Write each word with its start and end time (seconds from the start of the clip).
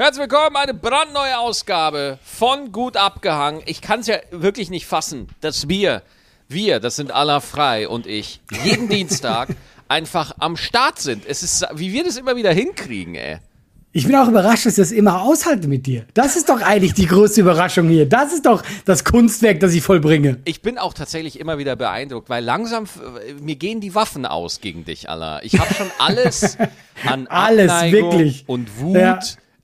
Herzlich 0.00 0.30
willkommen, 0.30 0.54
eine 0.54 0.74
brandneue 0.74 1.36
Ausgabe 1.40 2.20
von 2.22 2.70
Gut 2.70 2.96
abgehangen. 2.96 3.62
Ich 3.66 3.80
kann 3.80 3.98
es 3.98 4.06
ja 4.06 4.18
wirklich 4.30 4.70
nicht 4.70 4.86
fassen, 4.86 5.26
dass 5.40 5.68
wir, 5.68 6.02
wir, 6.46 6.78
das 6.78 6.94
sind 6.94 7.10
Allah 7.10 7.40
Frei 7.40 7.88
und 7.88 8.06
ich, 8.06 8.40
jeden 8.62 8.88
Dienstag 8.88 9.48
einfach 9.88 10.36
am 10.38 10.56
Start 10.56 11.00
sind. 11.00 11.26
Es 11.26 11.42
ist, 11.42 11.66
wie 11.74 11.92
wir 11.92 12.04
das 12.04 12.16
immer 12.16 12.36
wieder 12.36 12.52
hinkriegen, 12.52 13.16
ey. 13.16 13.38
Ich 13.90 14.06
bin 14.06 14.14
auch 14.14 14.28
überrascht, 14.28 14.66
dass 14.66 14.78
ich 14.78 14.84
das 14.84 14.92
immer 14.92 15.20
aushalte 15.20 15.66
mit 15.66 15.86
dir. 15.86 16.06
Das 16.14 16.36
ist 16.36 16.48
doch 16.48 16.62
eigentlich 16.62 16.94
die 16.94 17.06
größte 17.06 17.40
Überraschung 17.40 17.88
hier. 17.88 18.08
Das 18.08 18.32
ist 18.32 18.46
doch 18.46 18.62
das 18.84 19.02
Kunstwerk, 19.02 19.58
das 19.58 19.74
ich 19.74 19.82
vollbringe. 19.82 20.38
Ich 20.44 20.62
bin 20.62 20.78
auch 20.78 20.94
tatsächlich 20.94 21.40
immer 21.40 21.58
wieder 21.58 21.74
beeindruckt, 21.74 22.28
weil 22.28 22.44
langsam, 22.44 22.84
mir 23.40 23.56
gehen 23.56 23.80
die 23.80 23.96
Waffen 23.96 24.26
aus 24.26 24.60
gegen 24.60 24.84
dich, 24.84 25.10
Allah. 25.10 25.40
Ich 25.42 25.58
habe 25.58 25.74
schon 25.74 25.90
alles 25.98 26.56
an 27.04 27.26
alles, 27.26 27.72
Abneigung 27.72 28.12
wirklich. 28.12 28.44
und 28.46 28.78
Wut 28.78 28.96
Ja. 28.96 29.18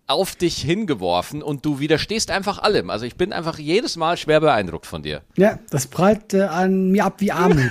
Auf 0.07 0.37
dich 0.37 0.59
hingeworfen 0.59 1.43
und 1.43 1.65
du 1.65 1.79
widerstehst 1.81 2.31
einfach 2.31 2.59
allem. 2.59 2.91
Also 2.91 3.07
ich 3.07 3.17
bin 3.17 3.33
einfach 3.33 3.59
jedes 3.59 3.97
Mal 3.97 4.17
schwer 4.17 4.41
beeindruckt 4.41 4.87
von 4.87 5.03
dir. 5.03 5.23
Ja, 5.37 5.59
das 5.71 5.87
prallt 5.87 6.35
äh, 6.35 6.43
an 6.43 6.91
mir 6.91 7.05
ab 7.07 7.15
wie 7.19 7.33
Armut. 7.33 7.71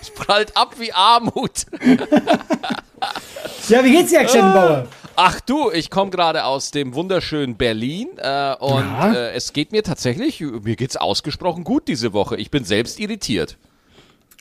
Es 0.00 0.10
prallt 0.10 0.56
ab 0.56 0.74
wie 0.78 0.92
Armut. 0.92 1.64
ja, 3.68 3.84
wie 3.84 3.90
geht's 3.92 4.10
dir, 4.10 4.20
Actionbauer? 4.20 4.86
Ach 5.16 5.40
du, 5.40 5.70
ich 5.70 5.90
komme 5.90 6.10
gerade 6.10 6.44
aus 6.44 6.70
dem 6.72 6.94
wunderschönen 6.94 7.56
Berlin 7.56 8.08
äh, 8.18 8.54
und 8.56 8.84
Ja. 8.84 9.12
äh, 9.14 9.32
es 9.32 9.52
geht 9.52 9.72
mir 9.72 9.82
tatsächlich, 9.82 10.40
mir 10.40 10.76
geht's 10.76 10.96
ausgesprochen 10.96 11.64
gut 11.64 11.88
diese 11.88 12.12
Woche. 12.12 12.36
Ich 12.36 12.50
bin 12.50 12.64
selbst 12.64 12.98
irritiert. 13.00 13.56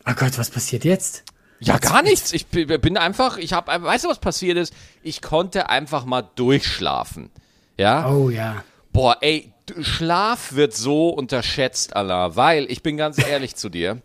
Oh 0.08 0.14
Gott, 0.16 0.38
was 0.38 0.50
passiert 0.50 0.84
jetzt? 0.84 1.24
Ja, 1.64 1.78
gar 1.78 2.02
nichts. 2.02 2.34
Ich 2.34 2.48
bin 2.48 2.98
einfach, 2.98 3.38
ich 3.38 3.54
habe, 3.54 3.84
weißt 3.84 4.06
du, 4.06 4.10
was 4.10 4.20
passiert 4.20 4.58
ist? 4.58 4.74
Ich 5.02 5.22
konnte 5.22 5.70
einfach 5.70 6.06
mal 6.06 6.24
durchschlafen. 6.36 7.30
Ja? 7.78 8.10
Oh 8.12 8.30
ja. 8.30 8.64
Boah, 8.92 9.18
ey, 9.22 9.52
Schlaf 9.82 10.54
wird 10.54 10.74
so 10.76 11.10
unterschätzt, 11.10 11.96
Allah, 11.96 12.36
weil 12.36 12.70
ich 12.70 12.84
bin 12.84 12.98
ganz 12.98 13.18
ehrlich 13.18 13.56
zu 13.56 13.70
dir. 13.70 14.02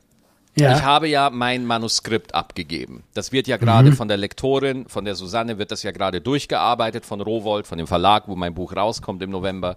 Ja. 0.56 0.76
Ich 0.76 0.82
habe 0.82 1.08
ja 1.08 1.30
mein 1.30 1.66
Manuskript 1.66 2.34
abgegeben. 2.34 3.04
Das 3.14 3.30
wird 3.32 3.46
ja 3.46 3.56
Mhm. 3.56 3.60
gerade 3.60 3.92
von 3.92 4.08
der 4.08 4.16
Lektorin, 4.16 4.88
von 4.88 5.04
der 5.04 5.14
Susanne, 5.14 5.58
wird 5.58 5.70
das 5.70 5.82
ja 5.82 5.90
gerade 5.92 6.20
durchgearbeitet, 6.20 7.06
von 7.06 7.20
Rowold, 7.20 7.66
von 7.66 7.78
dem 7.78 7.86
Verlag, 7.86 8.24
wo 8.28 8.34
mein 8.36 8.54
Buch 8.54 8.74
rauskommt 8.74 9.22
im 9.22 9.30
November. 9.30 9.76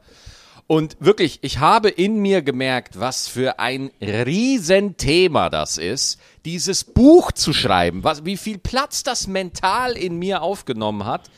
Und 0.68 0.96
wirklich, 1.00 1.40
ich 1.42 1.59
habe 1.59 1.90
in 1.90 2.18
mir 2.20 2.42
gemerkt, 2.42 3.00
was 3.00 3.28
für 3.28 3.59
ein 3.59 3.92
Riesenthema 4.02 5.50
das 5.50 5.78
ist, 5.78 6.20
dieses 6.45 6.84
Buch 6.84 7.31
zu 7.31 7.53
schreiben, 7.53 8.03
was, 8.03 8.25
wie 8.25 8.38
viel 8.38 8.58
Platz 8.58 9.03
das 9.03 9.28
mental 9.28 9.94
in 9.94 10.17
mir 10.17 10.42
aufgenommen 10.42 11.06
hat. 11.06 11.30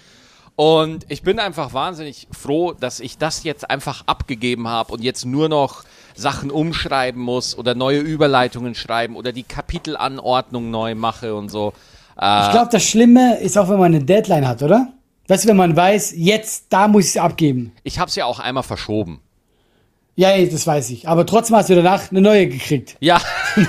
Und 0.55 1.05
ich 1.09 1.23
bin 1.23 1.39
einfach 1.39 1.73
wahnsinnig 1.73 2.27
froh, 2.31 2.73
dass 2.73 2.99
ich 2.99 3.17
das 3.17 3.43
jetzt 3.43 3.69
einfach 3.69 4.03
abgegeben 4.05 4.67
habe 4.67 4.93
und 4.93 5.03
jetzt 5.03 5.25
nur 5.25 5.49
noch 5.49 5.83
Sachen 6.15 6.51
umschreiben 6.51 7.21
muss 7.21 7.57
oder 7.57 7.73
neue 7.73 7.99
Überleitungen 7.99 8.75
schreiben 8.75 9.15
oder 9.15 9.31
die 9.31 9.43
Kapitelanordnung 9.43 10.69
neu 10.69 10.93
mache 10.93 11.33
und 11.33 11.49
so. 11.49 11.73
Ich 12.15 12.51
glaube, 12.51 12.69
das 12.71 12.83
Schlimme 12.83 13.39
ist 13.39 13.57
auch, 13.57 13.67
wenn 13.69 13.79
man 13.79 13.95
eine 13.95 14.03
Deadline 14.03 14.47
hat, 14.47 14.61
oder? 14.61 14.93
Weißt 15.27 15.45
du, 15.45 15.49
wenn 15.49 15.57
man 15.57 15.75
weiß, 15.75 16.13
jetzt, 16.15 16.65
da 16.69 16.87
muss 16.87 17.05
ich 17.05 17.09
es 17.11 17.17
abgeben. 17.17 17.71
Ich 17.83 17.97
habe 17.97 18.09
es 18.09 18.15
ja 18.15 18.25
auch 18.25 18.39
einmal 18.39 18.61
verschoben. 18.61 19.22
Ja, 20.15 20.35
ja, 20.35 20.45
das 20.45 20.67
weiß 20.67 20.91
ich. 20.91 21.07
Aber 21.07 21.25
trotzdem 21.25 21.55
hast 21.55 21.69
du 21.69 21.75
danach 21.75 22.11
eine 22.11 22.21
neue 22.21 22.47
gekriegt. 22.47 22.95
Ja. 22.99 23.19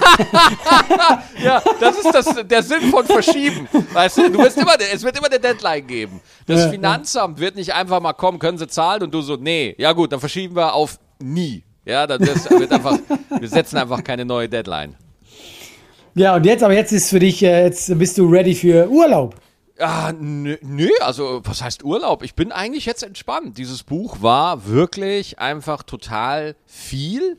ja, 1.42 1.62
das 1.80 1.98
ist 1.98 2.14
das, 2.14 2.46
der 2.46 2.62
Sinn 2.62 2.90
von 2.90 3.06
Verschieben. 3.06 3.66
Weißt 3.92 4.18
du, 4.18 4.30
du 4.30 4.38
wirst 4.40 4.58
immer, 4.58 4.74
es 4.92 5.02
wird 5.02 5.16
immer 5.16 5.28
eine 5.28 5.40
Deadline 5.40 5.86
geben. 5.86 6.20
Das 6.46 6.60
Ja, 6.60 6.66
ja. 6.66 6.72
Finanzamt 6.72 7.40
wird 7.40 7.56
nicht 7.56 7.72
einfach 7.72 8.00
mal 8.00 8.12
kommen, 8.12 8.38
können 8.38 8.58
sie 8.58 8.68
zahlen 8.68 9.04
und 9.04 9.14
du 9.14 9.22
so, 9.22 9.36
nee, 9.36 9.74
ja 9.78 9.92
gut, 9.92 10.12
dann 10.12 10.20
verschieben 10.20 10.54
wir 10.54 10.74
auf 10.74 10.98
nie. 11.18 11.64
Ja, 11.86 12.06
dann 12.06 12.20
wird 12.20 12.72
einfach, 12.72 12.98
wir 13.38 13.48
setzen 13.48 13.78
einfach 13.78 14.04
keine 14.04 14.26
neue 14.26 14.48
Deadline. 14.48 14.96
Ja, 16.14 16.36
und 16.36 16.44
jetzt, 16.46 16.62
aber 16.62 16.74
jetzt 16.74 16.92
ist 16.92 17.10
für 17.10 17.18
dich, 17.18 17.42
äh, 17.42 17.64
jetzt 17.64 17.98
bist 17.98 18.16
du 18.18 18.26
ready 18.26 18.54
für 18.54 18.88
Urlaub. 18.88 19.34
Ah, 19.78 20.12
nö, 20.18 20.56
nö, 20.62 20.88
also 21.00 21.40
was 21.44 21.62
heißt 21.62 21.84
Urlaub? 21.84 22.22
Ich 22.22 22.34
bin 22.34 22.52
eigentlich 22.52 22.86
jetzt 22.86 23.02
entspannt. 23.02 23.58
Dieses 23.58 23.82
Buch 23.82 24.18
war 24.22 24.66
wirklich 24.66 25.38
einfach 25.40 25.82
total 25.82 26.54
viel 26.66 27.38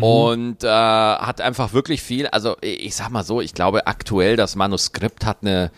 und 0.00 0.64
äh, 0.64 0.68
hat 0.68 1.40
einfach 1.40 1.72
wirklich 1.72 2.02
viel. 2.02 2.26
Also 2.28 2.56
ich 2.60 2.96
sag 2.96 3.10
mal 3.10 3.22
so, 3.24 3.40
ich 3.40 3.54
glaube 3.54 3.86
aktuell 3.86 4.34
das 4.36 4.56
Manuskript 4.56 5.24
hat 5.24 5.38
eine, 5.42 5.70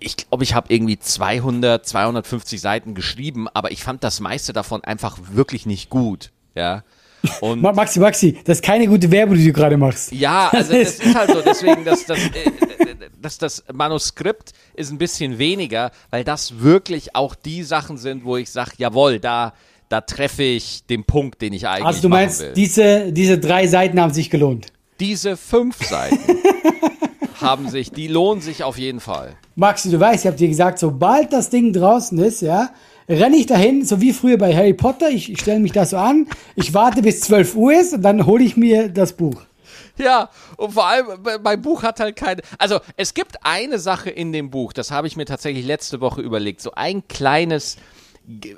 ich 0.00 0.16
glaube 0.16 0.42
ich 0.44 0.54
habe 0.54 0.72
irgendwie 0.74 0.98
200, 0.98 1.86
250 1.86 2.60
Seiten 2.60 2.94
geschrieben, 2.94 3.46
aber 3.52 3.70
ich 3.70 3.84
fand 3.84 4.02
das 4.02 4.18
meiste 4.20 4.52
davon 4.52 4.82
einfach 4.82 5.18
wirklich 5.32 5.66
nicht 5.66 5.88
gut. 5.90 6.30
Ja. 6.56 6.82
Und 7.40 7.60
Ma- 7.62 7.72
Maxi, 7.72 8.00
Maxi, 8.00 8.38
das 8.44 8.58
ist 8.58 8.64
keine 8.64 8.86
gute 8.88 9.10
Werbung, 9.10 9.36
die 9.36 9.46
du 9.46 9.52
gerade 9.52 9.76
machst. 9.76 10.10
ja, 10.12 10.48
also 10.48 10.72
das 10.72 10.98
ist 10.98 11.14
halt 11.14 11.30
so, 11.30 11.40
deswegen, 11.42 11.84
das, 11.84 12.06
das, 12.06 12.18
äh, 12.18 12.87
das, 13.20 13.38
das 13.38 13.64
Manuskript 13.72 14.52
ist 14.74 14.90
ein 14.90 14.98
bisschen 14.98 15.38
weniger, 15.38 15.90
weil 16.10 16.24
das 16.24 16.60
wirklich 16.60 17.14
auch 17.14 17.34
die 17.34 17.62
Sachen 17.62 17.98
sind, 17.98 18.24
wo 18.24 18.36
ich 18.36 18.50
sage, 18.50 18.72
jawohl, 18.78 19.18
da, 19.18 19.52
da 19.88 20.00
treffe 20.00 20.42
ich 20.42 20.84
den 20.86 21.04
Punkt, 21.04 21.40
den 21.42 21.52
ich 21.52 21.66
eigentlich 21.66 21.86
Also 21.86 22.02
du 22.02 22.08
meinst, 22.08 22.44
diese, 22.56 23.12
diese 23.12 23.38
drei 23.38 23.66
Seiten 23.66 24.00
haben 24.00 24.12
sich 24.12 24.30
gelohnt. 24.30 24.66
Diese 25.00 25.36
fünf 25.36 25.84
Seiten 25.86 26.18
haben 27.40 27.68
sich, 27.68 27.90
die 27.92 28.08
lohnen 28.08 28.40
sich 28.40 28.64
auf 28.64 28.78
jeden 28.78 29.00
Fall. 29.00 29.36
Maxi, 29.54 29.90
du 29.90 30.00
weißt, 30.00 30.24
ich 30.24 30.26
habe 30.26 30.36
dir 30.36 30.48
gesagt, 30.48 30.78
sobald 30.78 31.32
das 31.32 31.50
Ding 31.50 31.72
draußen 31.72 32.18
ist, 32.18 32.42
ja, 32.42 32.70
renne 33.08 33.36
ich 33.36 33.46
dahin, 33.46 33.84
so 33.84 34.00
wie 34.00 34.12
früher 34.12 34.36
bei 34.36 34.54
Harry 34.54 34.74
Potter. 34.74 35.08
Ich, 35.10 35.30
ich 35.30 35.40
stelle 35.40 35.60
mich 35.60 35.72
da 35.72 35.84
so 35.86 35.96
an, 35.96 36.26
ich 36.56 36.74
warte 36.74 37.02
bis 37.02 37.20
12 37.20 37.54
Uhr 37.54 37.72
ist 37.72 37.94
und 37.94 38.02
dann 38.02 38.26
hole 38.26 38.44
ich 38.44 38.56
mir 38.56 38.88
das 38.88 39.12
Buch. 39.12 39.42
Ja, 39.98 40.30
und 40.56 40.72
vor 40.72 40.86
allem, 40.86 41.26
äh, 41.26 41.38
mein 41.42 41.60
Buch 41.60 41.82
hat 41.82 41.98
halt 42.00 42.16
keine. 42.16 42.42
Also, 42.58 42.80
es 42.96 43.14
gibt 43.14 43.44
eine 43.44 43.78
Sache 43.78 44.10
in 44.10 44.32
dem 44.32 44.50
Buch, 44.50 44.72
das 44.72 44.90
habe 44.90 45.06
ich 45.08 45.16
mir 45.16 45.24
tatsächlich 45.24 45.66
letzte 45.66 46.00
Woche 46.00 46.20
überlegt. 46.20 46.60
So 46.60 46.72
ein 46.72 47.06
kleines 47.08 47.76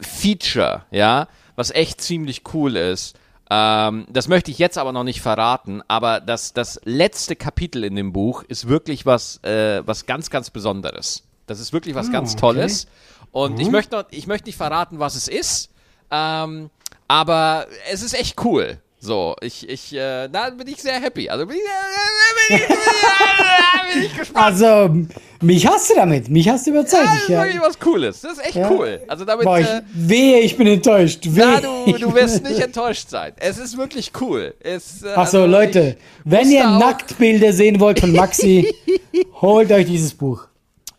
Feature, 0.00 0.84
ja, 0.90 1.28
was 1.56 1.70
echt 1.70 2.00
ziemlich 2.00 2.42
cool 2.52 2.76
ist. 2.76 3.16
Ähm, 3.50 4.06
das 4.08 4.28
möchte 4.28 4.50
ich 4.50 4.58
jetzt 4.58 4.78
aber 4.78 4.92
noch 4.92 5.02
nicht 5.02 5.20
verraten, 5.20 5.82
aber 5.88 6.20
das, 6.20 6.52
das 6.52 6.80
letzte 6.84 7.34
Kapitel 7.34 7.82
in 7.82 7.96
dem 7.96 8.12
Buch 8.12 8.44
ist 8.44 8.68
wirklich 8.68 9.06
was, 9.06 9.42
äh, 9.42 9.82
was 9.84 10.06
ganz, 10.06 10.30
ganz 10.30 10.50
Besonderes. 10.50 11.24
Das 11.46 11.58
ist 11.58 11.72
wirklich 11.72 11.96
was 11.96 12.12
ganz 12.12 12.32
okay. 12.32 12.40
Tolles. 12.40 12.86
Und 13.32 13.58
ich 13.58 13.70
möchte 13.70 13.96
noch, 13.96 14.04
ich 14.10 14.28
möchte 14.28 14.48
nicht 14.48 14.56
verraten, 14.56 15.00
was 15.00 15.16
es 15.16 15.26
ist, 15.26 15.70
ähm, 16.12 16.70
aber 17.08 17.66
es 17.90 18.02
ist 18.02 18.14
echt 18.14 18.44
cool. 18.44 18.80
So, 19.02 19.34
ich, 19.40 19.66
ich, 19.66 19.94
äh, 19.94 20.28
da 20.28 20.50
bin 20.50 20.68
ich 20.68 20.82
sehr 20.82 21.00
happy. 21.00 21.30
Also 21.30 21.46
bin 21.46 21.56
ich, 21.56 21.62
äh, 21.62 22.58
bin 22.58 22.66
ich, 22.68 23.94
bin 23.94 24.02
ich 24.02 24.16
gespannt. 24.18 24.44
Also, 24.44 24.94
mich 25.40 25.66
hast 25.66 25.88
du 25.88 25.94
damit, 25.94 26.28
mich 26.28 26.46
hast 26.50 26.66
du 26.66 26.72
überzeugt. 26.72 27.06
Das 27.06 27.14
Ich, 27.16 27.22
ist 27.22 27.28
ja, 27.30 27.42
wirklich 27.44 27.62
was 27.62 27.78
Cooles. 27.78 28.20
Das 28.20 28.32
ist 28.32 28.44
echt 28.44 28.56
Ja. 28.56 28.70
cool. 28.70 29.00
Also 29.08 29.24
damit, 29.24 29.44
boah, 29.46 29.58
ich, 29.58 29.66
äh, 29.66 29.80
wehe, 29.94 30.40
ich 30.40 30.54
bin 30.56 30.66
enttäuscht. 30.66 31.20
Wehe. 31.24 31.44
ja, 31.44 31.60
du, 31.62 31.92
du 31.96 32.14
wirst 32.14 32.42
nicht 32.44 32.60
enttäuscht 32.60 33.08
sein. 33.08 33.32
Es 33.38 33.56
ist 33.56 33.78
wirklich 33.78 34.12
cool. 34.20 34.54
Es, 34.60 35.02
äh, 35.02 35.08
Achso, 35.08 35.20
also 35.20 35.46
Leute, 35.46 35.96
wenn 36.24 36.50
ihr 36.50 36.66
Nacktbilder 36.68 37.54
sehen 37.54 37.80
wollt 37.80 38.00
von 38.00 38.12
Maxi, 38.12 38.70
holt 39.40 39.72
euch 39.72 39.86
dieses 39.86 40.12
Buch. 40.12 40.46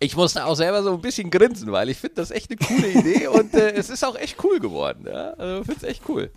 Ich 0.03 0.15
musste 0.15 0.43
auch 0.47 0.55
selber 0.55 0.81
so 0.81 0.93
ein 0.93 1.01
bisschen 1.01 1.29
grinsen, 1.29 1.71
weil 1.71 1.87
ich 1.89 1.97
finde 1.97 2.15
das 2.15 2.31
echt 2.31 2.49
eine 2.49 2.57
coole 2.57 2.87
Idee 2.89 3.27
und 3.27 3.53
äh, 3.53 3.73
es 3.73 3.91
ist 3.91 4.03
auch 4.03 4.15
echt 4.15 4.43
cool 4.43 4.59
geworden. 4.59 5.05
Ja? 5.07 5.33
Also 5.37 5.59
ich 5.61 5.65
finde 5.67 5.85
es 5.85 5.91
echt 5.91 6.01
cool. 6.09 6.31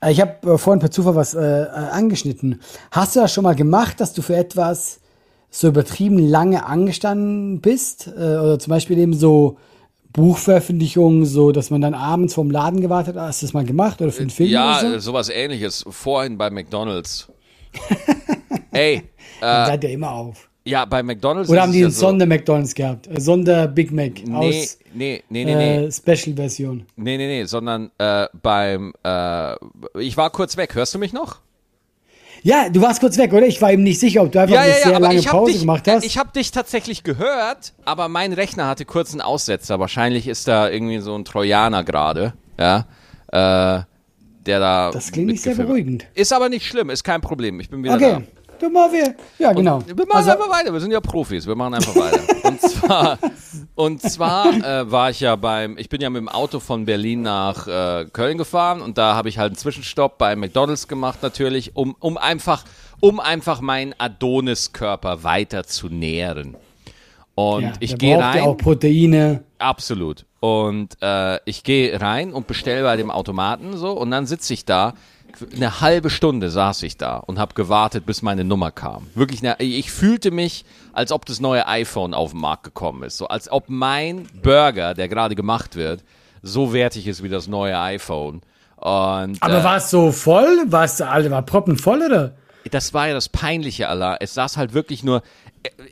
Äh, 0.00 0.12
Ich 0.12 0.20
habe 0.20 0.54
äh, 0.54 0.58
vorhin 0.58 0.80
per 0.80 0.90
Zufall 0.90 1.14
was 1.14 1.34
äh, 1.34 1.40
äh, 1.62 1.66
angeschnitten. 1.68 2.60
Hast 2.90 3.16
du 3.16 3.20
das 3.20 3.32
schon 3.32 3.44
mal 3.44 3.54
gemacht, 3.54 4.00
dass 4.00 4.12
du 4.12 4.22
für 4.22 4.36
etwas 4.36 5.00
so 5.50 5.68
übertrieben 5.68 6.18
lange 6.18 6.66
angestanden 6.66 7.60
bist? 7.60 8.08
Oder 8.08 8.58
zum 8.58 8.70
Beispiel 8.70 8.98
eben 8.98 9.14
so 9.14 9.56
Buchveröffentlichungen, 10.12 11.24
so 11.24 11.52
dass 11.52 11.70
man 11.70 11.80
dann 11.80 11.94
abends 11.94 12.34
vorm 12.34 12.50
Laden 12.50 12.80
gewartet 12.82 13.16
hat? 13.16 13.28
Hast 13.28 13.40
du 13.42 13.46
das 13.46 13.54
mal 13.54 13.64
gemacht 13.64 14.00
oder 14.02 14.12
für 14.12 14.20
einen 14.22 14.30
Film 14.30 14.50
Ja, 14.50 14.80
so? 14.80 14.98
sowas 14.98 15.28
ähnliches. 15.30 15.84
Vorhin 15.88 16.36
bei 16.36 16.50
McDonalds. 16.50 17.28
Ey, 18.72 19.04
Dann 19.40 19.66
seid 19.66 19.84
ihr 19.84 19.90
immer 19.90 20.10
auf. 20.12 20.48
Ja, 20.64 20.84
bei 20.84 21.02
McDonalds 21.02 21.48
Oder 21.48 21.62
haben 21.62 21.72
die 21.72 21.80
ja 21.80 21.86
einen 21.86 21.94
so, 21.94 22.08
Sonder-McDonalds 22.08 22.74
gehabt? 22.74 23.08
Sonder-Big 23.18 23.90
Mac 23.90 24.12
Nee, 24.24 24.34
aus 24.34 24.78
nee, 24.92 25.22
nee, 25.28 25.44
nee, 25.44 25.54
nee. 25.54 25.86
äh, 25.86 25.92
Special-Version. 25.92 26.84
Nee, 26.96 27.16
nee, 27.16 27.26
nee, 27.26 27.44
sondern 27.44 27.90
äh, 27.98 28.26
beim, 28.42 28.92
äh, 29.04 29.54
ich 29.98 30.16
war 30.16 30.30
kurz 30.30 30.56
weg. 30.56 30.74
Hörst 30.74 30.94
du 30.94 30.98
mich 30.98 31.12
noch? 31.12 31.40
Ja, 32.42 32.68
du 32.68 32.80
warst 32.80 33.00
kurz 33.00 33.18
weg, 33.18 33.32
oder? 33.32 33.46
Ich 33.46 33.60
war 33.60 33.72
eben 33.72 33.82
nicht 33.82 33.98
sicher, 33.98 34.22
ob 34.22 34.32
du 34.32 34.40
einfach 34.40 34.58
eine 34.58 34.72
sehr 34.72 35.00
lange 35.00 35.16
ich 35.16 35.26
habe 35.26 35.38
Pause 35.38 35.52
dich, 35.52 35.60
gemacht 35.62 35.88
hast. 35.88 36.04
ich 36.04 36.18
habe 36.18 36.30
dich 36.32 36.50
tatsächlich 36.50 37.02
gehört, 37.02 37.72
aber 37.84 38.08
mein 38.08 38.32
Rechner 38.32 38.66
hatte 38.68 38.84
kurz 38.84 39.12
einen 39.12 39.20
Aussetzer. 39.20 39.80
Wahrscheinlich 39.80 40.28
ist 40.28 40.46
da 40.46 40.68
irgendwie 40.68 40.98
so 40.98 41.16
ein 41.16 41.24
Trojaner 41.24 41.82
gerade, 41.82 42.34
ja, 42.58 42.86
äh, 43.28 43.82
der 44.46 44.60
da. 44.60 44.90
Das 44.92 45.10
klingt 45.10 45.28
nicht 45.28 45.42
sehr 45.42 45.56
beruhigend. 45.56 46.06
Ist 46.14 46.32
aber 46.32 46.48
nicht 46.48 46.66
schlimm, 46.66 46.90
ist 46.90 47.02
kein 47.02 47.20
Problem. 47.20 47.58
Ich 47.58 47.70
bin 47.70 47.82
wieder 47.82 47.96
okay, 47.96 48.18
du 48.58 48.68
mal 48.70 48.92
wir. 48.92 49.14
Ja, 49.38 49.52
genau. 49.52 49.80
da. 49.80 49.88
Wir 49.88 49.94
machen 50.06 50.10
Also, 50.18 50.30
einfach 50.32 50.50
weiter. 50.50 50.72
Wir 50.72 50.80
sind 50.80 50.90
ja 50.90 51.00
Profis. 51.00 51.46
Wir 51.46 51.54
machen 51.54 51.74
einfach 51.74 51.94
weiter. 51.94 52.20
Und 52.48 52.60
zwar, 52.60 53.18
und 53.74 54.02
zwar 54.02 54.46
äh, 54.52 54.90
war 54.90 55.10
ich 55.10 55.20
ja 55.20 55.36
beim, 55.36 55.76
ich 55.78 55.88
bin 55.88 56.00
ja 56.00 56.10
mit 56.10 56.20
dem 56.20 56.28
Auto 56.28 56.60
von 56.60 56.84
Berlin 56.84 57.22
nach 57.22 57.66
äh, 57.66 58.06
Köln 58.12 58.38
gefahren 58.38 58.80
und 58.80 58.98
da 58.98 59.14
habe 59.14 59.28
ich 59.28 59.38
halt 59.38 59.50
einen 59.50 59.56
Zwischenstopp 59.56 60.18
bei 60.18 60.34
McDonalds 60.36 60.88
gemacht 60.88 61.18
natürlich, 61.22 61.76
um, 61.76 61.94
um 62.00 62.16
einfach, 62.16 62.64
um 63.00 63.20
einfach 63.20 63.60
meinen 63.60 63.94
Adonis-Körper 63.98 65.22
weiter 65.24 65.64
zu 65.64 65.88
nähren. 65.88 66.56
Und 67.34 67.62
Ja, 67.62 67.72
ich 67.80 67.98
gehe 67.98 68.18
rein. 68.18 68.38
ja 68.38 68.42
auch 68.44 68.56
Proteine. 68.56 69.44
Absolut. 69.58 70.24
Und 70.40 70.96
äh, 71.02 71.38
ich 71.44 71.62
gehe 71.64 72.00
rein 72.00 72.32
und 72.32 72.46
bestelle 72.46 72.82
bei 72.82 72.96
dem 72.96 73.10
Automaten 73.10 73.76
so 73.76 73.92
und 73.92 74.10
dann 74.10 74.26
sitze 74.26 74.54
ich 74.54 74.64
da. 74.64 74.94
Eine 75.54 75.80
halbe 75.80 76.10
Stunde 76.10 76.50
saß 76.50 76.82
ich 76.82 76.96
da 76.96 77.16
und 77.18 77.38
habe 77.38 77.54
gewartet, 77.54 78.06
bis 78.06 78.22
meine 78.22 78.44
Nummer 78.44 78.70
kam. 78.70 79.06
Wirklich, 79.14 79.40
eine, 79.40 79.60
ich 79.60 79.90
fühlte 79.90 80.30
mich, 80.30 80.64
als 80.92 81.12
ob 81.12 81.26
das 81.26 81.40
neue 81.40 81.66
iPhone 81.66 82.14
auf 82.14 82.32
den 82.32 82.40
Markt 82.40 82.64
gekommen 82.64 83.02
ist. 83.02 83.18
So 83.18 83.28
als 83.28 83.50
ob 83.50 83.64
mein 83.68 84.28
Burger, 84.42 84.94
der 84.94 85.08
gerade 85.08 85.34
gemacht 85.34 85.76
wird, 85.76 86.02
so 86.42 86.72
wertig 86.72 87.06
ist 87.06 87.22
wie 87.22 87.28
das 87.28 87.46
neue 87.46 87.78
iPhone. 87.78 88.42
Und 88.76 89.42
Aber 89.42 89.60
äh, 89.60 89.64
war 89.64 89.76
es 89.76 89.90
so 89.90 90.12
voll? 90.12 90.64
War 90.66 90.84
es, 90.84 91.00
Alter, 91.00 91.30
war 91.30 91.42
proppenvoll, 91.42 92.02
oder? 92.02 92.34
das 92.70 92.94
war 92.94 93.08
ja 93.08 93.14
das 93.14 93.28
Peinliche 93.28 93.88
aller. 93.88 94.18
Es 94.20 94.34
saß 94.34 94.56
halt 94.56 94.74
wirklich 94.74 95.02
nur. 95.02 95.22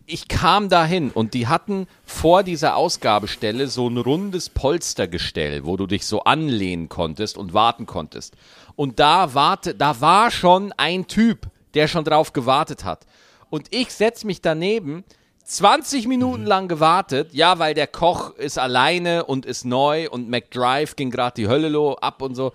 Ich 0.07 0.29
kam 0.29 0.69
dahin 0.69 1.11
und 1.11 1.35
die 1.35 1.49
hatten 1.49 1.87
vor 2.05 2.43
dieser 2.43 2.77
Ausgabestelle 2.77 3.67
so 3.67 3.89
ein 3.89 3.97
rundes 3.97 4.49
Polstergestell, 4.49 5.65
wo 5.65 5.77
du 5.77 5.87
dich 5.87 6.07
so 6.07 6.23
anlehnen 6.23 6.89
konntest 6.89 7.37
und 7.37 7.53
warten 7.53 7.85
konntest. 7.85 8.37
Und 8.77 9.01
da 9.01 9.35
warte, 9.35 9.75
da 9.75 10.01
war 10.01 10.31
schon 10.31 10.73
ein 10.77 11.07
Typ, 11.07 11.49
der 11.75 11.89
schon 11.89 12.05
drauf 12.05 12.33
gewartet 12.33 12.85
hat. 12.85 13.07
Und 13.51 13.69
ich 13.71 13.93
setz 13.93 14.25
mich 14.25 14.43
daneben, 14.43 15.05
20 15.45 16.09
Minuten 16.09 16.45
lang 16.45 16.67
gewartet, 16.67 17.33
ja, 17.33 17.59
weil 17.61 17.73
der 17.73 17.87
Koch 17.87 18.35
ist 18.35 18.59
alleine 18.59 19.25
und 19.25 19.47
ist 19.47 19.65
neu 19.65 20.11
und 20.11 20.29
McDrive 20.29 20.97
ging 20.97 21.11
gerade 21.11 21.35
die 21.37 21.49
Hölle 21.49 21.69
lo 21.69 21.95
ab 21.95 22.21
und 22.21 22.35
so. 22.35 22.53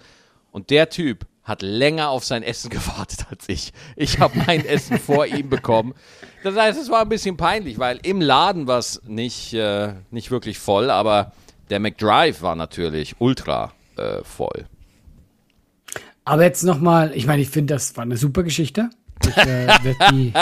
Und 0.52 0.70
der 0.70 0.90
Typ 0.90 1.26
hat 1.44 1.62
länger 1.62 2.10
auf 2.10 2.26
sein 2.26 2.44
Essen 2.44 2.70
gewartet 2.70 3.28
als 3.30 3.48
ich. 3.48 3.72
Ich 3.96 4.20
habe 4.20 4.38
mein 4.46 4.66
Essen 4.66 5.00
vor 5.00 5.26
ihm 5.26 5.50
bekommen. 5.50 5.94
Das 6.44 6.56
heißt, 6.56 6.80
es 6.80 6.90
war 6.90 7.02
ein 7.02 7.10
bisschen 7.10 7.38
peinlich, 7.38 7.80
weil 7.80 8.00
im 8.04 8.20
Laden 8.20 8.68
war 8.68 8.80
es 8.80 9.02
nicht, 9.06 9.54
äh, 9.54 9.94
nicht 10.12 10.30
wirklich 10.30 10.60
voll, 10.60 10.90
aber 10.92 11.32
der 11.70 11.80
McDrive 11.80 12.42
war 12.42 12.56
natürlich 12.56 13.16
ultra 13.20 13.72
äh, 13.96 14.22
voll. 14.24 14.66
Aber 16.24 16.44
jetzt 16.44 16.64
nochmal, 16.64 17.12
ich 17.16 17.26
meine, 17.26 17.42
ich 17.42 17.50
finde, 17.50 17.74
das 17.74 17.96
war 17.98 18.04
eine 18.04 18.18
super 18.18 18.44
Geschichte. 18.44 18.90
Ich 19.28 19.38
äh, 19.38 19.68
werde 19.84 19.96
die 20.12 20.34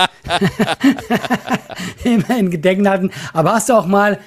immer 2.09 2.37
in 2.37 2.51
Gedenken 2.51 2.87
halten. 2.89 3.11
Aber 3.33 3.53
hast 3.53 3.69
du 3.69 3.73
auch 3.73 3.85
mal, 3.87 4.19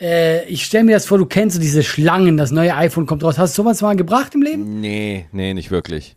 äh, 0.00 0.44
ich 0.46 0.64
stelle 0.64 0.84
mir 0.84 0.92
das 0.92 1.06
vor, 1.06 1.18
du 1.18 1.26
kennst 1.26 1.56
so 1.56 1.60
diese 1.62 1.82
Schlangen, 1.82 2.36
das 2.36 2.50
neue 2.50 2.74
iPhone 2.76 3.06
kommt 3.06 3.24
raus. 3.24 3.38
Hast 3.38 3.56
du 3.56 3.62
sowas 3.62 3.80
mal 3.82 3.96
gebracht 3.96 4.34
im 4.34 4.42
Leben? 4.42 4.80
Nee, 4.80 5.26
nee, 5.32 5.54
nicht 5.54 5.70
wirklich. 5.70 6.16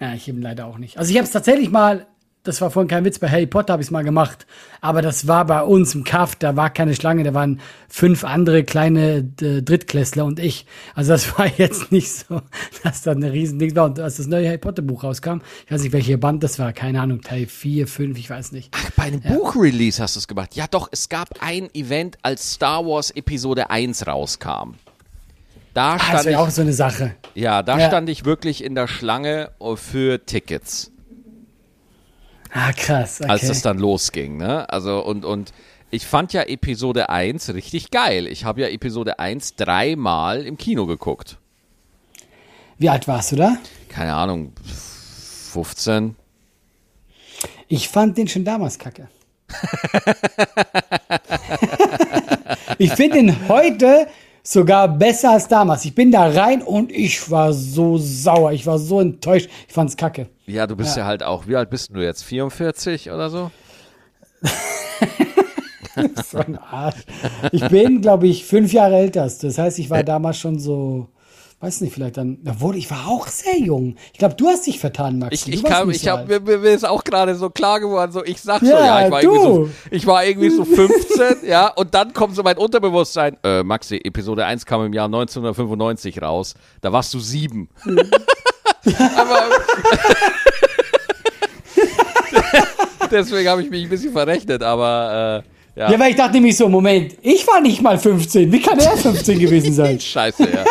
Ja, 0.00 0.14
ich 0.14 0.28
eben 0.28 0.42
leider 0.42 0.66
auch 0.66 0.78
nicht. 0.78 0.98
Also 0.98 1.10
ich 1.10 1.16
habe 1.16 1.26
es 1.26 1.32
tatsächlich 1.32 1.70
mal, 1.70 2.06
das 2.44 2.60
war 2.60 2.70
vorhin 2.70 2.88
kein 2.88 3.04
Witz, 3.04 3.18
bei 3.18 3.28
Harry 3.28 3.46
Potter 3.46 3.72
habe 3.72 3.82
ich 3.82 3.88
es 3.88 3.90
mal 3.90 4.04
gemacht. 4.04 4.46
Aber 4.80 5.02
das 5.02 5.26
war 5.26 5.44
bei 5.46 5.62
uns 5.62 5.94
im 5.94 6.04
Kaff, 6.04 6.36
da 6.36 6.56
war 6.56 6.70
keine 6.70 6.94
Schlange, 6.94 7.24
da 7.24 7.34
waren 7.34 7.60
fünf 7.88 8.22
andere 8.22 8.64
kleine 8.64 9.26
äh, 9.40 9.62
Drittklässler 9.62 10.24
und 10.24 10.38
ich. 10.38 10.66
Also 10.94 11.12
das 11.12 11.36
war 11.38 11.46
jetzt 11.56 11.90
nicht 11.90 12.10
so, 12.12 12.42
dass 12.82 13.02
da 13.02 13.12
eine 13.12 13.32
riesen 13.32 13.58
Ding 13.58 13.74
war. 13.74 13.86
Und 13.86 13.98
als 13.98 14.18
das 14.18 14.26
neue 14.26 14.46
Harry 14.46 14.58
Potter 14.58 14.82
Buch 14.82 15.04
rauskam, 15.04 15.38
ich 15.66 15.72
weiß 15.72 15.82
nicht, 15.82 15.92
welche 15.92 16.18
Band 16.18 16.42
das 16.42 16.58
war, 16.58 16.72
keine 16.72 17.00
Ahnung, 17.00 17.22
Teil 17.22 17.46
4, 17.46 17.86
5, 17.88 18.18
ich 18.18 18.28
weiß 18.30 18.52
nicht. 18.52 18.70
Ach, 18.76 18.90
bei 18.96 19.04
einem 19.04 19.20
Buchrelease 19.22 20.02
hast 20.02 20.14
du 20.16 20.20
es 20.20 20.28
gemacht. 20.28 20.54
Ja, 20.54 20.66
doch, 20.70 20.88
es 20.92 21.08
gab 21.08 21.30
ein 21.40 21.68
Event, 21.74 22.18
als 22.22 22.52
Star 22.54 22.84
Wars 22.86 23.10
Episode 23.10 23.70
1 23.70 24.06
rauskam. 24.06 24.74
Da 25.72 25.94
Ah, 25.94 25.96
das 25.96 26.06
stand 26.06 26.24
wäre 26.26 26.40
auch 26.40 26.50
so 26.50 26.60
eine 26.62 26.72
Sache. 26.72 27.14
ja, 27.34 27.62
da 27.62 27.78
Ja. 27.78 27.88
stand 27.88 28.08
ich 28.08 28.24
wirklich 28.24 28.62
in 28.62 28.74
der 28.76 28.86
Schlange 28.86 29.50
äh, 29.60 29.74
für 29.76 30.24
Tickets. 30.24 30.92
Ah, 32.56 32.72
krass. 32.72 33.20
Okay. 33.20 33.30
als 33.30 33.42
es 33.42 33.62
dann 33.62 33.78
losging, 33.78 34.36
ne? 34.36 34.68
Also 34.70 35.04
und 35.04 35.24
und 35.24 35.52
ich 35.90 36.06
fand 36.06 36.32
ja 36.32 36.42
Episode 36.42 37.08
1 37.08 37.52
richtig 37.52 37.90
geil. 37.90 38.28
Ich 38.28 38.44
habe 38.44 38.60
ja 38.60 38.68
Episode 38.68 39.18
1 39.18 39.56
dreimal 39.56 40.46
im 40.46 40.56
Kino 40.56 40.86
geguckt. 40.86 41.36
Wie 42.78 42.88
alt 42.88 43.08
warst 43.08 43.32
du 43.32 43.36
da? 43.36 43.56
Keine 43.88 44.14
Ahnung, 44.14 44.52
15. 44.64 46.14
Ich 47.66 47.88
fand 47.88 48.16
den 48.18 48.28
schon 48.28 48.44
damals 48.44 48.78
kacke. 48.78 49.08
ich 52.78 52.92
finde 52.92 53.18
ihn 53.18 53.48
heute 53.48 54.06
sogar 54.44 54.86
besser 54.86 55.30
als 55.30 55.48
damals. 55.48 55.84
Ich 55.84 55.94
bin 55.94 56.12
da 56.12 56.28
rein 56.28 56.62
und 56.62 56.92
ich 56.92 57.28
war 57.30 57.52
so 57.52 57.98
sauer. 57.98 58.52
Ich 58.52 58.64
war 58.64 58.78
so 58.78 59.00
enttäuscht. 59.00 59.48
Ich 59.66 59.74
fand's 59.74 59.96
kacke. 59.96 60.28
Ja, 60.46 60.66
du 60.66 60.76
bist 60.76 60.96
ja. 60.96 61.04
halt 61.06 61.22
auch, 61.22 61.46
wie 61.46 61.56
alt 61.56 61.70
bist 61.70 61.94
du 61.94 62.00
jetzt? 62.00 62.22
44 62.24 63.10
oder 63.10 63.30
so? 63.30 63.50
So 66.28 66.38
ein 66.38 66.58
Arsch. 66.58 67.04
Ich 67.52 67.68
bin, 67.68 68.00
glaube 68.00 68.26
ich, 68.26 68.44
fünf 68.44 68.72
Jahre 68.72 68.96
älter. 68.96 69.22
Das 69.22 69.58
heißt, 69.58 69.78
ich 69.78 69.90
war 69.90 70.02
damals 70.02 70.38
schon 70.38 70.58
so, 70.58 71.08
weiß 71.60 71.80
nicht, 71.80 71.94
vielleicht 71.94 72.16
dann, 72.16 72.38
obwohl 72.48 72.76
ich 72.76 72.90
war 72.90 73.06
auch 73.08 73.26
sehr 73.28 73.58
jung. 73.58 73.96
Ich 74.12 74.18
glaube, 74.18 74.34
du 74.34 74.48
hast 74.48 74.66
dich 74.66 74.78
vertan, 74.78 75.18
Max. 75.18 75.46
Ich, 75.46 75.52
ich 75.52 75.62
kam, 75.62 75.90
ich 75.90 76.02
so 76.02 76.10
hab, 76.10 76.28
mir, 76.28 76.40
mir 76.40 76.70
ist 76.70 76.84
auch 76.84 77.04
gerade 77.04 77.34
so 77.36 77.48
klar 77.48 77.80
geworden, 77.80 78.12
so 78.12 78.24
ich 78.24 78.40
sag 78.40 78.60
so, 78.60 78.66
Ja, 78.66 79.00
ja, 79.00 79.06
ich 79.06 79.12
war, 79.12 79.22
so, 79.22 79.68
ich 79.90 80.06
war 80.06 80.24
irgendwie 80.24 80.50
so 80.50 80.64
15, 80.64 81.48
ja, 81.48 81.68
und 81.68 81.94
dann 81.94 82.12
kommt 82.12 82.34
so 82.34 82.42
mein 82.42 82.58
Unterbewusstsein, 82.58 83.36
äh, 83.42 83.62
Maxi, 83.62 83.96
Episode 83.96 84.44
1 84.44 84.66
kam 84.66 84.84
im 84.84 84.92
Jahr 84.92 85.06
1995 85.06 86.20
raus, 86.20 86.54
da 86.80 86.92
warst 86.92 87.14
du 87.14 87.20
sieben. 87.20 87.68
Aber 89.16 89.42
deswegen 93.10 93.48
habe 93.48 93.62
ich 93.62 93.70
mich 93.70 93.84
ein 93.84 93.88
bisschen 93.90 94.12
verrechnet, 94.12 94.62
aber 94.62 95.42
äh, 95.76 95.80
ja. 95.80 95.90
Ja, 95.90 95.98
weil 95.98 96.10
ich 96.10 96.16
dachte 96.16 96.34
nämlich 96.34 96.56
so, 96.56 96.68
Moment, 96.68 97.14
ich 97.22 97.46
war 97.46 97.60
nicht 97.60 97.82
mal 97.82 97.98
15. 97.98 98.52
Wie 98.52 98.60
kann 98.62 98.78
er 98.78 98.96
15 98.96 99.38
gewesen 99.40 99.72
sein? 99.72 99.98
Scheiße, 100.00 100.48
ja. 100.48 100.64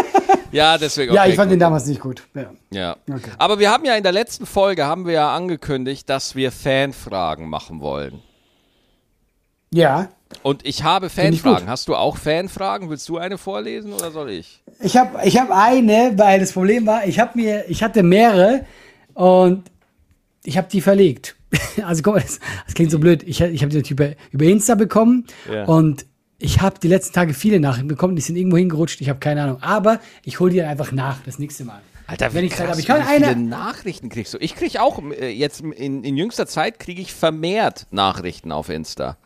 Ja, 0.52 0.78
deswegen. 0.78 1.14
ja, 1.14 1.22
okay, 1.24 1.32
ich 1.32 1.36
fand 1.36 1.50
gut. 1.50 1.54
den 1.56 1.60
damals 1.60 1.86
nicht 1.88 2.00
gut. 2.00 2.24
Ja. 2.36 2.52
Ja. 2.72 2.96
Okay. 3.10 3.32
Aber 3.38 3.60
wir 3.60 3.70
haben 3.72 3.84
ja 3.86 3.96
in 3.96 4.04
der 4.04 4.12
letzten 4.12 4.46
Folge 4.46 4.86
haben 4.86 5.06
wir 5.06 5.14
ja 5.14 5.36
angekündigt, 5.36 6.10
dass 6.10 6.36
wir 6.36 6.52
Fanfragen 6.52 7.50
machen 7.50 7.82
wollen. 7.82 8.22
ja. 9.72 10.10
Und 10.42 10.66
ich 10.66 10.84
habe 10.84 11.12
Fanfragen. 11.12 11.70
Hast 11.70 11.88
du 11.88 11.96
auch 11.96 12.18
Fanfragen? 12.18 12.90
Willst 12.90 13.08
du 13.08 13.20
eine 13.20 13.38
vorlesen 13.38 13.94
oder 13.94 14.10
soll 14.10 14.32
ich? 14.32 14.63
Ich 14.84 14.98
habe 14.98 15.20
ich 15.26 15.40
hab 15.40 15.50
eine, 15.52 16.14
weil 16.18 16.40
das 16.40 16.52
Problem 16.52 16.86
war, 16.86 17.06
ich 17.08 17.20
habe 17.20 17.32
mir, 17.38 17.66
ich 17.70 17.82
hatte 17.84 18.04
mehrere 18.04 18.66
und 19.14 19.64
ich 20.44 20.58
habe 20.58 20.68
die 20.72 20.82
verlegt. 20.82 21.36
Also 21.86 22.02
guck 22.04 22.16
mal, 22.16 22.22
das, 22.22 22.40
das 22.66 22.74
klingt 22.76 22.92
so 22.92 23.00
blöd. 23.00 23.24
Ich, 23.24 23.40
ich 23.42 23.62
habe 23.62 23.70
die 23.70 23.78
natürlich 23.78 23.92
über, 23.92 24.12
über 24.32 24.46
Insta 24.46 24.76
bekommen 24.76 25.26
Ja. 25.52 25.66
und 25.66 26.06
ich 26.40 26.62
habe 26.62 26.80
die 26.80 26.88
letzten 26.88 27.14
Tage 27.14 27.34
viele 27.34 27.60
Nachrichten 27.60 27.88
bekommen, 27.88 28.16
die 28.16 28.22
sind 28.22 28.36
irgendwo 28.36 28.58
hingerutscht, 28.58 29.00
ich 29.02 29.10
habe 29.10 29.20
keine 29.20 29.44
Ahnung. 29.44 29.58
Aber 29.62 30.00
ich 30.24 30.40
hole 30.40 30.52
die 30.52 30.58
dann 30.58 30.68
einfach 30.68 30.92
nach, 30.92 31.20
das 31.26 31.40
nächste 31.40 31.64
Mal. 31.64 31.82
Alter, 32.06 32.34
Wenn 32.34 32.44
ich 32.44 32.52
Zeit 32.52 32.68
krass, 32.68 32.70
habe. 32.72 32.82
Ich 32.82 32.88
kann 32.88 33.02
wie 33.02 33.24
viele 33.24 33.36
Nachrichten 33.38 34.10
kriegst 34.10 34.34
du? 34.34 34.38
Ich 34.40 34.56
krieg 34.56 34.78
auch 34.80 35.02
äh, 35.18 35.30
jetzt 35.30 35.62
in, 35.62 36.04
in 36.04 36.18
jüngster 36.18 36.48
Zeit 36.48 36.80
kriege 36.80 37.02
ich 37.02 37.14
vermehrt 37.14 37.88
Nachrichten 37.92 38.52
auf 38.52 38.70
Insta. 38.70 39.18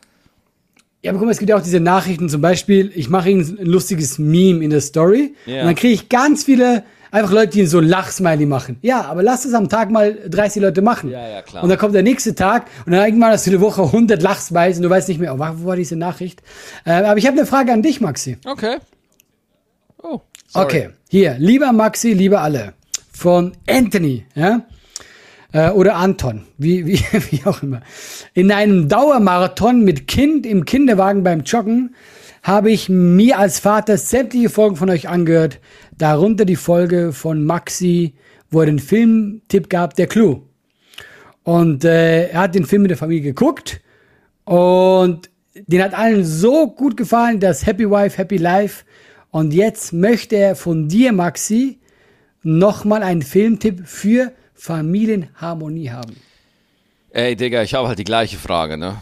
Ja, 1.02 1.10
aber 1.12 1.18
guck 1.20 1.26
mal, 1.26 1.32
es 1.32 1.38
gibt 1.38 1.48
ja 1.50 1.56
auch 1.56 1.62
diese 1.62 1.80
Nachrichten, 1.80 2.28
zum 2.28 2.40
Beispiel, 2.40 2.90
ich 2.94 3.08
mache 3.08 3.28
ein 3.30 3.58
lustiges 3.62 4.18
Meme 4.18 4.64
in 4.64 4.70
der 4.70 4.80
Story 4.80 5.34
Ja. 5.46 5.60
und 5.60 5.66
dann 5.66 5.74
kriege 5.76 5.94
ich 5.94 6.08
ganz 6.08 6.44
viele 6.44 6.82
einfach 7.10 7.32
Leute, 7.32 7.52
die 7.52 7.66
so 7.66 7.78
ein 7.78 7.84
Lachsmiley 7.86 8.46
machen. 8.46 8.78
Ja, 8.82 9.02
aber 9.02 9.22
lass 9.22 9.44
es 9.44 9.54
am 9.54 9.68
Tag 9.68 9.90
mal 9.90 10.14
30 10.28 10.60
Leute 10.60 10.82
machen. 10.82 11.10
Ja, 11.10 11.26
ja, 11.28 11.42
klar. 11.42 11.62
Und 11.62 11.68
dann 11.68 11.78
kommt 11.78 11.94
der 11.94 12.02
nächste 12.02 12.34
Tag 12.34 12.66
und 12.84 12.92
dann 12.92 13.04
irgendwann 13.04 13.30
hast 13.30 13.46
du 13.46 13.50
eine 13.52 13.60
Woche 13.60 13.82
100 13.82 14.20
Lachsmileys 14.22 14.76
und 14.78 14.82
du 14.82 14.90
weißt 14.90 15.08
nicht 15.08 15.20
mehr, 15.20 15.34
oh, 15.34 15.38
wo 15.38 15.66
war 15.68 15.76
diese 15.76 15.96
Nachricht? 15.96 16.42
Äh, 16.84 16.90
aber 16.92 17.16
ich 17.16 17.26
habe 17.26 17.36
eine 17.38 17.46
Frage 17.46 17.72
an 17.72 17.80
dich, 17.82 18.00
Maxi. 18.00 18.36
Okay. 18.44 18.76
Oh. 20.02 20.20
Sorry. 20.48 20.64
Okay, 20.64 20.88
hier, 21.08 21.36
lieber 21.38 21.72
Maxi, 21.72 22.12
lieber 22.12 22.40
alle, 22.40 22.74
von 23.12 23.52
Anthony, 23.68 24.24
ja, 24.34 24.62
äh, 25.58 25.70
oder 25.70 25.96
Anton, 25.96 26.42
wie, 26.56 26.86
wie, 26.86 26.98
wie 27.30 27.44
auch 27.44 27.62
immer. 27.62 27.80
In 28.34 28.52
einem 28.52 28.88
Dauermarathon 28.88 29.82
mit 29.82 30.06
Kind 30.06 30.46
im 30.46 30.64
Kinderwagen 30.64 31.22
beim 31.22 31.42
Joggen 31.42 31.94
habe 32.42 32.70
ich 32.70 32.88
mir 32.88 33.38
als 33.38 33.58
Vater 33.58 33.96
sämtliche 33.96 34.48
Folgen 34.48 34.76
von 34.76 34.90
euch 34.90 35.08
angehört, 35.08 35.58
darunter 35.96 36.44
die 36.44 36.56
Folge 36.56 37.12
von 37.12 37.44
Maxi, 37.44 38.14
wo 38.50 38.60
er 38.60 38.66
den 38.66 38.78
Filmtipp 38.78 39.68
gab, 39.68 39.94
der 39.94 40.06
Clou. 40.06 40.42
Und 41.42 41.84
äh, 41.84 42.28
er 42.28 42.40
hat 42.40 42.54
den 42.54 42.64
Film 42.64 42.82
mit 42.82 42.90
der 42.90 42.98
Familie 42.98 43.22
geguckt 43.22 43.80
und 44.44 45.30
den 45.66 45.82
hat 45.82 45.94
allen 45.94 46.24
so 46.24 46.68
gut 46.68 46.96
gefallen, 46.96 47.40
das 47.40 47.66
Happy 47.66 47.90
Wife, 47.90 48.16
Happy 48.16 48.36
Life. 48.36 48.84
Und 49.30 49.52
jetzt 49.52 49.92
möchte 49.92 50.36
er 50.36 50.54
von 50.54 50.88
dir, 50.88 51.12
Maxi, 51.12 51.80
nochmal 52.42 53.02
einen 53.02 53.22
Filmtipp 53.22 53.86
für 53.86 54.32
Familienharmonie 54.58 55.90
haben. 55.90 56.20
Ey, 57.10 57.34
Digga, 57.36 57.62
ich 57.62 57.74
habe 57.74 57.88
halt 57.88 57.98
die 57.98 58.04
gleiche 58.04 58.36
Frage, 58.36 58.76
ne? 58.76 58.98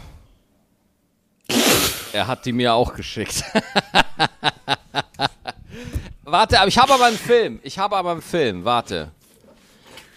er 2.17 2.27
hat 2.27 2.45
die 2.45 2.51
mir 2.51 2.73
auch 2.73 2.93
geschickt. 2.93 3.43
warte, 6.23 6.59
aber 6.59 6.67
ich 6.67 6.77
habe 6.77 6.93
aber 6.93 7.05
einen 7.05 7.17
Film. 7.17 7.59
Ich 7.63 7.79
habe 7.79 7.95
aber 7.95 8.11
einen 8.11 8.21
Film. 8.21 8.65
Warte. 8.65 9.11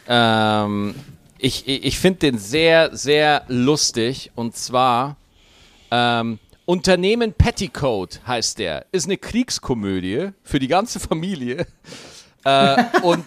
Ähm, 0.09 0.95
ich 1.39 1.69
ich, 1.69 1.99
finde 1.99 2.21
den 2.21 2.39
sehr, 2.39 2.97
sehr 2.97 3.45
lustig. 3.49 4.31
Und 4.35 4.57
zwar 4.57 5.17
ähm, 5.91 6.39
Unternehmen 6.65 7.33
Petticoat 7.33 8.21
heißt 8.27 8.59
der. 8.59 8.87
Ist 8.93 9.07
eine 9.07 9.19
Kriegskomödie 9.19 10.31
für 10.43 10.59
die 10.59 10.69
ganze 10.69 11.01
Familie. 11.01 11.67
Äh, 12.45 12.85
und 13.03 13.25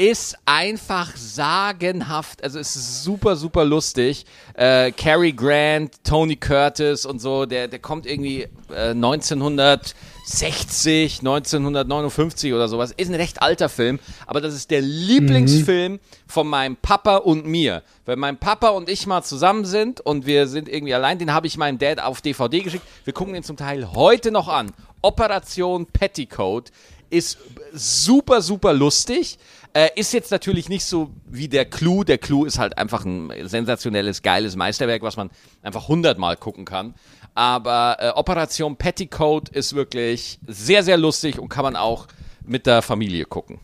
ist 0.00 0.36
einfach 0.46 1.14
sagenhaft. 1.14 2.42
Also 2.42 2.58
es 2.58 2.74
ist 2.74 3.04
super, 3.04 3.36
super 3.36 3.66
lustig. 3.66 4.24
Äh, 4.54 4.92
Cary 4.92 5.32
Grant, 5.32 6.02
Tony 6.04 6.36
Curtis 6.36 7.04
und 7.04 7.20
so, 7.20 7.44
der, 7.44 7.68
der 7.68 7.80
kommt 7.80 8.06
irgendwie 8.06 8.48
äh, 8.74 8.92
1960, 8.92 11.18
1959 11.18 12.54
oder 12.54 12.68
sowas. 12.68 12.94
Ist 12.96 13.10
ein 13.10 13.14
recht 13.14 13.42
alter 13.42 13.68
Film, 13.68 13.98
aber 14.26 14.40
das 14.40 14.54
ist 14.54 14.70
der 14.70 14.80
Lieblingsfilm 14.80 15.92
mhm. 15.92 16.00
von 16.26 16.48
meinem 16.48 16.76
Papa 16.76 17.16
und 17.16 17.44
mir. 17.44 17.82
Wenn 18.06 18.20
mein 18.20 18.38
Papa 18.38 18.70
und 18.70 18.88
ich 18.88 19.06
mal 19.06 19.22
zusammen 19.22 19.66
sind 19.66 20.00
und 20.00 20.24
wir 20.24 20.46
sind 20.46 20.70
irgendwie 20.70 20.94
allein, 20.94 21.18
den 21.18 21.34
habe 21.34 21.46
ich 21.46 21.58
meinem 21.58 21.76
Dad 21.76 22.00
auf 22.00 22.22
DVD 22.22 22.60
geschickt. 22.60 22.86
Wir 23.04 23.12
gucken 23.12 23.34
den 23.34 23.42
zum 23.42 23.58
Teil 23.58 23.92
heute 23.92 24.30
noch 24.30 24.48
an. 24.48 24.72
Operation 25.02 25.84
Petticoat 25.84 26.70
ist 27.10 27.38
super, 27.72 28.40
super 28.40 28.72
lustig. 28.72 29.38
Äh, 29.72 29.90
ist 29.94 30.12
jetzt 30.12 30.30
natürlich 30.32 30.68
nicht 30.68 30.84
so 30.84 31.10
wie 31.26 31.48
der 31.48 31.64
Clou. 31.64 32.02
Der 32.02 32.18
Clou 32.18 32.44
ist 32.44 32.58
halt 32.58 32.76
einfach 32.76 33.04
ein 33.04 33.32
sensationelles, 33.46 34.22
geiles 34.22 34.56
Meisterwerk, 34.56 35.02
was 35.02 35.16
man 35.16 35.30
einfach 35.62 35.86
hundertmal 35.86 36.36
gucken 36.36 36.64
kann. 36.64 36.94
Aber 37.34 37.96
äh, 38.00 38.08
Operation 38.10 38.76
Petticoat 38.76 39.48
ist 39.48 39.74
wirklich 39.74 40.40
sehr, 40.46 40.82
sehr 40.82 40.96
lustig 40.96 41.38
und 41.38 41.48
kann 41.48 41.62
man 41.62 41.76
auch 41.76 42.08
mit 42.44 42.66
der 42.66 42.82
Familie 42.82 43.26
gucken. 43.26 43.60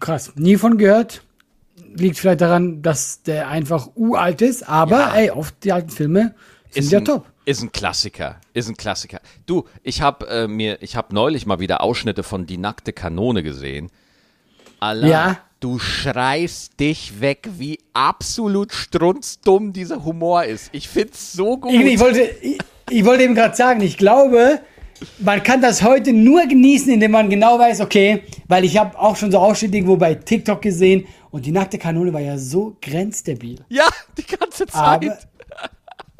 Krass. 0.00 0.32
Nie 0.36 0.56
von 0.56 0.76
gehört. 0.76 1.22
Liegt 1.94 2.18
vielleicht 2.18 2.40
daran, 2.40 2.82
dass 2.82 3.22
der 3.22 3.48
einfach 3.48 3.90
uralt 3.94 4.42
ist, 4.42 4.68
aber 4.68 4.98
ja. 4.98 5.14
ey, 5.14 5.30
oft 5.30 5.54
die 5.62 5.72
alten 5.72 5.90
Filme 5.90 6.34
sind 6.70 6.84
ist 6.84 6.92
ja 6.92 6.98
ein, 6.98 7.04
top. 7.04 7.26
Ist 7.44 7.62
ein 7.62 7.72
Klassiker, 7.72 8.40
ist 8.52 8.68
ein 8.68 8.76
Klassiker. 8.76 9.20
Du, 9.46 9.64
ich 9.82 10.02
habe 10.02 10.26
äh, 10.28 10.48
mir, 10.48 10.82
ich 10.82 10.96
habe 10.96 11.14
neulich 11.14 11.46
mal 11.46 11.60
wieder 11.60 11.82
Ausschnitte 11.82 12.22
von 12.22 12.46
Die 12.46 12.58
nackte 12.58 12.92
Kanone 12.92 13.42
gesehen. 13.42 13.90
Allah, 14.80 15.06
ja. 15.06 15.38
du 15.60 15.78
schreist 15.78 16.78
dich 16.78 17.20
weg, 17.20 17.48
wie 17.58 17.78
absolut 17.94 18.72
strunzdumm 18.72 19.72
dieser 19.72 20.04
Humor 20.04 20.44
ist. 20.44 20.68
Ich 20.72 20.88
find's 20.88 21.32
so 21.32 21.56
gut. 21.56 21.72
Ich, 21.72 21.80
ich 21.80 22.00
wollte, 22.00 22.20
ich, 22.20 22.58
ich 22.90 23.04
wollte 23.04 23.24
eben 23.24 23.34
gerade 23.34 23.56
sagen, 23.56 23.80
ich 23.80 23.96
glaube, 23.96 24.60
man 25.18 25.42
kann 25.42 25.60
das 25.60 25.82
heute 25.82 26.12
nur 26.12 26.46
genießen, 26.46 26.92
indem 26.92 27.12
man 27.12 27.30
genau 27.30 27.58
weiß, 27.58 27.80
okay, 27.80 28.22
weil 28.48 28.64
ich 28.64 28.76
habe 28.76 28.98
auch 28.98 29.16
schon 29.16 29.30
so 29.30 29.38
Ausschnitte 29.38 29.76
irgendwo 29.76 29.96
bei 29.96 30.14
TikTok 30.14 30.62
gesehen 30.62 31.06
und 31.30 31.46
die 31.46 31.52
nackte 31.52 31.78
Kanone 31.78 32.12
war 32.12 32.20
ja 32.20 32.38
so 32.38 32.76
grenzdebil. 32.80 33.64
Ja, 33.68 33.88
die 34.16 34.24
ganze 34.24 34.66
Zeit. 34.66 35.04
Aber, 35.04 35.18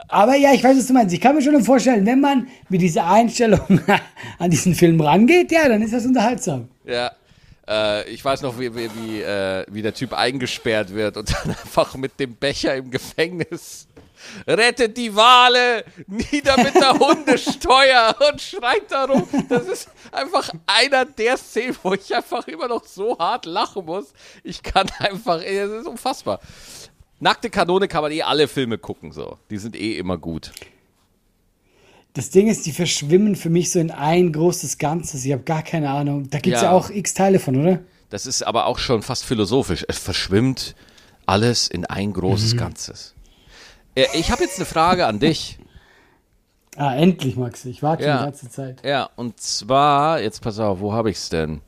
aber 0.09 0.37
ja, 0.37 0.53
ich 0.53 0.63
weiß, 0.63 0.77
was 0.77 0.87
du 0.87 0.93
meinst. 0.93 1.15
Ich 1.15 1.21
kann 1.21 1.35
mir 1.35 1.43
schon 1.43 1.63
vorstellen, 1.63 2.05
wenn 2.07 2.21
man 2.21 2.49
mit 2.69 2.81
dieser 2.81 3.09
Einstellung 3.09 3.81
an 4.39 4.51
diesen 4.51 4.75
Film 4.75 5.01
rangeht, 5.01 5.53
ja, 5.53 5.69
dann 5.69 5.83
ist 5.83 5.93
das 5.93 6.07
unterhaltsam. 6.07 6.69
Ja, 6.85 7.13
äh, 7.69 8.09
ich 8.09 8.25
weiß 8.25 8.43
noch, 8.43 8.59
wie, 8.59 8.75
wie, 8.75 8.91
wie, 8.95 9.21
äh, 9.21 9.65
wie 9.69 9.83
der 9.83 9.95
Typ 9.95 10.13
eingesperrt 10.13 10.95
wird 10.95 11.17
und 11.17 11.33
dann 11.33 11.51
einfach 11.65 11.95
mit 11.97 12.19
dem 12.21 12.35
Becher 12.37 12.75
im 12.77 12.91
Gefängnis 12.91 13.89
rettet 14.47 14.97
die 14.97 15.15
Wale, 15.15 15.85
nieder 16.07 16.57
mit 16.57 16.75
der 16.75 16.93
Hundesteuer 16.99 18.15
und 18.31 18.41
schreit 18.41 18.91
darum. 18.91 19.29
Das 19.49 19.67
ist 19.69 19.91
einfach 20.13 20.51
einer 20.67 21.05
der 21.05 21.37
Szenen, 21.37 21.77
wo 21.83 21.95
ich 21.95 22.15
einfach 22.15 22.47
immer 22.49 22.69
noch 22.69 22.85
so 22.85 23.19
hart 23.19 23.47
lachen 23.47 23.85
muss. 23.85 24.13
Ich 24.43 24.63
kann 24.63 24.89
einfach, 24.99 25.41
es 25.43 25.71
ist 25.71 25.87
unfassbar. 25.87 26.41
Nackte 27.19 27.49
Kanone 27.51 27.89
kann 27.89 28.03
man 28.03 28.13
eh 28.13 28.23
alle 28.23 28.47
Filme 28.47 28.79
gucken, 28.79 29.13
so. 29.13 29.39
Die 29.51 29.59
sind 29.59 29.75
eh 29.75 29.99
immer 29.99 30.19
gut. 30.19 30.53
Das 32.17 32.31
Ding 32.31 32.49
ist, 32.49 32.65
die 32.65 32.73
verschwimmen 32.73 33.37
für 33.37 33.51
mich 33.51 33.71
so 33.71 33.79
in 33.79 33.91
ein 33.91 34.33
großes 34.33 34.79
Ganzes. 34.79 35.23
Ich 35.27 35.33
habe 35.33 35.43
gar 35.43 35.63
keine 35.63 35.91
Ahnung. 35.91 36.31
Da 36.31 36.39
gibt 36.39 36.57
es 36.57 36.63
ja. 36.63 36.71
ja 36.71 36.75
auch 36.75 36.89
x 36.89 37.13
Teile 37.13 37.39
von, 37.39 37.61
oder? 37.61 37.81
Das 38.09 38.25
ist 38.25 38.43
aber 38.43 38.65
auch 38.65 38.79
schon 38.79 39.03
fast 39.03 39.23
philosophisch. 39.23 39.85
Es 39.87 39.99
verschwimmt 39.99 40.75
alles 41.27 41.69
in 41.69 41.85
ein 41.85 42.15
großes 42.15 42.55
mhm. 42.55 42.59
Ganzes. 42.59 43.15
Äh, 43.95 44.07
ich 44.15 44.31
habe 44.31 44.45
jetzt 44.45 44.57
eine 44.57 44.65
Frage 44.65 45.07
an 45.07 45.19
dich. 45.19 45.59
Ah, 46.77 46.95
endlich, 46.95 47.37
Max. 47.37 47.67
Ich 47.67 47.83
warte 47.83 48.05
ja. 48.05 48.17
die 48.17 48.25
ganze 48.25 48.49
Zeit. 48.49 48.83
Ja, 48.83 49.11
und 49.17 49.39
zwar, 49.39 50.23
jetzt 50.23 50.41
pass 50.41 50.59
auf, 50.59 50.81
wo 50.81 50.95
habe 50.95 51.11
ich 51.11 51.19
es 51.19 51.29
denn? 51.29 51.61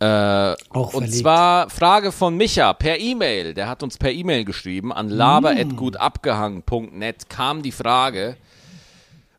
Äh, 0.00 0.56
Auch 0.70 0.94
und 0.94 1.12
zwar 1.12 1.68
Frage 1.68 2.10
von 2.10 2.34
Micha 2.36 2.72
per 2.72 2.98
E-Mail. 2.98 3.52
Der 3.52 3.68
hat 3.68 3.82
uns 3.82 3.98
per 3.98 4.10
E-Mail 4.10 4.46
geschrieben 4.46 4.94
an 4.94 5.10
laber.gutabgehangen.net 5.10 7.28
kam 7.28 7.62
die 7.62 7.72
Frage, 7.72 8.38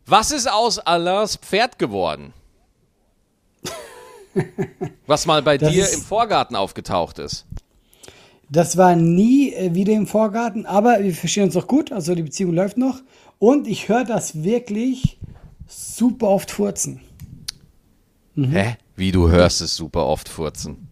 was 0.06 0.30
ist 0.32 0.52
aus 0.52 0.78
Alains 0.78 1.38
Pferd 1.38 1.80
geworden? 1.80 2.34
was 5.08 5.26
mal 5.26 5.42
bei 5.42 5.58
das 5.58 5.72
dir 5.72 5.92
im 5.92 6.02
Vorgarten 6.02 6.56
aufgetaucht 6.56 7.18
ist. 7.18 7.48
Das 8.50 8.78
war 8.78 8.96
nie 8.96 9.54
äh, 9.54 9.74
wieder 9.74 9.94
im 9.94 10.06
Vorgarten, 10.06 10.68
aber 10.68 11.02
wir 11.02 11.16
verstehen 11.16 11.46
uns 11.46 11.56
doch 11.56 11.68
gut, 11.68 11.92
also 11.92 12.14
die 12.14 12.22
Beziehung 12.24 12.54
läuft 12.54 12.78
noch. 12.78 13.00
Und 13.40 13.68
ich 13.68 13.90
höre 13.90 14.04
das 14.04 14.44
wirklich 14.44 15.18
super 15.68 16.28
oft 16.28 16.52
furzen. 16.52 17.02
Mhm. 18.36 18.52
Hä? 18.52 18.76
Wie 18.96 19.12
du 19.12 19.30
hörst 19.30 19.62
es 19.62 19.76
super 19.76 20.06
oft 20.06 20.30
furzen. 20.30 20.88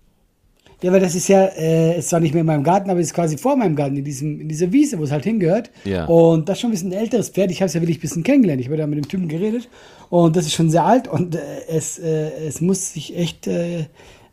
Ja, 0.82 0.94
weil 0.94 1.02
das 1.02 1.14
ist 1.14 1.28
ja, 1.28 1.44
äh, 1.44 2.00
ist 2.00 2.10
zwar 2.10 2.22
nicht 2.22 2.34
mehr 2.34 2.42
in 2.42 2.48
meinem 2.48 2.64
Garten, 2.64 2.90
aber 2.90 3.02
es 3.02 3.08
ist 3.08 3.14
quasi 3.14 3.38
vor 3.38 3.58
meinem 3.58 3.76
Garten, 3.76 3.98
in, 3.98 4.06
diesem, 4.06 4.40
in 4.40 4.48
dieser 4.48 4.72
Wiese, 4.72 4.98
wo 4.98 5.04
es 5.04 5.12
halt 5.12 5.26
hingehört. 5.26 5.72
Ja. 5.84 6.06
Und 6.06 6.48
das 6.48 6.58
ist 6.58 6.62
schon 6.62 6.70
ein 6.70 6.72
bisschen 6.72 6.94
ein 6.94 7.00
älteres 7.00 7.30
Pferd. 7.30 7.52
Ich 7.52 7.62
habe 7.62 7.68
es 7.68 7.74
ja 7.74 7.82
wirklich 7.82 7.98
ein 7.98 8.02
bisschen 8.02 8.24
kennengelernt. 8.24 8.62
Ich 8.62 8.68
habe 8.68 8.78
da 8.78 8.88
mit 8.88 8.98
dem 8.98 9.08
Typen 9.08 9.28
geredet. 9.28 9.68
Und 10.10 10.38
das 10.38 10.46
ist 10.46 10.54
schon 10.54 10.70
sehr 10.70 10.86
alt 10.86 11.08
und 11.08 11.36
äh, 11.36 11.40
es, 11.68 12.00
äh, 12.00 12.32
es 12.48 12.62
muss 12.62 12.94
sich 12.94 13.16
echt, 13.16 13.46
äh, 13.48 13.88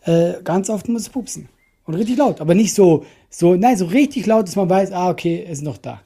äh, 0.05 0.35
ganz 0.45 0.71
oft 0.71 0.89
muss 0.89 1.03
es 1.03 1.09
pupsen. 1.09 1.49
Und 1.85 1.95
richtig 1.95 2.17
laut. 2.17 2.41
Aber 2.41 2.55
nicht 2.55 2.75
so, 2.75 3.05
so, 3.29 3.55
nein, 3.55 3.77
so 3.77 3.87
richtig 3.87 4.27
laut, 4.27 4.47
dass 4.47 4.57
man 4.57 4.71
weiß, 4.71 4.93
ah, 4.93 5.11
okay, 5.11 5.45
es 5.45 5.59
ist 5.59 5.65
noch 5.65 5.79
da. 5.79 6.01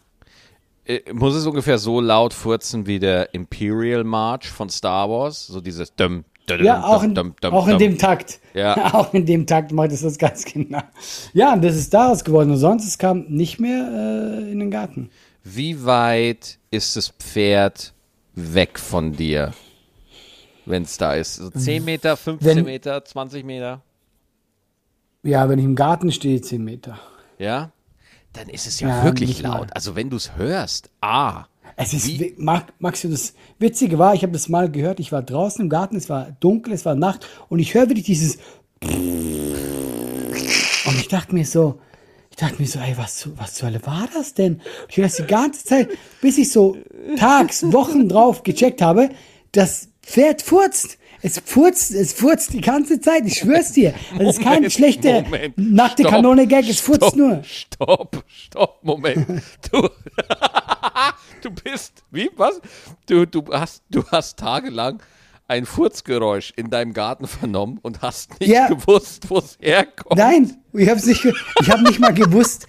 Äh, 0.86 1.00
muss 1.12 1.34
es 1.34 1.46
ungefähr 1.46 1.78
so 1.78 2.00
laut 2.00 2.34
furzen 2.34 2.86
wie 2.86 2.98
der 2.98 3.34
Imperial 3.34 4.04
March 4.04 4.48
von 4.48 4.68
Star 4.70 5.08
Wars? 5.08 5.46
So 5.46 5.60
dieses 5.60 5.94
Dum, 5.94 6.24
ja, 6.56 6.84
auch 6.84 7.02
in, 7.02 7.16
auch 7.44 7.68
in 7.68 7.78
dem 7.78 7.98
Takt. 7.98 8.40
Ja. 8.54 8.94
auch 8.94 9.12
in 9.14 9.26
dem 9.26 9.46
Takt 9.46 9.72
macht 9.72 9.92
es 9.92 10.02
das 10.02 10.18
ganz 10.18 10.44
genau. 10.44 10.82
Ja, 11.32 11.52
und 11.52 11.64
das 11.64 11.76
ist 11.76 11.92
daraus 11.94 12.24
geworden. 12.24 12.50
Und 12.50 12.56
sonst, 12.56 12.86
es 12.86 12.98
kam 12.98 13.26
nicht 13.28 13.60
mehr 13.60 13.88
äh, 13.92 14.50
in 14.50 14.58
den 14.58 14.70
Garten. 14.70 15.10
Wie 15.44 15.84
weit 15.84 16.58
ist 16.70 16.96
das 16.96 17.08
Pferd 17.08 17.94
weg 18.34 18.78
von 18.78 19.12
dir, 19.12 19.52
wenn 20.66 20.82
es 20.82 20.98
da 20.98 21.14
ist? 21.14 21.36
So 21.36 21.50
10 21.50 21.84
Meter, 21.84 22.16
15 22.16 22.56
wenn, 22.56 22.64
Meter, 22.64 23.04
20 23.04 23.44
Meter? 23.44 23.82
Ja, 25.22 25.48
wenn 25.48 25.58
ich 25.58 25.64
im 25.64 25.74
Garten 25.74 26.12
stehe, 26.12 26.40
10 26.40 26.62
Meter. 26.62 26.98
Ja? 27.38 27.72
Dann 28.32 28.48
ist 28.48 28.66
es 28.66 28.80
ja, 28.80 28.88
ja 28.88 29.04
wirklich 29.04 29.42
laut. 29.42 29.68
Also 29.74 29.96
wenn 29.96 30.10
du 30.10 30.16
es 30.16 30.36
hörst, 30.36 30.90
ah. 31.00 31.46
Es 31.82 31.94
ist? 31.94 32.38
Max, 32.38 33.00
das 33.02 33.32
Witzige 33.58 33.98
war, 33.98 34.14
ich 34.14 34.22
habe 34.22 34.32
das 34.32 34.50
mal 34.50 34.70
gehört, 34.70 35.00
ich 35.00 35.12
war 35.12 35.22
draußen 35.22 35.62
im 35.62 35.70
Garten, 35.70 35.96
es 35.96 36.10
war 36.10 36.36
dunkel, 36.40 36.74
es 36.74 36.84
war 36.84 36.94
Nacht 36.94 37.26
und 37.48 37.58
ich 37.58 37.72
höre 37.72 37.88
wirklich 37.88 38.04
dieses 38.04 38.36
und 38.82 38.90
ich 40.98 41.08
dachte 41.08 41.34
mir 41.34 41.46
so, 41.46 41.80
ich 42.30 42.36
dachte 42.36 42.60
mir 42.60 42.68
so, 42.68 42.80
ey, 42.80 42.92
was, 42.96 43.30
was 43.36 43.54
zur 43.54 43.68
Hölle 43.68 43.80
war 43.86 44.08
das 44.12 44.34
denn? 44.34 44.60
Ich 44.88 44.98
höre 44.98 45.04
das 45.04 45.16
die 45.16 45.24
ganze 45.24 45.64
Zeit, 45.64 45.88
bis 46.20 46.36
ich 46.36 46.52
so 46.52 46.76
tags, 47.16 47.62
Wochen 47.72 48.08
drauf 48.08 48.42
gecheckt 48.42 48.82
habe, 48.82 49.08
das 49.52 49.88
Pferd 50.02 50.42
furzt. 50.42 50.98
Es 51.22 51.38
furzt, 51.44 51.92
es 51.92 52.14
furzt 52.14 52.54
die 52.54 52.62
ganze 52.62 52.98
Zeit, 52.98 53.26
ich 53.26 53.36
schwör's 53.38 53.72
dir. 53.72 53.92
Das 54.18 54.36
ist 54.36 54.42
kein 54.42 54.70
schlechter 54.70 55.22
nackte 55.56 56.02
Kanone-Gag, 56.02 56.66
es 56.66 56.80
furzt 56.80 57.08
stopp, 57.08 57.16
nur. 57.16 57.42
Stopp, 57.44 58.24
stopp, 58.26 58.78
Moment. 58.82 59.42
Du, 59.70 59.82
du 61.42 61.50
bist, 61.50 62.04
wie, 62.10 62.30
was? 62.36 62.60
Du, 63.06 63.26
du, 63.26 63.44
hast, 63.52 63.82
du 63.90 64.04
hast 64.10 64.38
tagelang 64.38 65.02
ein 65.48 65.66
Furzgeräusch 65.66 66.52
in 66.54 66.70
deinem 66.70 66.92
Garten 66.92 67.26
vernommen 67.26 67.80
und 67.82 68.02
hast 68.02 68.38
nicht 68.38 68.52
ja. 68.52 68.68
gewusst, 68.68 69.28
wo 69.28 69.38
es 69.38 69.58
herkommt. 69.60 70.16
Nein, 70.16 70.56
ich 70.72 70.88
habe 70.88 71.04
nicht, 71.04 71.24
ich 71.24 71.70
habe 71.70 71.82
nicht 71.82 71.98
mal 71.98 72.14
gewusst, 72.14 72.68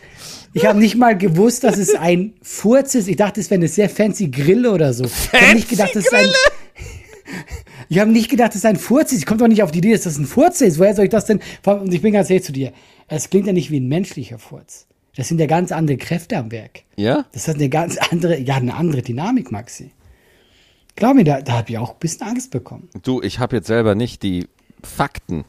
ich 0.53 0.65
habe 0.65 0.79
nicht 0.79 0.95
mal 0.95 1.15
gewusst, 1.15 1.63
dass 1.63 1.77
es 1.77 1.93
ein 1.93 2.33
Furz 2.41 2.95
ist. 2.95 3.07
Ich 3.07 3.17
dachte, 3.17 3.39
es 3.39 3.51
wäre 3.51 3.59
eine 3.59 3.67
sehr 3.67 3.89
fancy 3.89 4.29
Grille 4.29 4.71
oder 4.71 4.93
so. 4.93 5.07
Fancy 5.07 5.38
ich 5.38 5.41
habe 5.43 5.55
nicht 5.55 5.69
gedacht, 5.69 5.95
dass 5.95 6.05
es 6.07 6.13
ein 6.13 6.27
ich 7.89 8.00
habe 8.00 8.11
nicht 8.11 8.29
gedacht, 8.29 8.50
dass 8.50 8.57
es 8.57 8.65
ein 8.65 8.77
Furz 8.77 9.11
ist. 9.11 9.19
Ich 9.19 9.25
komme 9.27 9.39
doch 9.39 9.47
nicht 9.47 9.61
auf 9.61 9.71
die 9.71 9.77
Idee, 9.77 9.93
dass 9.93 10.03
das 10.03 10.17
ein 10.17 10.25
Furz 10.25 10.59
ist. 10.61 10.79
Woher 10.79 10.95
soll 10.95 11.05
ich 11.05 11.11
das 11.11 11.25
denn? 11.25 11.39
Und 11.65 11.93
ich 11.93 12.01
bin 12.01 12.13
ganz 12.13 12.29
ehrlich 12.29 12.45
zu 12.45 12.51
dir. 12.51 12.73
Es 13.07 13.29
klingt 13.29 13.45
ja 13.45 13.53
nicht 13.53 13.69
wie 13.69 13.79
ein 13.79 13.88
menschlicher 13.88 14.39
Furz. 14.39 14.88
Das 15.15 15.27
sind 15.27 15.39
ja 15.39 15.46
ganz 15.46 15.72
andere 15.72 15.98
Kräfte 15.98 16.38
am 16.38 16.51
Werk. 16.51 16.84
Ja? 16.96 17.25
Das 17.34 17.48
hat 17.48 17.56
eine 17.56 17.70
ganz 17.70 17.98
andere, 17.98 18.39
ja, 18.39 18.56
eine 18.56 18.74
andere 18.75 19.01
Dynamik, 19.01 19.51
Maxi. 19.51 19.91
Glaub 20.96 21.15
mir, 21.15 21.24
da, 21.24 21.41
da 21.41 21.53
habe 21.53 21.70
ich 21.72 21.77
auch 21.77 21.91
ein 21.91 22.00
bisschen 22.00 22.27
Angst 22.27 22.51
bekommen. 22.51 22.89
Du, 23.03 23.22
ich 23.22 23.39
habe 23.39 23.56
jetzt 23.58 23.68
selber 23.68 23.96
nicht 23.96 24.24
die 24.24 24.48
Fakten, 24.84 25.46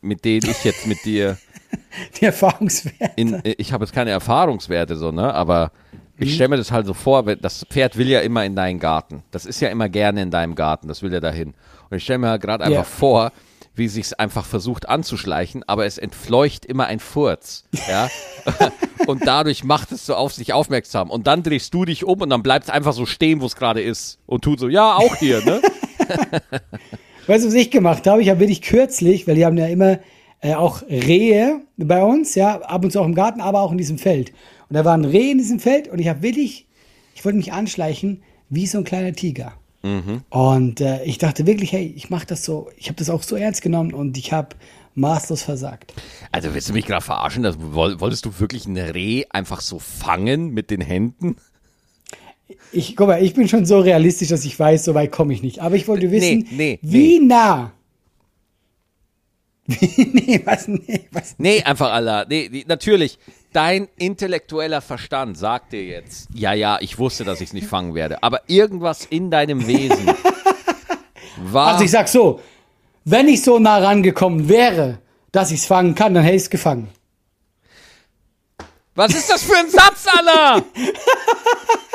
mit 0.00 0.24
denen 0.24 0.48
ich 0.50 0.64
jetzt 0.64 0.86
mit 0.86 1.04
dir 1.04 1.38
Die 2.20 2.24
Erfahrungswerte. 2.26 3.12
in, 3.16 3.40
ich 3.44 3.72
habe 3.72 3.84
jetzt 3.84 3.92
keine 3.92 4.10
Erfahrungswerte 4.10 4.96
so, 4.96 5.10
ne, 5.10 5.34
aber 5.34 5.72
ich 6.18 6.34
stelle 6.34 6.50
mir 6.50 6.56
das 6.56 6.70
halt 6.70 6.86
so 6.86 6.94
vor, 6.94 7.24
das 7.24 7.66
Pferd 7.68 7.96
will 7.96 8.08
ja 8.08 8.20
immer 8.20 8.44
in 8.44 8.54
deinen 8.54 8.78
Garten. 8.78 9.24
Das 9.32 9.44
ist 9.46 9.60
ja 9.60 9.68
immer 9.68 9.88
gerne 9.88 10.22
in 10.22 10.30
deinem 10.30 10.54
Garten, 10.54 10.86
das 10.86 11.02
will 11.02 11.12
ja 11.12 11.18
dahin. 11.18 11.54
Und 11.90 11.96
ich 11.96 12.04
stelle 12.04 12.20
mir 12.20 12.28
halt 12.28 12.42
gerade 12.42 12.62
einfach 12.64 12.76
Ja. 12.76 12.84
vor, 12.84 13.32
wie 13.74 13.88
sich's 13.88 14.12
einfach 14.12 14.44
versucht 14.44 14.88
anzuschleichen, 14.88 15.64
aber 15.66 15.84
es 15.86 15.98
entfleucht 15.98 16.64
immer 16.64 16.86
ein 16.86 17.00
Furz, 17.00 17.64
ja? 17.88 18.08
und 19.06 19.26
dadurch 19.26 19.64
macht 19.64 19.92
es 19.92 20.06
so 20.06 20.14
auf 20.14 20.32
sich 20.32 20.52
aufmerksam 20.52 21.10
und 21.10 21.26
dann 21.26 21.42
drehst 21.42 21.74
du 21.74 21.84
dich 21.84 22.04
um 22.04 22.20
und 22.20 22.30
dann 22.30 22.42
bleibt 22.42 22.64
es 22.64 22.70
einfach 22.70 22.92
so 22.92 23.06
stehen, 23.06 23.40
wo 23.40 23.46
es 23.46 23.56
gerade 23.56 23.82
ist 23.82 24.18
und 24.26 24.42
tut 24.42 24.60
so, 24.60 24.68
ja, 24.68 24.94
auch 24.94 25.16
hier, 25.16 25.44
ne? 25.44 25.60
Weißt 27.26 27.44
du, 27.44 27.48
was 27.48 27.54
ich 27.54 27.70
gemacht 27.70 28.06
habe? 28.06 28.20
Ich 28.22 28.28
habe 28.28 28.40
wirklich 28.40 28.62
kürzlich, 28.62 29.26
weil 29.26 29.34
die 29.34 29.46
haben 29.46 29.56
ja 29.56 29.66
immer 29.66 29.98
äh, 30.40 30.54
auch 30.54 30.82
Rehe 30.82 31.62
bei 31.76 32.02
uns, 32.02 32.34
ja, 32.34 32.60
ab 32.60 32.84
und 32.84 32.90
zu 32.90 33.00
auch 33.00 33.06
im 33.06 33.14
Garten, 33.14 33.40
aber 33.40 33.62
auch 33.62 33.72
in 33.72 33.78
diesem 33.78 33.98
Feld. 33.98 34.32
Und 34.68 34.76
da 34.76 34.84
waren 34.84 35.04
Rehe 35.04 35.32
in 35.32 35.38
diesem 35.38 35.58
Feld 35.58 35.88
und 35.88 35.98
ich 35.98 36.08
habe 36.08 36.22
wirklich, 36.22 36.66
ich 37.14 37.24
wollte 37.24 37.38
mich 37.38 37.52
anschleichen 37.52 38.22
wie 38.50 38.66
so 38.66 38.78
ein 38.78 38.84
kleiner 38.84 39.14
Tiger. 39.14 39.54
Und 40.30 40.80
äh, 40.80 41.04
ich 41.04 41.18
dachte 41.18 41.46
wirklich, 41.46 41.72
hey, 41.72 41.92
ich 41.94 42.08
mache 42.08 42.26
das 42.26 42.42
so, 42.44 42.70
ich 42.76 42.86
habe 42.88 42.96
das 42.96 43.10
auch 43.10 43.22
so 43.22 43.36
ernst 43.36 43.60
genommen 43.60 43.92
und 43.92 44.16
ich 44.16 44.32
habe 44.32 44.56
maßlos 44.94 45.42
versagt. 45.42 45.92
Also 46.32 46.54
willst 46.54 46.68
du 46.70 46.72
mich 46.72 46.86
gerade 46.86 47.04
verarschen? 47.04 47.42
Das, 47.42 47.56
woll- 47.60 48.00
wolltest 48.00 48.24
du 48.24 48.38
wirklich 48.40 48.64
ein 48.66 48.78
Reh 48.78 49.24
einfach 49.28 49.60
so 49.60 49.78
fangen 49.78 50.54
mit 50.54 50.70
den 50.70 50.80
Händen? 50.80 51.36
Ich, 52.72 52.96
guck 52.96 53.08
mal, 53.08 53.22
ich 53.22 53.34
bin 53.34 53.46
schon 53.48 53.66
so 53.66 53.80
realistisch, 53.80 54.28
dass 54.28 54.44
ich 54.44 54.58
weiß, 54.58 54.84
so 54.84 54.94
weit 54.94 55.12
komme 55.12 55.34
ich 55.34 55.42
nicht. 55.42 55.60
Aber 55.60 55.76
ich 55.76 55.86
wollte 55.86 56.10
wissen, 56.10 56.46
nee, 56.52 56.78
wie 56.82 57.18
nah. 57.20 57.72
Wie, 59.66 60.10
nee, 60.12 60.42
was, 60.44 60.68
nee, 60.68 61.08
was. 61.10 61.36
Nee, 61.38 61.62
einfach 61.62 61.90
Allah. 61.90 62.26
Nee, 62.28 62.64
natürlich, 62.68 63.18
dein 63.54 63.88
intellektueller 63.96 64.80
Verstand 64.82 65.38
sagt 65.38 65.72
dir 65.72 65.82
jetzt, 65.84 66.28
ja, 66.34 66.52
ja, 66.52 66.78
ich 66.80 66.98
wusste, 66.98 67.24
dass 67.24 67.40
ich 67.40 67.48
es 67.48 67.52
nicht 67.54 67.66
fangen 67.66 67.94
werde. 67.94 68.22
Aber 68.22 68.42
irgendwas 68.48 69.06
in 69.06 69.30
deinem 69.30 69.66
Wesen 69.66 70.06
war. 71.38 71.68
Also 71.74 71.84
ich 71.84 71.90
sag 71.90 72.08
so, 72.08 72.40
wenn 73.04 73.28
ich 73.28 73.42
so 73.42 73.58
nah 73.58 73.78
rangekommen 73.78 74.48
wäre, 74.48 74.98
dass 75.32 75.50
ich 75.50 75.60
es 75.60 75.66
fangen 75.66 75.94
kann, 75.94 76.12
dann 76.14 76.22
hätte 76.24 76.36
ich 76.36 76.42
es 76.42 76.50
gefangen. 76.50 76.88
was 78.94 79.14
ist 79.14 79.28
das 79.30 79.42
für 79.42 79.56
ein 79.56 79.70
Satz, 79.70 80.06
Allah? 80.16 80.62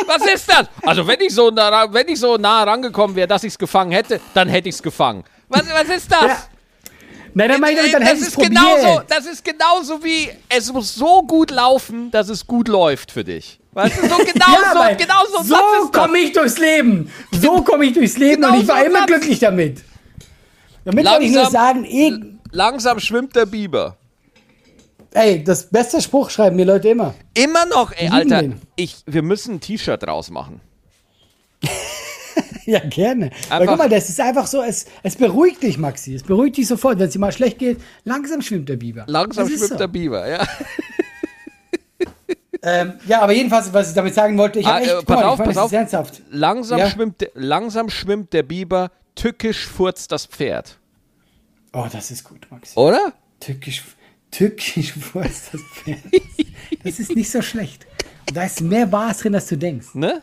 Was 0.07 0.25
ist 0.33 0.49
das? 0.49 0.67
Also 0.83 1.05
wenn 1.07 1.19
ich 1.21 1.33
so 1.33 1.49
nah, 1.51 1.69
ran- 1.69 1.93
wenn 1.93 2.07
ich 2.07 2.19
so 2.19 2.37
nah 2.37 2.63
rangekommen 2.63 3.15
wäre, 3.15 3.27
dass 3.27 3.43
ich 3.43 3.53
es 3.53 3.59
gefangen 3.59 3.91
hätte, 3.91 4.19
dann 4.33 4.49
hätte 4.49 4.69
ich 4.69 4.75
es 4.75 4.83
gefangen. 4.83 5.23
Was, 5.49 5.63
was 5.71 5.89
ist 5.95 6.11
das? 6.11 6.21
Ja. 6.25 6.37
Na, 7.33 7.47
dann, 7.47 7.63
ich, 7.63 7.91
dann 7.91 8.01
das 8.03 8.21
ist 8.21 8.37
genauso, 8.37 9.01
das 9.07 9.25
ist 9.25 9.43
genauso 9.43 10.03
wie 10.03 10.29
es 10.49 10.71
muss 10.71 10.95
so 10.95 11.21
gut 11.23 11.51
laufen, 11.51 12.09
dass 12.11 12.29
es 12.29 12.45
gut 12.45 12.67
läuft 12.67 13.11
für 13.11 13.23
dich. 13.23 13.59
Weißt 13.73 13.97
du, 13.97 14.09
so 14.09 14.17
genau 14.33 14.45
ja, 14.47 14.73
so, 14.73 14.97
genau 14.97 15.43
so, 15.43 15.87
komme 15.91 16.17
ich 16.19 16.31
durchs 16.33 16.57
Leben. 16.57 17.11
So 17.31 17.61
komme 17.61 17.85
ich 17.85 17.93
durchs 17.93 18.17
Leben 18.17 18.41
Genau 18.41 18.55
und 18.55 18.61
ich 18.61 18.67
war 18.67 18.79
so 18.79 18.85
immer 18.85 18.99
Satz. 18.99 19.07
glücklich 19.07 19.39
damit. 19.39 19.83
Damit 20.85 21.05
wollte 21.05 21.23
ich 21.23 21.31
nur 21.31 21.43
Langsam- 21.43 21.51
sagen, 21.51 21.85
eh, 21.85 22.13
Langsam 22.51 22.99
schwimmt 22.99 23.35
der 23.35 23.45
Biber. 23.45 23.95
ey, 25.13 25.43
das 25.43 25.69
beste 25.69 26.01
Spruch 26.01 26.29
schreiben 26.31 26.55
mir 26.55 26.65
Leute 26.65 26.89
immer. 26.89 27.13
Immer 27.35 27.65
noch, 27.67 27.91
ey, 27.91 28.09
Alter. 28.09 28.43
Ich, 28.75 28.97
wir 29.05 29.21
müssen 29.21 29.55
ein 29.55 29.59
T-Shirt 29.61 30.01
draus 30.03 30.29
machen. 30.31 30.61
Ja, 32.73 32.79
gerne. 32.87 33.31
Weil 33.49 33.61
Einfach- 33.61 33.73
guck 33.73 33.77
mal, 33.79 33.89
das 33.89 34.09
ist 34.09 34.19
einfach 34.19 34.45
so, 34.45 34.61
es, 34.61 34.85
es 35.01 35.15
beruhigt 35.15 35.63
dich, 35.63 35.77
Maxi. 35.79 36.13
Es 36.15 36.23
beruhigt 36.23 36.57
dich 36.57 36.67
sofort. 36.67 36.99
Wenn 36.99 37.07
es 37.07 37.13
dir 37.13 37.19
mal 37.19 37.31
schlecht 37.31 37.57
geht, 37.57 37.79
langsam 38.03 38.41
schwimmt 38.41 38.69
der 38.69 38.75
Biber. 38.77 39.05
Langsam 39.07 39.45
Das 39.49 39.57
schwimmt 39.57 39.69
so. 39.71 39.77
der 39.77 39.87
Biber, 39.87 40.27
ja. 40.27 40.47
Ähm, 42.61 42.93
ja, 43.07 43.21
aber 43.21 43.31
jedenfalls, 43.31 43.71
was 43.71 43.87
ich 43.89 43.95
damit 43.95 44.13
sagen 44.13 44.37
wollte, 44.37 44.59
ich 44.59 44.67
Ah, 44.67 44.73
habe 44.75 44.81
echt, 44.83 44.91
äh, 44.91 45.01
pass 45.03 45.15
mal, 45.15 45.23
auf, 45.23 45.39
pass 45.39 45.57
auf. 45.57 45.71
ernsthaft. 45.71 46.21
Langsam, 46.29 46.77
Ja. 46.79 46.89
schwimmt, 46.89 47.21
der- 47.21 47.29
langsam 47.33 47.89
schwimmt 47.89 48.33
der 48.33 48.43
Biber, 48.43 48.91
tückisch 49.15 49.65
furzt 49.65 50.11
das 50.11 50.25
Pferd. 50.25 50.77
Oh, 51.71 51.85
das 51.89 52.11
ist 52.11 52.25
gut, 52.25 52.47
Maxi. 52.51 52.77
Oder? 52.77 53.13
Tückisch, 53.39 53.83
tückisch, 54.31 54.93
ist 54.97 55.53
das 55.53 55.61
Pferd? 55.73 55.99
Das 56.83 56.99
ist 56.99 57.15
nicht 57.15 57.31
so 57.31 57.41
schlecht. 57.41 57.87
Und 58.27 58.35
da 58.37 58.43
ist 58.43 58.59
mehr 58.61 58.91
Wahres 58.91 59.19
drin, 59.19 59.35
als 59.35 59.47
du 59.47 59.57
denkst. 59.57 59.95
Ne? 59.95 60.21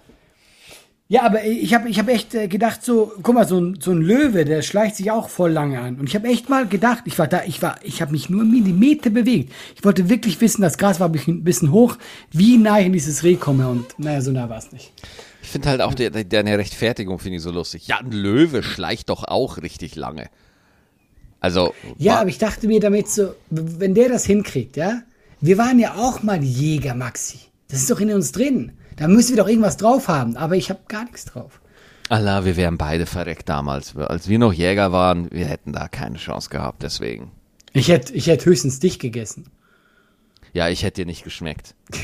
Ja, 1.09 1.23
aber 1.23 1.45
ich 1.45 1.73
habe 1.73 1.89
ich 1.89 2.01
hab 2.01 2.09
echt 2.09 2.35
äh, 2.35 2.49
gedacht, 2.49 2.85
so, 2.85 3.13
guck 3.23 3.37
mal, 3.37 3.47
so 3.47 3.61
ein, 3.61 3.79
so 3.81 3.93
ein 3.93 4.03
Löwe, 4.03 4.45
der 4.45 4.63
schleicht 4.63 4.97
sich 4.97 5.13
auch 5.13 5.29
voll 5.29 5.53
lange 5.53 5.79
an. 5.79 6.01
Und 6.01 6.09
ich 6.09 6.17
habe 6.17 6.27
echt 6.27 6.49
mal 6.49 6.67
gedacht, 6.67 7.05
ich 7.07 7.17
war 7.17 7.29
da, 7.29 7.45
ich 7.47 7.63
war, 7.63 7.79
ich 7.83 8.03
habe 8.03 8.11
mich 8.11 8.29
nur 8.29 8.45
Millimeter 8.45 9.11
bewegt. 9.11 9.53
Ich 9.77 9.85
wollte 9.85 10.09
wirklich 10.09 10.41
wissen, 10.41 10.63
das 10.63 10.79
Gras 10.79 10.99
war 10.99 11.09
ein 11.09 11.45
bisschen 11.45 11.71
hoch, 11.71 11.97
wie 12.33 12.59
nah 12.59 12.81
ich 12.81 12.87
in 12.87 12.93
dieses 12.93 13.23
Reh 13.23 13.37
komme. 13.37 13.69
Und 13.69 13.97
naja, 13.99 14.21
so 14.21 14.33
nah 14.33 14.49
war 14.49 14.59
es 14.59 14.73
nicht. 14.73 14.93
Ich 15.43 15.49
finde 15.51 15.69
halt 15.69 15.81
auch 15.81 15.95
de, 15.95 16.11
de, 16.11 16.25
deine 16.25 16.59
Rechtfertigung 16.59 17.21
finde 17.21 17.37
ich 17.37 17.43
so 17.43 17.53
lustig. 17.53 17.87
Ja, 17.87 17.99
ein 17.99 18.11
Löwe 18.11 18.65
schleicht 18.65 19.09
doch 19.09 19.23
auch 19.23 19.59
richtig 19.59 19.95
lange. 19.95 20.29
Also, 21.39 21.73
Ja, 21.99 22.19
aber 22.19 22.31
ich 22.31 22.39
dachte 22.39 22.67
mir 22.67 22.81
damit 22.81 23.09
so, 23.09 23.33
wenn 23.51 23.95
der 23.95 24.09
das 24.09 24.25
hinkriegt, 24.27 24.77
ja, 24.77 25.03
wir 25.41 25.57
waren 25.57 25.79
ja 25.79 25.95
auch 25.95 26.25
mal 26.25 26.43
Jäger, 26.43 26.97
Maxi. 26.97 27.39
Das 27.69 27.79
ist 27.79 27.91
doch 27.93 28.01
in 28.01 28.13
uns 28.13 28.33
drin. 28.33 28.73
Da 28.97 29.09
müssen 29.09 29.37
wir 29.37 29.43
doch 29.43 29.49
irgendwas 29.49 29.77
drauf 29.77 30.09
haben. 30.09 30.37
Aber 30.37 30.57
ich 30.57 30.71
habe 30.71 30.81
gar 30.89 31.05
nichts 31.05 31.25
drauf. 31.27 31.61
Allah, 32.09 32.45
wir 32.45 32.57
wären 32.57 32.79
beide 32.79 33.05
verreckt 33.07 33.49
damals. 33.49 33.97
Als 33.97 34.29
wir 34.29 34.39
noch 34.39 34.53
Jäger 34.53 34.93
waren, 34.93 35.31
wir 35.33 35.47
hätten 35.47 35.73
da 35.73 35.89
keine 35.89 36.17
Chance 36.19 36.51
gehabt, 36.51 36.83
deswegen. 36.83 37.31
Ich 37.73 37.89
hätte 37.89 38.15
ich 38.15 38.27
hätt 38.29 38.47
höchstens 38.47 38.79
dich 38.81 38.99
gegessen. 38.99 39.51
Ja, 40.53 40.69
ich 40.69 40.83
hätte 40.83 41.03
dir 41.03 41.07
nicht 41.07 41.25
geschmeckt. 41.25 41.75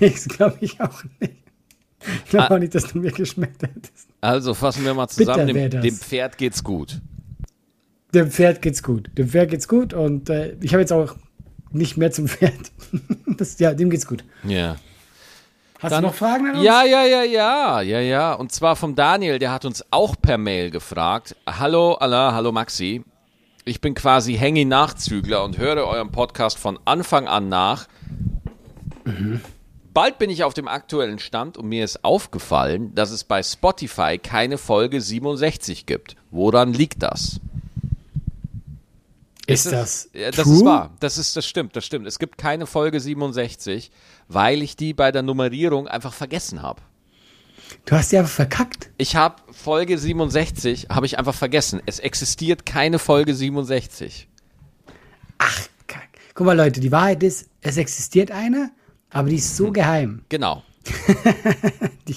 Das 0.00 0.26
glaube 0.26 0.56
ich 0.62 0.80
auch 0.80 1.04
nicht. 1.20 1.34
Ich 2.24 2.30
glaube 2.30 2.50
Ah. 2.50 2.54
auch 2.54 2.58
nicht, 2.58 2.74
dass 2.74 2.88
du 2.92 2.98
mir 2.98 3.12
geschmeckt 3.12 3.62
hättest. 3.62 4.08
Also 4.20 4.52
fassen 4.54 4.84
wir 4.84 4.94
mal 4.94 5.06
zusammen, 5.06 5.46
dem, 5.46 5.70
dem 5.70 5.94
Pferd 5.94 6.38
geht's 6.38 6.64
gut. 6.64 7.00
Dem 8.12 8.32
Pferd 8.32 8.62
geht's 8.62 8.82
gut. 8.82 9.10
Dem 9.16 9.28
Pferd 9.28 9.48
geht's 9.50 9.68
gut 9.68 9.94
und 9.94 10.28
äh, 10.28 10.56
ich 10.60 10.72
habe 10.72 10.80
jetzt 10.80 10.92
auch 10.92 11.14
nicht 11.70 11.96
mehr 11.96 12.10
zum 12.10 12.26
Pferd. 12.26 12.72
Das, 13.36 13.60
ja, 13.60 13.72
dem 13.72 13.90
geht's 13.90 14.06
gut. 14.06 14.24
Ja. 14.42 14.74
Hast 15.80 15.92
Dann- 15.92 16.02
du 16.02 16.08
noch 16.08 16.14
Fragen 16.14 16.46
an 16.50 16.56
uns? 16.56 16.64
Ja, 16.64 16.84
ja, 16.84 17.04
ja, 17.04 17.22
ja, 17.22 17.80
ja, 17.80 18.00
ja. 18.00 18.32
Und 18.34 18.52
zwar 18.52 18.76
vom 18.76 18.94
Daniel, 18.94 19.38
der 19.38 19.50
hat 19.50 19.64
uns 19.64 19.82
auch 19.90 20.14
per 20.20 20.36
Mail 20.36 20.70
gefragt. 20.70 21.36
Hallo 21.46 21.94
Allah, 21.94 22.34
hallo 22.34 22.52
Maxi. 22.52 23.02
Ich 23.64 23.80
bin 23.80 23.94
quasi 23.94 24.34
Hengi-Nachzügler 24.36 25.42
und 25.44 25.56
höre 25.58 25.86
euren 25.86 26.10
Podcast 26.10 26.58
von 26.58 26.78
Anfang 26.84 27.28
an 27.28 27.48
nach. 27.48 27.86
Bald 29.94 30.18
bin 30.18 30.28
ich 30.30 30.44
auf 30.44 30.54
dem 30.54 30.68
aktuellen 30.68 31.18
Stand 31.18 31.56
und 31.56 31.66
mir 31.68 31.84
ist 31.84 32.04
aufgefallen, 32.04 32.94
dass 32.94 33.10
es 33.10 33.24
bei 33.24 33.42
Spotify 33.42 34.18
keine 34.18 34.58
Folge 34.58 35.00
67 35.00 35.86
gibt. 35.86 36.16
Woran 36.30 36.72
liegt 36.74 37.02
das? 37.02 37.40
Ist 39.46 39.66
es- 39.66 39.72
das 39.72 40.36
das 40.36 40.44
true? 40.44 40.54
ist 40.56 40.64
wahr. 40.64 40.90
Das 41.00 41.18
ist, 41.18 41.36
das 41.36 41.46
stimmt, 41.46 41.74
das 41.74 41.84
stimmt. 41.84 42.06
Es 42.06 42.18
gibt 42.18 42.38
keine 42.38 42.66
Folge 42.66 43.00
67, 43.00 43.90
weil 44.32 44.62
ich 44.62 44.76
die 44.76 44.94
bei 44.94 45.10
der 45.10 45.22
Nummerierung 45.22 45.88
einfach 45.88 46.12
vergessen 46.12 46.62
habe. 46.62 46.80
Du 47.84 47.96
hast 47.96 48.14
aber 48.14 48.28
verkackt. 48.28 48.90
Ich 48.96 49.16
habe 49.16 49.36
Folge 49.50 49.98
67, 49.98 50.86
habe 50.88 51.06
ich 51.06 51.18
einfach 51.18 51.34
vergessen. 51.34 51.80
Es 51.86 51.98
existiert 51.98 52.64
keine 52.64 52.98
Folge 52.98 53.34
67. 53.34 54.28
Ach, 55.38 55.68
kack. 55.88 56.08
Guck 56.34 56.46
mal, 56.46 56.56
Leute, 56.56 56.80
die 56.80 56.92
Wahrheit 56.92 57.22
ist, 57.22 57.48
es 57.60 57.76
existiert 57.76 58.30
eine, 58.30 58.70
aber 59.10 59.28
die 59.28 59.36
ist 59.36 59.56
so 59.56 59.72
geheim. 59.72 60.24
Genau. 60.28 60.62
Die, 62.08 62.16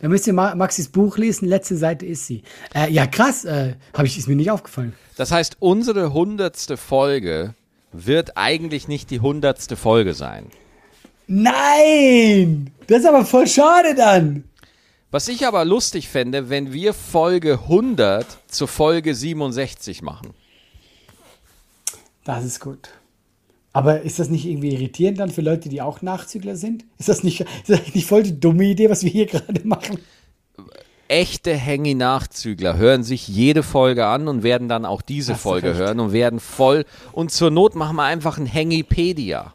da 0.00 0.08
müsst 0.08 0.26
ihr 0.26 0.34
Ma 0.34 0.54
Maxis 0.54 0.90
Buch 0.90 1.16
lesen, 1.16 1.48
letzte 1.48 1.76
Seite 1.78 2.04
ist 2.04 2.26
sie. 2.26 2.42
Äh, 2.74 2.92
ja, 2.92 3.06
krass, 3.06 3.46
äh, 3.46 3.76
hab 3.94 4.04
ich, 4.04 4.18
ist 4.18 4.28
mir 4.28 4.36
nicht 4.36 4.50
aufgefallen. 4.50 4.92
Das 5.16 5.32
heißt, 5.32 5.56
unsere 5.60 6.12
hundertste 6.12 6.76
Folge 6.76 7.54
wird 7.92 8.36
eigentlich 8.36 8.88
nicht 8.88 9.10
die 9.10 9.20
hundertste 9.20 9.76
Folge 9.76 10.12
sein. 10.12 10.50
Nein! 11.26 12.70
Das 12.86 13.00
ist 13.00 13.06
aber 13.06 13.24
voll 13.24 13.46
schade 13.46 13.94
dann. 13.94 14.44
Was 15.10 15.28
ich 15.28 15.46
aber 15.46 15.64
lustig 15.64 16.08
fände, 16.08 16.50
wenn 16.50 16.72
wir 16.72 16.92
Folge 16.92 17.60
100 17.64 18.26
zur 18.48 18.68
Folge 18.68 19.14
67 19.14 20.02
machen. 20.02 20.30
Das 22.24 22.44
ist 22.44 22.60
gut. 22.60 22.90
Aber 23.72 24.02
ist 24.02 24.18
das 24.18 24.28
nicht 24.28 24.44
irgendwie 24.44 24.72
irritierend 24.72 25.18
dann 25.18 25.30
für 25.30 25.40
Leute, 25.40 25.68
die 25.68 25.82
auch 25.82 26.02
Nachzügler 26.02 26.56
sind? 26.56 26.84
Ist 26.98 27.08
das 27.08 27.22
nicht, 27.22 27.40
ist 27.40 27.68
das 27.68 27.94
nicht 27.94 28.06
voll 28.06 28.22
die 28.22 28.38
dumme 28.38 28.64
Idee, 28.64 28.88
was 28.90 29.02
wir 29.02 29.10
hier 29.10 29.26
gerade 29.26 29.66
machen? 29.66 29.98
Echte 31.08 31.54
Hengi-Nachzügler 31.54 32.76
hören 32.76 33.02
sich 33.02 33.28
jede 33.28 33.62
Folge 33.62 34.06
an 34.06 34.26
und 34.26 34.42
werden 34.42 34.68
dann 34.68 34.84
auch 34.84 35.02
diese 35.02 35.34
Hast 35.34 35.42
Folge 35.42 35.74
hören 35.74 36.00
und 36.00 36.12
werden 36.12 36.40
voll. 36.40 36.86
Und 37.12 37.30
zur 37.30 37.50
Not 37.50 37.74
machen 37.74 37.96
wir 37.96 38.04
einfach 38.04 38.38
ein 38.38 38.46
Hengipedia. 38.46 39.54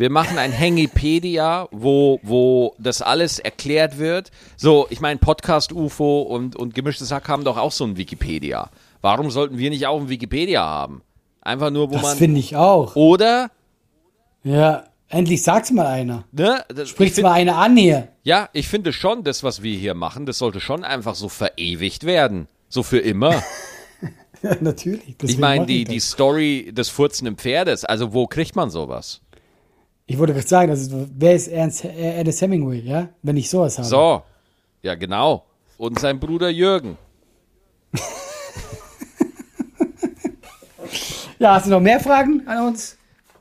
Wir 0.00 0.08
machen 0.08 0.38
ein 0.38 0.50
Hangipedia, 0.58 1.68
wo, 1.72 2.20
wo 2.22 2.74
das 2.78 3.02
alles 3.02 3.38
erklärt 3.38 3.98
wird. 3.98 4.30
So, 4.56 4.86
ich 4.88 5.02
meine, 5.02 5.18
Podcast 5.18 5.72
UFO 5.74 6.22
und, 6.22 6.56
und 6.56 6.74
gemischtes 6.74 7.12
Hack 7.12 7.28
haben 7.28 7.44
doch 7.44 7.58
auch 7.58 7.70
so 7.70 7.84
ein 7.84 7.98
Wikipedia. 7.98 8.70
Warum 9.02 9.30
sollten 9.30 9.58
wir 9.58 9.68
nicht 9.68 9.86
auch 9.86 10.00
ein 10.00 10.08
Wikipedia 10.08 10.62
haben? 10.64 11.02
Einfach 11.42 11.70
nur, 11.70 11.90
wo 11.90 11.94
Das 11.96 12.02
man. 12.02 12.16
finde 12.16 12.40
ich 12.40 12.56
auch. 12.56 12.96
Oder, 12.96 13.50
Ja, 14.42 14.84
endlich 15.10 15.42
sag's 15.42 15.70
mal 15.70 15.86
einer. 15.86 16.24
ne? 16.32 16.64
das- 16.68 16.84
ich 16.84 16.88
Spricht's 16.92 17.16
find- 17.16 17.26
mal 17.26 17.34
einer 17.34 17.58
an 17.58 17.76
hier. 17.76 18.08
Ja, 18.22 18.48
ich 18.54 18.68
finde 18.68 18.94
schon, 18.94 19.22
das, 19.22 19.44
was 19.44 19.62
wir 19.62 19.76
hier 19.76 19.92
machen, 19.92 20.24
das 20.24 20.38
sollte 20.38 20.60
schon 20.60 20.82
einfach 20.82 21.14
so 21.14 21.28
verewigt 21.28 22.04
werden. 22.06 22.48
So 22.70 22.82
für 22.82 23.00
immer. 23.00 23.42
Ja, 24.42 24.56
natürlich. 24.62 25.14
Ich 25.22 25.36
meine, 25.36 25.66
die, 25.66 25.84
das. 25.84 25.92
die 25.92 26.00
Story 26.00 26.70
des 26.72 26.88
furzenden 26.88 27.36
Pferdes, 27.36 27.84
also 27.84 28.14
wo 28.14 28.26
kriegt 28.26 28.56
man 28.56 28.70
sowas? 28.70 29.20
Ich 30.10 30.18
wollte 30.18 30.32
gerade 30.34 30.48
sagen, 30.48 30.72
ist, 30.72 30.90
wer 30.92 31.36
ist 31.36 31.46
Ernst, 31.46 31.84
äh, 31.84 32.16
Ernest 32.16 32.40
Hemingway, 32.42 32.80
ja? 32.80 33.10
Wenn 33.22 33.36
ich 33.36 33.48
sowas 33.48 33.78
habe. 33.78 33.86
So, 33.86 34.22
ja 34.82 34.96
genau. 34.96 35.44
Und 35.78 36.00
sein 36.00 36.18
Bruder 36.18 36.48
Jürgen. 36.50 36.98
Ja, 41.38 41.54
hast 41.54 41.66
du 41.66 41.70
noch 41.70 41.80
mehr 41.80 42.00
Fragen 42.00 42.46
an 42.46 42.66
uns? 42.66 42.98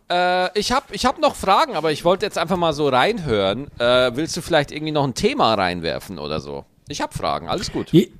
Äh, 0.09 0.57
ich 0.57 0.71
habe 0.71 0.85
ich 0.91 1.05
hab 1.05 1.19
noch 1.19 1.35
Fragen, 1.35 1.75
aber 1.75 1.91
ich 1.91 2.05
wollte 2.05 2.25
jetzt 2.25 2.37
einfach 2.37 2.55
mal 2.55 2.71
so 2.71 2.87
reinhören. 2.87 3.67
Äh, 3.77 4.15
willst 4.15 4.37
du 4.37 4.41
vielleicht 4.41 4.71
irgendwie 4.71 4.93
noch 4.93 5.03
ein 5.03 5.15
Thema 5.15 5.53
reinwerfen 5.55 6.17
oder 6.17 6.39
so? 6.39 6.63
Ich 6.87 7.01
habe 7.01 7.13
Fragen, 7.13 7.49
alles 7.49 7.71
gut. 7.73 7.91
Je- 7.91 8.11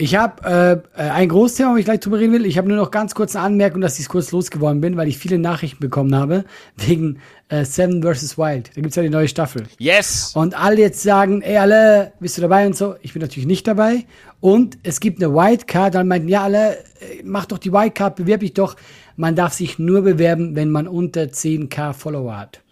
Ich 0.00 0.14
habe 0.16 0.82
äh, 0.96 0.98
äh, 0.98 1.10
ein 1.10 1.28
Großthema, 1.28 1.74
wo 1.74 1.76
ich 1.76 1.84
gleich 1.84 2.00
drüber 2.00 2.18
reden 2.18 2.32
will. 2.32 2.46
Ich 2.46 2.56
habe 2.56 2.66
nur 2.68 2.78
noch 2.78 2.90
ganz 2.90 3.14
kurz 3.14 3.36
eine 3.36 3.44
Anmerkung, 3.44 3.82
dass 3.82 3.98
ich 3.98 4.08
kurz 4.08 4.32
losgeworden 4.32 4.80
bin, 4.80 4.96
weil 4.96 5.08
ich 5.08 5.18
viele 5.18 5.38
Nachrichten 5.38 5.78
bekommen 5.78 6.14
habe 6.14 6.46
wegen 6.78 7.18
äh, 7.50 7.66
Seven 7.66 8.02
vs. 8.02 8.38
Wild. 8.38 8.70
Da 8.74 8.80
gibt's 8.80 8.96
ja 8.96 9.02
die 9.02 9.10
neue 9.10 9.28
Staffel. 9.28 9.64
Yes! 9.76 10.32
Und 10.34 10.58
alle 10.58 10.78
jetzt 10.78 11.02
sagen, 11.02 11.42
ey, 11.42 11.58
alle, 11.58 12.14
bist 12.18 12.38
du 12.38 12.40
dabei 12.40 12.66
und 12.66 12.74
so. 12.74 12.94
Ich 13.02 13.12
bin 13.12 13.20
natürlich 13.20 13.46
nicht 13.46 13.68
dabei. 13.68 14.06
Und 14.40 14.78
es 14.84 15.00
gibt 15.00 15.22
eine 15.22 15.34
Wildcard. 15.34 15.94
Dann 15.94 16.08
meinten, 16.08 16.28
ja, 16.28 16.44
alle, 16.44 16.78
äh, 16.78 17.22
mach 17.22 17.44
doch 17.44 17.58
die 17.58 17.70
Wildcard, 17.70 18.16
bewerb 18.16 18.40
dich 18.40 18.54
doch. 18.54 18.76
Man 19.16 19.36
darf 19.36 19.52
sich 19.52 19.78
nur 19.78 20.00
bewerben, 20.00 20.56
wenn 20.56 20.70
man 20.70 20.88
unter 20.88 21.24
10k 21.24 21.92
Follower 21.92 22.38
hat. 22.38 22.62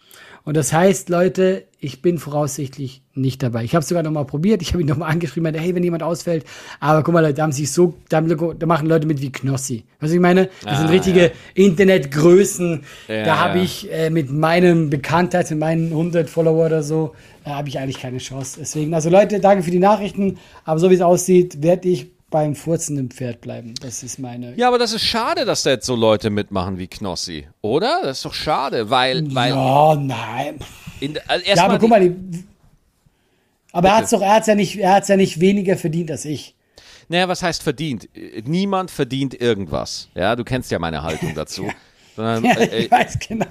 Und 0.49 0.57
das 0.57 0.73
heißt, 0.73 1.11
Leute, 1.11 1.67
ich 1.79 2.01
bin 2.01 2.17
voraussichtlich 2.17 3.03
nicht 3.13 3.43
dabei. 3.43 3.65
Ich 3.65 3.75
habe 3.75 3.83
es 3.83 3.89
sogar 3.91 4.03
noch 4.03 4.11
mal 4.13 4.25
probiert. 4.25 4.63
Ich 4.63 4.73
habe 4.73 4.81
ihn 4.81 4.89
noch 4.89 4.97
mal 4.97 5.07
angeschrieben, 5.09 5.43
meinte, 5.43 5.61
hey, 5.61 5.75
wenn 5.75 5.83
jemand 5.85 6.03
ausfällt. 6.03 6.47
Aber 6.81 7.03
guck 7.03 7.13
mal, 7.13 7.21
Leute, 7.21 7.35
da 7.35 7.43
haben 7.43 7.53
sich 7.53 7.71
so, 7.71 7.93
da, 8.09 8.17
haben- 8.17 8.59
da 8.59 8.65
machen 8.67 8.89
Leute 8.89 9.07
mit 9.07 9.21
wie 9.21 9.31
Knossi. 9.31 9.85
Was 10.01 10.11
ich 10.11 10.19
meine? 10.21 10.49
Das 10.65 10.79
sind 10.79 10.87
Ah, 10.89 10.91
richtige 10.93 11.33
Internetgrößen. 11.53 12.83
Ja, 13.09 13.25
da 13.25 13.39
habe 13.41 13.59
ja. 13.59 13.65
ich 13.65 13.93
äh, 13.93 14.09
mit 14.09 14.31
meinem 14.33 14.89
Bekanntheit, 14.89 15.51
mit 15.51 15.59
meinen 15.59 15.89
100 15.91 16.31
Follower 16.31 16.65
oder 16.65 16.83
so, 16.83 17.15
da 17.45 17.57
habe 17.57 17.69
ich 17.69 17.79
eigentlich 17.79 18.01
keine 18.01 18.17
Chance. 18.17 18.57
Deswegen, 18.59 18.95
also 18.95 19.11
Leute, 19.11 19.41
danke 19.41 19.63
für 19.63 19.71
die 19.71 19.79
Nachrichten. 19.79 20.39
Aber 20.65 20.79
so 20.81 20.89
wie 20.89 20.95
es 20.95 21.03
aussieht, 21.03 21.63
werde 21.63 21.91
ich 21.91 22.07
beim 22.31 22.55
furzenden 22.55 23.11
Pferd 23.11 23.41
bleiben. 23.41 23.75
Das 23.81 24.03
ist 24.03 24.19
meine. 24.19 24.55
Ja, 24.57 24.69
aber 24.69 24.79
das 24.79 24.93
ist 24.93 25.05
schade, 25.05 25.45
dass 25.45 25.63
da 25.63 25.71
jetzt 25.71 25.87
so 25.87 25.95
Leute 25.97 26.31
mitmachen 26.31 26.79
wie 26.79 26.87
Knossi, 26.87 27.49
oder? 27.63 28.01
Das 28.03 28.19
ist 28.19 28.25
doch 28.25 28.35
schade, 28.35 28.91
weil, 28.91 29.35
weil 29.35 29.51
ja 29.51 29.95
nein. 29.95 30.59
in, 31.01 31.19
also 31.27 31.45
Ja, 31.47 31.65
aber 31.65 31.79
guck 31.79 31.89
mal, 31.89 32.01
die, 32.07 32.45
aber 33.73 33.89
er 33.89 33.97
hat's 33.97 34.11
doch, 34.11 34.21
er 34.21 34.35
hat's 34.35 34.47
ja 34.47 34.55
nicht, 34.55 34.77
er 34.79 34.93
hat's 34.95 35.09
ja 35.09 35.17
nicht 35.17 35.41
weniger 35.41 35.77
verdient 35.77 36.11
als 36.11 36.25
ich. 36.25 36.55
Naja, 37.09 37.29
was 37.29 37.43
heißt 37.43 37.63
verdient? 37.63 38.09
Äh, 38.15 38.43
Niemand 38.45 38.91
verdient 38.91 39.41
irgendwas. 39.41 40.09
Ja, 40.15 40.37
du 40.37 40.45
kennst 40.45 40.71
ja 40.71 40.79
meine 40.79 41.03
Haltung 41.03 41.35
dazu. 41.35 41.71
Sondern, 42.17 42.45
Ja, 42.45 42.53
äh, 42.59 42.85
ich 42.85 42.91
weiß 42.91 43.19
genau. 43.27 43.47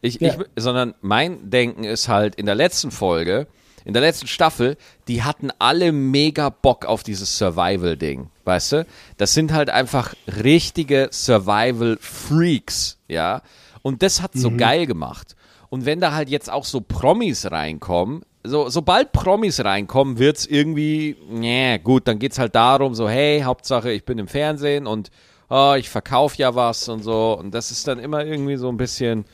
ich, 0.00 0.20
Ja. 0.20 0.28
ich, 0.34 0.34
sondern 0.56 0.94
mein 1.00 1.50
Denken 1.50 1.84
ist 1.84 2.08
halt 2.08 2.36
in 2.36 2.46
der 2.46 2.54
letzten 2.54 2.90
Folge, 2.90 3.46
in 3.88 3.94
der 3.94 4.02
letzten 4.02 4.26
Staffel, 4.28 4.76
die 5.08 5.22
hatten 5.24 5.50
alle 5.58 5.90
mega 5.92 6.50
Bock 6.50 6.84
auf 6.84 7.02
dieses 7.02 7.38
Survival-Ding. 7.38 8.28
Weißt 8.44 8.72
du? 8.72 8.86
Das 9.16 9.32
sind 9.34 9.52
halt 9.52 9.70
einfach 9.70 10.14
richtige 10.26 11.08
Survival-Freaks, 11.10 12.98
ja. 13.08 13.42
Und 13.82 14.02
das 14.02 14.20
hat 14.22 14.34
Mhm. 14.34 14.40
so 14.40 14.50
geil 14.56 14.86
gemacht. 14.86 15.34
Und 15.70 15.84
wenn 15.86 16.00
da 16.00 16.12
halt 16.12 16.28
jetzt 16.28 16.50
auch 16.50 16.64
so 16.64 16.80
Promis 16.80 17.50
reinkommen, 17.50 18.22
so, 18.44 18.68
sobald 18.70 19.12
Promis 19.12 19.62
reinkommen, 19.64 20.18
wird's 20.18 20.46
irgendwie, 20.46 21.16
nee, 21.28 21.78
gut, 21.78 22.08
dann 22.08 22.18
geht's 22.18 22.38
halt 22.38 22.54
darum, 22.54 22.94
so, 22.94 23.08
hey, 23.08 23.40
Hauptsache, 23.42 23.90
ich 23.90 24.04
bin 24.04 24.18
im 24.18 24.28
Fernsehen 24.28 24.86
und 24.86 25.10
oh, 25.50 25.74
ich 25.78 25.88
verkaufe 25.88 26.36
ja 26.38 26.54
was 26.54 26.88
und 26.88 27.02
so. 27.02 27.38
Und 27.38 27.52
das 27.54 27.70
ist 27.70 27.86
dann 27.88 27.98
immer 27.98 28.24
irgendwie 28.24 28.56
so 28.56 28.68
ein 28.68 28.76
bisschen, 28.76 29.24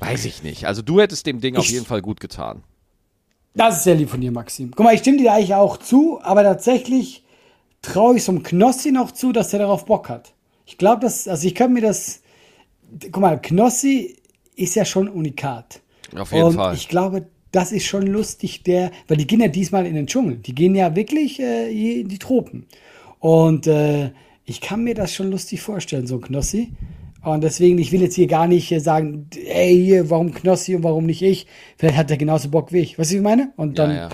weiß 0.00 0.24
ich 0.26 0.42
nicht. 0.42 0.66
Also 0.66 0.80
du 0.82 1.00
hättest 1.00 1.26
dem 1.26 1.40
Ding 1.40 1.56
auf 1.56 1.64
Ich- 1.64 1.70
jeden 1.72 1.86
Fall 1.86 2.02
gut 2.02 2.20
getan. 2.20 2.62
Das 3.54 3.78
ist 3.78 3.84
sehr 3.84 3.94
lieb 3.94 4.08
von 4.08 4.20
dir, 4.20 4.32
Maxim. 4.32 4.70
Guck 4.74 4.84
mal, 4.84 4.94
ich 4.94 5.00
stimme 5.00 5.18
dir 5.18 5.32
eigentlich 5.32 5.54
auch 5.54 5.76
zu, 5.76 6.20
aber 6.22 6.42
tatsächlich 6.42 7.22
traue 7.82 8.16
ich 8.16 8.24
so 8.24 8.32
einem 8.32 8.42
Knossi 8.42 8.92
noch 8.92 9.10
zu, 9.10 9.32
dass 9.32 9.52
er 9.52 9.58
darauf 9.58 9.84
Bock 9.84 10.08
hat. 10.08 10.32
Ich 10.64 10.78
glaube, 10.78 11.00
dass, 11.02 11.28
also 11.28 11.46
ich 11.46 11.54
könnte 11.54 11.74
mir 11.74 11.82
das, 11.82 12.22
guck 13.10 13.20
mal, 13.20 13.40
Knossi 13.40 14.16
ist 14.56 14.74
ja 14.74 14.84
schon 14.84 15.08
unikat. 15.08 15.80
Auf 16.16 16.32
jeden 16.32 16.44
Und 16.44 16.54
Fall. 16.54 16.74
ich 16.74 16.88
glaube, 16.88 17.26
das 17.50 17.72
ist 17.72 17.84
schon 17.84 18.06
lustig, 18.06 18.62
der, 18.62 18.90
weil 19.08 19.18
die 19.18 19.26
gehen 19.26 19.40
ja 19.40 19.48
diesmal 19.48 19.86
in 19.86 19.94
den 19.94 20.06
Dschungel. 20.06 20.36
Die 20.36 20.54
gehen 20.54 20.74
ja 20.74 20.96
wirklich 20.96 21.38
äh, 21.40 22.00
in 22.00 22.08
die 22.08 22.18
Tropen. 22.18 22.66
Und 23.18 23.66
äh, 23.66 24.12
ich 24.44 24.60
kann 24.60 24.82
mir 24.84 24.94
das 24.94 25.12
schon 25.12 25.30
lustig 25.30 25.60
vorstellen, 25.60 26.06
so 26.06 26.16
ein 26.16 26.22
Knossi. 26.22 26.72
Und 27.24 27.42
deswegen, 27.42 27.78
ich 27.78 27.92
will 27.92 28.02
jetzt 28.02 28.14
hier 28.16 28.26
gar 28.26 28.46
nicht 28.46 28.72
äh, 28.72 28.80
sagen, 28.80 29.28
ey, 29.46 29.74
hier, 29.76 30.10
warum 30.10 30.32
Knossi 30.34 30.74
und 30.74 30.82
warum 30.82 31.06
nicht 31.06 31.22
ich? 31.22 31.46
Vielleicht 31.78 31.96
hat 31.96 32.10
er 32.10 32.16
genauso 32.16 32.48
Bock 32.48 32.72
wie 32.72 32.80
ich. 32.80 32.98
Weißt 32.98 33.10
du, 33.10 33.14
wie 33.14 33.18
ich 33.18 33.22
meine? 33.22 33.52
Und 33.56 33.78
dann 33.78 33.94
ja. 33.94 34.08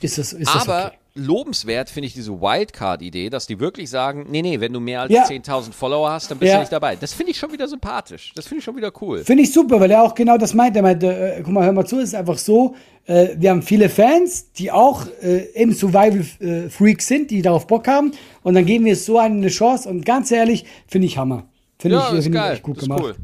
ist 0.00 0.18
das, 0.18 0.32
ist 0.32 0.52
das 0.52 0.68
Aber 0.68 0.86
okay. 0.88 0.96
lobenswert 1.14 1.88
finde 1.88 2.08
ich 2.08 2.14
diese 2.14 2.40
Wildcard-Idee, 2.40 3.30
dass 3.30 3.46
die 3.46 3.60
wirklich 3.60 3.88
sagen, 3.90 4.26
nee, 4.28 4.42
nee, 4.42 4.58
wenn 4.58 4.72
du 4.72 4.80
mehr 4.80 5.02
als 5.02 5.12
Ja. 5.12 5.24
10.000 5.24 5.72
Follower 5.72 6.10
hast, 6.10 6.32
dann 6.32 6.38
bist 6.38 6.48
Ja. 6.50 6.56
du 6.56 6.60
nicht 6.62 6.72
dabei. 6.72 6.96
Das 6.96 7.12
finde 7.12 7.30
ich 7.30 7.38
schon 7.38 7.52
wieder 7.52 7.68
sympathisch. 7.68 8.32
Das 8.34 8.46
finde 8.48 8.58
ich 8.58 8.64
schon 8.64 8.76
wieder 8.76 8.90
cool. 9.00 9.24
Finde 9.24 9.44
ich 9.44 9.52
super, 9.52 9.78
weil 9.78 9.90
er 9.92 10.02
auch 10.02 10.16
genau 10.16 10.36
das 10.36 10.52
meint. 10.52 10.74
Er 10.74 10.82
meinte, 10.82 11.06
äh, 11.36 11.42
guck 11.44 11.52
mal, 11.52 11.64
hör 11.64 11.72
mal 11.72 11.86
zu, 11.86 11.98
es 11.98 12.08
ist 12.08 12.14
einfach 12.16 12.38
so, 12.38 12.74
äh, 13.06 13.28
wir 13.36 13.50
haben 13.50 13.62
viele 13.62 13.88
Fans, 13.88 14.50
die 14.52 14.72
auch 14.72 15.06
äh, 15.22 15.46
eben 15.54 15.72
Survival-Freaks 15.72 17.06
sind, 17.06 17.30
die 17.30 17.42
darauf 17.42 17.66
Bock 17.66 17.86
haben. 17.86 18.12
Und 18.42 18.54
dann 18.54 18.66
geben 18.66 18.84
wir 18.84 18.94
es 18.94 19.06
so 19.06 19.18
eine 19.18 19.48
Chance. 19.48 19.88
Und 19.88 20.04
ganz 20.04 20.30
ehrlich, 20.32 20.64
finde 20.86 21.06
ich 21.06 21.18
Hammer. 21.18 21.47
Finde 21.78 21.96
Ja, 21.96 22.02
ich, 22.04 22.10
das 22.10 22.18
ist 22.20 22.26
ich 22.26 22.32
geil. 22.32 22.52
echt 22.54 22.62
gut 22.62 22.76
das 22.76 22.82
ist 22.82 22.88
gemacht. 22.88 23.02
cool. 23.04 23.14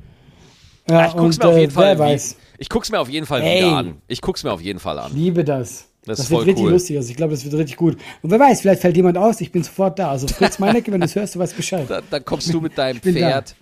Ja, 0.88 1.06
Ich 1.06 1.12
guck's 1.12 1.36
und 1.36 1.42
mir 1.44 1.48
auf 1.50 1.56
äh, 1.56 1.60
jeden 1.60 1.72
Fall, 1.72 1.84
wer 1.84 1.94
wie- 2.06 2.12
weiß. 2.12 2.36
ich 2.58 2.68
guck's 2.68 2.90
mir 2.90 3.00
auf 3.00 3.08
jeden 3.08 3.26
Fall 3.26 3.42
Ey. 3.42 3.58
wieder 3.64 3.76
an. 3.76 3.96
Ich 4.06 4.20
guck's 4.20 4.44
mir 4.44 4.52
auf 4.52 4.60
jeden 4.60 4.78
Fall 4.78 4.98
an. 4.98 5.12
Liebe 5.14 5.44
das. 5.44 5.88
Das 6.06 6.18
ist 6.18 6.28
wird 6.30 6.38
voll 6.40 6.44
richtig 6.44 6.64
cool. 6.66 6.72
lustig. 6.72 6.96
Also 6.98 7.10
ich 7.10 7.16
glaube, 7.16 7.32
das 7.32 7.44
wird 7.44 7.54
richtig 7.54 7.76
gut. 7.78 7.96
Und 8.20 8.30
wer 8.30 8.38
weiß, 8.38 8.60
vielleicht 8.60 8.82
fällt 8.82 8.94
jemand 8.96 9.16
aus. 9.16 9.40
Ich 9.40 9.50
bin 9.50 9.62
sofort 9.62 9.98
da. 9.98 10.10
Also 10.10 10.28
Fritz 10.28 10.58
Meinecke, 10.58 10.92
wenn 10.92 11.00
du 11.00 11.06
es 11.06 11.14
hörst, 11.14 11.34
du 11.34 11.38
weißt 11.38 11.56
Bescheid. 11.56 11.86
Dann, 11.88 12.04
dann 12.10 12.24
kommst 12.24 12.52
du 12.52 12.60
mit 12.60 12.76
deinem 12.78 13.00
bin 13.00 13.14
da. 13.14 13.20
Pferd. 13.20 13.54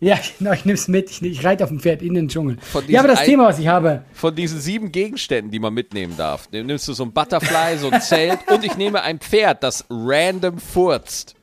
Ja, 0.00 0.18
genau, 0.38 0.52
ich 0.52 0.64
nehme 0.64 0.74
es 0.74 0.86
mit. 0.86 1.10
Ich, 1.10 1.22
ich 1.22 1.44
reite 1.44 1.64
auf 1.64 1.70
dem 1.70 1.80
Pferd 1.80 2.02
in 2.02 2.14
den 2.14 2.28
Dschungel. 2.28 2.58
Ja, 2.88 3.00
aber 3.00 3.08
das 3.08 3.20
ein- 3.20 3.26
Thema, 3.26 3.46
was 3.46 3.58
ich 3.58 3.66
habe, 3.68 4.04
Von 4.12 4.34
diesen 4.36 4.60
sieben 4.60 4.92
Gegenständen, 4.92 5.50
die 5.50 5.58
man 5.58 5.72
mitnehmen 5.72 6.14
darf, 6.16 6.48
Nimm- 6.52 6.66
nimmst 6.66 6.86
du 6.88 6.92
so 6.92 7.04
ein 7.04 7.12
Butterfly, 7.12 7.78
so 7.78 7.90
ein 7.90 8.00
Zelt 8.00 8.38
und 8.50 8.64
ich 8.64 8.76
nehme 8.76 9.02
ein 9.02 9.18
Pferd, 9.18 9.62
das 9.64 9.84
random 9.90 10.58
furzt. 10.58 11.34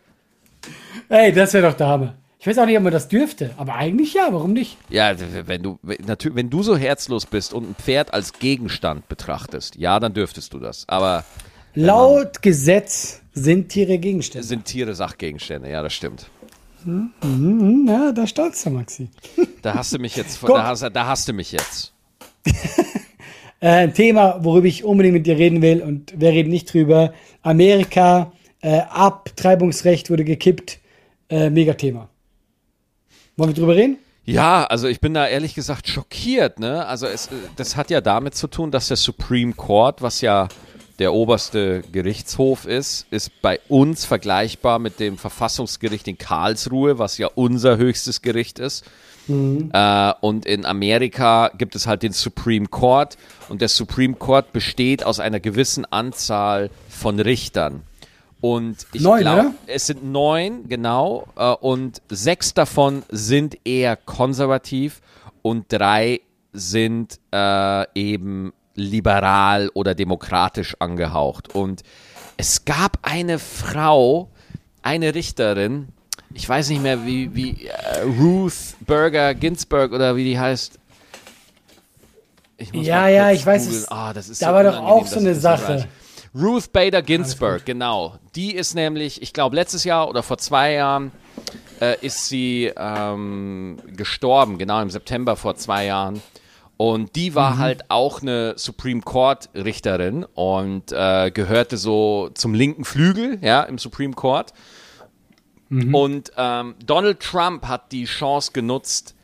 Ey, 1.10 1.32
das 1.34 1.54
wäre 1.54 1.67
doch 1.69 1.78
der 1.78 1.88
Hammer. 1.88 2.15
Ich 2.39 2.47
weiß 2.47 2.58
auch 2.58 2.65
nicht, 2.65 2.78
ob 2.78 2.84
man 2.84 2.91
das 2.91 3.08
dürfte, 3.08 3.52
aber 3.58 3.76
eigentlich 3.76 4.15
ja, 4.15 4.30
warum 4.32 4.54
nicht? 4.54 4.78
Ja, 4.89 5.13
wenn 5.45 5.62
du, 5.62 5.78
natürlich, 6.08 6.36
wenn 6.36 6.50
du 6.50 6.63
so 6.63 6.76
herzlos 6.76 7.28
bist 7.28 7.54
und 7.54 7.69
ein 7.69 7.76
Pferd 7.76 8.13
als 8.15 8.34
Gegenstand 8.34 9.08
betrachtest, 9.08 9.76
ja, 9.76 10.00
dann 10.00 10.13
dürftest 10.13 10.52
du 10.54 10.60
das. 10.60 10.86
Aber 10.88 11.24
Laut 11.76 12.41
Gesetz 12.41 13.21
sind 13.34 13.69
Tiere 13.69 14.00
Gegenstände. 14.00 14.45
sind 14.47 14.65
Tiere 14.65 14.95
Sachgegenstände, 14.95 15.69
ja, 15.69 15.84
das 15.84 15.93
stimmt. 15.93 16.32
Hm, 16.84 17.86
ja, 17.88 18.12
da 18.12 18.26
staunst 18.26 18.65
du, 18.65 18.71
Maxi. 18.71 19.10
Da 19.62 19.76
hast 19.76 19.93
du 19.93 20.00
mich 20.00 20.15
jetzt, 20.15 20.41
da 20.47 20.63
hast, 20.65 20.82
da 20.82 21.06
hast 21.06 21.28
du 21.28 21.34
mich 21.34 21.52
jetzt. 21.52 21.93
Äh, 23.63 23.84
ein 23.84 23.93
Thema, 23.93 24.43
worüber 24.43 24.65
ich 24.65 24.84
unbedingt 24.84 25.13
mit 25.13 25.28
dir 25.28 25.38
reden 25.38 25.62
will 25.62 25.84
und 25.84 26.19
wir 26.19 26.30
reden 26.32 26.50
nicht 26.50 26.74
drüber. 26.74 27.13
Amerika, 27.43 28.32
äh, 28.62 28.82
Abtreibungsrecht 28.89 30.10
wurde 30.10 30.24
gekippt. 30.24 30.80
Äh, 31.30 31.50
Megathema. 31.50 32.10
Wollen 33.38 33.50
wir 33.50 33.56
drüber 33.56 33.76
reden? 33.76 33.97
Ja, 34.26 34.65
also 34.65 34.88
ich 34.88 35.00
bin 35.00 35.13
da 35.13 35.28
ehrlich 35.28 35.56
gesagt 35.56 35.88
schockiert, 35.88 36.60
ne? 36.60 36.86
Also 36.86 37.08
es, 37.08 37.28
äh, 37.28 37.32
das 37.56 37.76
hat 37.76 37.89
ja 37.89 38.02
damit 38.02 38.36
zu 38.36 38.47
tun, 38.47 38.69
dass 38.71 38.88
der 38.88 38.97
Supreme 38.97 39.54
Court, 39.54 40.02
was 40.02 40.21
ja 40.21 40.47
der 41.00 41.13
oberste 41.13 41.82
Gerichtshof 41.91 42.65
ist, 42.65 43.08
ist 43.10 43.41
bei 43.41 43.60
uns 43.67 44.06
vergleichbar 44.06 44.78
mit 44.78 45.00
dem 45.00 45.17
Verfassungsgericht 45.17 46.08
in 46.08 46.17
Karlsruhe, 46.17 47.00
was 47.00 47.17
ja 47.17 47.30
unser 47.34 47.78
höchstes 47.78 48.21
Gericht 48.21 48.60
ist. 48.60 48.86
Äh, 49.30 50.13
und 50.21 50.45
in 50.45 50.65
Amerika 50.65 51.52
gibt 51.58 51.76
es 51.76 51.88
halt 51.88 52.04
den 52.04 52.12
Supreme 52.12 52.67
Court 52.67 53.17
und 53.50 53.62
der 53.62 53.69
Supreme 53.69 54.15
Court 54.15 54.52
besteht 54.52 55.06
aus 55.06 55.19
einer 55.19 55.39
gewissen 55.39 55.86
Anzahl 55.86 56.69
von 56.89 57.19
Richtern. 57.19 57.84
Und 58.41 58.88
ich 58.91 59.01
Neun, 59.01 59.21
glaube, 59.21 59.51
es 59.67 59.86
sind 59.86 60.04
neun, 60.04 60.67
genau, 60.67 61.27
äh, 61.38 61.54
und 61.54 62.01
sechs 62.10 62.56
davon 62.56 63.04
sind 63.10 63.58
eher 63.63 63.95
konservativ 63.95 65.01
und 65.43 65.65
drei 65.71 66.21
sind 66.51 67.19
äh, 67.32 67.86
eben 67.93 68.51
liberal 68.73 69.69
oder 69.75 69.93
demokratisch 69.93 70.75
angehaucht. 70.80 71.54
Und 71.54 71.84
es 72.38 72.65
gab 72.65 72.97
eine 73.04 73.38
Frau, 73.38 74.30
eine 74.82 75.13
Richterin, 75.13 75.89
ich 76.34 76.47
weiß 76.47 76.69
nicht 76.69 76.82
mehr, 76.82 77.06
wie, 77.06 77.34
wie 77.36 77.67
äh, 77.67 78.01
Ruth 78.19 78.54
Berger 78.82 79.34
Ginsburg 79.34 79.91
oder 79.91 80.15
wie 80.15 80.23
die 80.23 80.39
heißt. 80.39 80.80
ja, 82.73 83.08
ja, 83.08 83.32
ich 83.32 83.45
weiß 83.45 83.67
es. 83.67 83.75
Ist 84.30 84.41
da 84.41 84.47
so 84.47 84.54
war 84.54 84.63
doch 84.63 84.77
auch 84.77 85.06
so 85.06 85.19
eine 85.19 85.36
Sache. 85.36 85.88
Ruth 86.34 86.72
Bader 86.72 87.02
Ginsburg, 87.02 87.65
genau. 87.65 88.15
Die 88.36 88.56
ist 88.56 88.74
nämlich, 88.74 89.22
ich 89.22 89.34
glaube, 89.34 89.56
letztes 89.56 89.84
Jahr 89.84 90.08
oder 90.08 90.24
vor 90.24 90.38
zwei 90.38 90.74
Jahren 90.74 91.12
äh, 91.82 91.98
ist 92.06 92.30
sie 92.30 92.72
ähm, 92.78 93.78
gestorben, 93.88 94.58
genau 94.58 94.82
im 94.82 94.89
September 94.89 95.36
vor 95.36 95.56
zwei 95.56 95.86
Jahren. 95.86 96.22
Und 96.78 97.15
die 97.15 97.36
war 97.36 97.56
mhm. 97.56 97.60
halt 97.60 97.91
auch 97.91 98.22
eine 98.22 98.54
Supreme 98.58 99.02
Court 99.02 99.50
Richterin 99.54 100.24
und 100.34 100.91
äh, 100.91 101.32
gehörte 101.32 101.78
so 101.78 102.32
zum 102.34 102.54
linken 102.54 102.86
Flügel, 102.86 103.38
ja, 103.41 103.63
im 103.63 103.78
Supreme 103.78 104.13
Court. 104.13 104.54
Mhm. 105.70 105.94
Und 105.94 106.32
ähm, 106.38 106.76
Donald 106.84 107.20
Trump 107.20 107.67
hat 107.67 107.91
die 107.91 108.06
Chance 108.06 108.52
genutzt, 108.54 109.15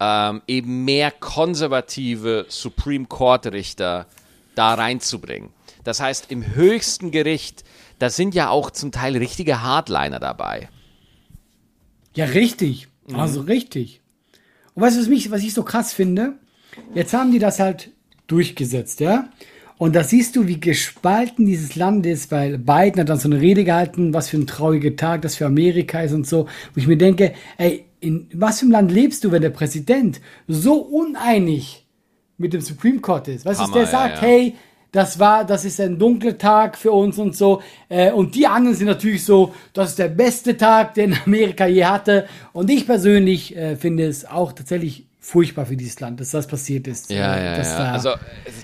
ähm, 0.00 0.42
eben 0.48 0.84
mehr 0.84 1.10
konservative 1.10 2.46
Supreme 2.48 3.06
Court 3.06 3.46
Richter 3.46 4.06
da 4.54 4.74
reinzubringen. 4.74 5.50
Das 5.84 6.00
heißt, 6.00 6.30
im 6.30 6.54
höchsten 6.54 7.10
Gericht, 7.10 7.64
da 7.98 8.10
sind 8.10 8.34
ja 8.34 8.48
auch 8.48 8.70
zum 8.70 8.90
Teil 8.90 9.16
richtige 9.16 9.62
Hardliner 9.62 10.18
dabei. 10.18 10.68
Ja, 12.14 12.24
richtig. 12.26 12.88
Mhm. 13.06 13.16
Also 13.16 13.42
richtig. 13.42 14.00
Und 14.74 14.82
weißt 14.82 14.96
du, 14.96 15.00
was, 15.00 15.08
mich, 15.08 15.30
was 15.30 15.42
ich 15.42 15.54
so 15.54 15.62
krass 15.62 15.92
finde? 15.92 16.34
Jetzt 16.94 17.12
haben 17.14 17.30
die 17.30 17.38
das 17.38 17.60
halt 17.60 17.90
durchgesetzt, 18.26 19.00
ja? 19.00 19.28
Und 19.76 19.96
da 19.96 20.04
siehst 20.04 20.36
du, 20.36 20.46
wie 20.46 20.60
gespalten 20.60 21.46
dieses 21.46 21.74
Land 21.74 22.06
ist, 22.06 22.30
weil 22.30 22.58
Biden 22.58 23.00
hat 23.00 23.08
dann 23.08 23.18
so 23.18 23.28
eine 23.28 23.40
Rede 23.40 23.64
gehalten, 23.64 24.14
was 24.14 24.28
für 24.28 24.36
ein 24.36 24.46
trauriger 24.46 24.94
Tag 24.94 25.22
das 25.22 25.34
für 25.34 25.46
Amerika 25.46 26.00
ist 26.00 26.12
und 26.12 26.26
so. 26.26 26.46
Wo 26.74 26.80
ich 26.80 26.86
mir 26.86 26.96
denke, 26.96 27.34
ey, 27.58 27.84
in 28.00 28.28
was 28.32 28.60
für 28.60 28.64
einem 28.64 28.72
Land 28.72 28.92
lebst 28.92 29.24
du, 29.24 29.32
wenn 29.32 29.42
der 29.42 29.50
Präsident 29.50 30.20
so 30.46 30.74
uneinig 30.76 31.86
mit 32.38 32.52
dem 32.52 32.60
Supreme 32.60 33.00
Court 33.00 33.28
ist? 33.28 33.44
Weißt 33.44 33.60
du, 33.60 33.72
der 33.72 33.86
sagt, 33.86 34.16
ja. 34.16 34.22
hey, 34.22 34.54
das 34.94 35.18
war, 35.18 35.44
das 35.44 35.64
ist 35.64 35.80
ein 35.80 35.98
dunkler 35.98 36.38
Tag 36.38 36.78
für 36.78 36.92
uns 36.92 37.18
und 37.18 37.36
so. 37.36 37.60
Äh, 37.88 38.12
und 38.12 38.36
die 38.36 38.46
anderen 38.46 38.76
sind 38.76 38.86
natürlich 38.86 39.24
so, 39.24 39.52
das 39.72 39.90
ist 39.90 39.98
der 39.98 40.08
beste 40.08 40.56
Tag, 40.56 40.94
den 40.94 41.18
Amerika 41.26 41.66
je 41.66 41.84
hatte. 41.84 42.28
Und 42.52 42.70
ich 42.70 42.86
persönlich 42.86 43.56
äh, 43.56 43.74
finde 43.74 44.06
es 44.06 44.24
auch 44.24 44.52
tatsächlich 44.52 45.06
furchtbar 45.18 45.66
für 45.66 45.76
dieses 45.76 45.98
Land, 45.98 46.20
dass 46.20 46.30
das 46.30 46.46
passiert 46.46 46.86
ist. 46.86 47.10
Ja, 47.10 47.34
äh, 47.34 47.56
ja, 47.56 47.62
ja. 47.62 47.92
Also 47.92 48.10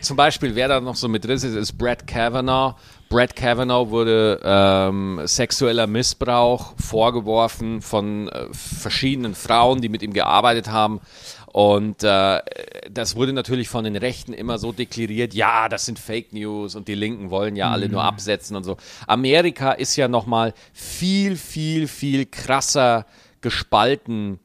zum 0.02 0.16
Beispiel, 0.16 0.54
wer 0.54 0.68
da 0.68 0.80
noch 0.80 0.94
so 0.94 1.08
mit 1.08 1.24
drin 1.24 1.34
ist, 1.34 1.42
ist 1.42 1.72
Brett 1.72 2.06
Kavanaugh. 2.06 2.76
Brett 3.08 3.34
Kavanaugh 3.34 3.90
wurde 3.90 4.40
ähm, 4.44 5.20
sexueller 5.24 5.88
Missbrauch 5.88 6.74
vorgeworfen 6.78 7.80
von 7.80 8.28
äh, 8.28 8.46
verschiedenen 8.52 9.34
Frauen, 9.34 9.80
die 9.80 9.88
mit 9.88 10.02
ihm 10.02 10.12
gearbeitet 10.12 10.70
haben. 10.70 11.00
Und 11.52 12.04
äh, 12.04 12.40
das 12.90 13.16
wurde 13.16 13.32
natürlich 13.32 13.68
von 13.68 13.82
den 13.82 13.96
Rechten 13.96 14.32
immer 14.32 14.58
so 14.58 14.70
deklariert, 14.70 15.34
ja, 15.34 15.68
das 15.68 15.84
sind 15.84 15.98
Fake 15.98 16.32
News 16.32 16.76
und 16.76 16.86
die 16.86 16.94
Linken 16.94 17.30
wollen 17.30 17.56
ja 17.56 17.70
alle 17.70 17.88
nur 17.88 18.02
mhm. 18.02 18.08
absetzen 18.08 18.56
und 18.56 18.62
so. 18.62 18.76
Amerika 19.08 19.72
ist 19.72 19.96
ja 19.96 20.06
nochmal 20.06 20.54
viel, 20.72 21.36
viel, 21.36 21.88
viel 21.88 22.26
krasser 22.26 23.04
gespalten 23.40 24.38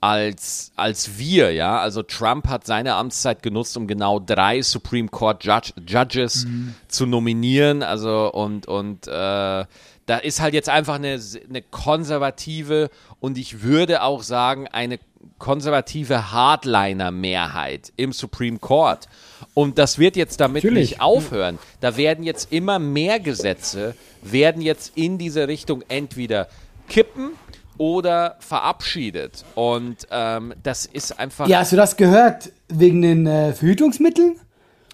als, 0.00 0.72
als 0.76 1.18
wir, 1.18 1.52
ja. 1.52 1.78
Also 1.78 2.02
Trump 2.02 2.46
hat 2.48 2.64
seine 2.64 2.94
Amtszeit 2.94 3.42
genutzt, 3.42 3.76
um 3.76 3.88
genau 3.88 4.20
drei 4.20 4.62
Supreme 4.62 5.08
Court 5.08 5.44
Judge, 5.44 5.72
Judges 5.84 6.44
mhm. 6.44 6.74
zu 6.86 7.06
nominieren. 7.06 7.82
Also 7.82 8.32
und, 8.32 8.66
und 8.66 9.08
äh, 9.08 9.10
da 9.10 10.18
ist 10.22 10.40
halt 10.40 10.54
jetzt 10.54 10.68
einfach 10.68 10.94
eine, 10.96 11.20
eine 11.48 11.62
konservative 11.62 12.90
und 13.20 13.38
ich 13.38 13.62
würde 13.62 14.02
auch 14.02 14.22
sagen, 14.22 14.68
eine 14.68 14.98
konservative 15.38 16.32
Hardliner-Mehrheit 16.32 17.92
im 17.96 18.12
Supreme 18.12 18.58
Court. 18.58 19.08
Und 19.54 19.78
das 19.78 19.98
wird 19.98 20.16
jetzt 20.16 20.40
damit 20.40 20.64
Natürlich. 20.64 20.90
nicht 20.90 21.00
aufhören. 21.00 21.58
Da 21.80 21.96
werden 21.96 22.24
jetzt 22.24 22.52
immer 22.52 22.78
mehr 22.78 23.20
Gesetze, 23.20 23.94
werden 24.22 24.62
jetzt 24.62 24.96
in 24.96 25.18
diese 25.18 25.48
Richtung 25.48 25.82
entweder 25.88 26.48
kippen 26.88 27.30
oder 27.78 28.36
verabschiedet. 28.40 29.44
Und 29.54 30.06
ähm, 30.10 30.54
das 30.62 30.86
ist 30.86 31.18
einfach. 31.18 31.48
Ja, 31.48 31.58
hast 31.58 31.72
du 31.72 31.76
das 31.76 31.96
gehört 31.96 32.52
wegen 32.68 33.02
den 33.02 33.26
äh, 33.26 33.52
Verhütungsmitteln? 33.52 34.36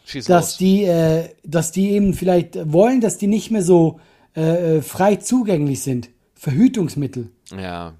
Schieß 0.05 0.25
dass 0.25 0.53
los. 0.53 0.57
die, 0.57 0.85
äh, 0.85 1.29
dass 1.45 1.71
die 1.71 1.91
eben 1.91 2.15
vielleicht 2.15 2.73
wollen, 2.73 3.01
dass 3.01 3.19
die 3.19 3.27
nicht 3.27 3.51
mehr 3.51 3.63
so 3.63 4.01
äh, 4.35 4.77
äh 4.77 4.83
frei 4.83 5.17
zugänglich 5.17 5.83
sind. 5.83 6.09
Verhütungsmittel. 6.35 7.31
Ja. 7.55 7.95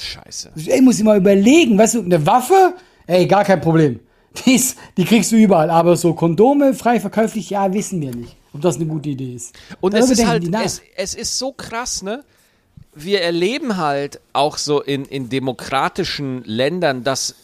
Scheiße. 0.00 0.52
Ey, 0.66 0.80
muss 0.80 0.98
ich 0.98 1.04
mal 1.04 1.16
überlegen, 1.16 1.78
weißt 1.78 1.94
du, 1.94 2.02
eine 2.02 2.24
Waffe? 2.26 2.74
Ey, 3.06 3.26
gar 3.26 3.44
kein 3.44 3.60
Problem. 3.60 4.00
Die, 4.44 4.54
ist, 4.54 4.78
die 4.96 5.04
kriegst 5.04 5.32
du 5.32 5.36
überall. 5.36 5.70
Aber 5.70 5.96
so 5.96 6.14
Kondome 6.14 6.74
frei 6.74 7.00
verkäuflich, 7.00 7.50
ja, 7.50 7.72
wissen 7.72 8.00
wir 8.00 8.14
nicht, 8.14 8.36
ob 8.52 8.60
das 8.60 8.76
eine 8.76 8.86
gute 8.86 9.08
Idee 9.08 9.34
ist. 9.34 9.54
Und 9.80 9.94
es 9.94 10.10
ist 10.10 10.26
halt, 10.26 10.54
es, 10.54 10.82
es 10.96 11.14
ist 11.14 11.38
so 11.38 11.52
krass, 11.52 12.02
ne? 12.02 12.22
Wir 12.94 13.22
erleben 13.22 13.78
halt 13.78 14.20
auch 14.32 14.58
so 14.58 14.82
in, 14.82 15.04
in 15.06 15.28
demokratischen 15.28 16.44
Ländern, 16.44 17.04
dass 17.04 17.34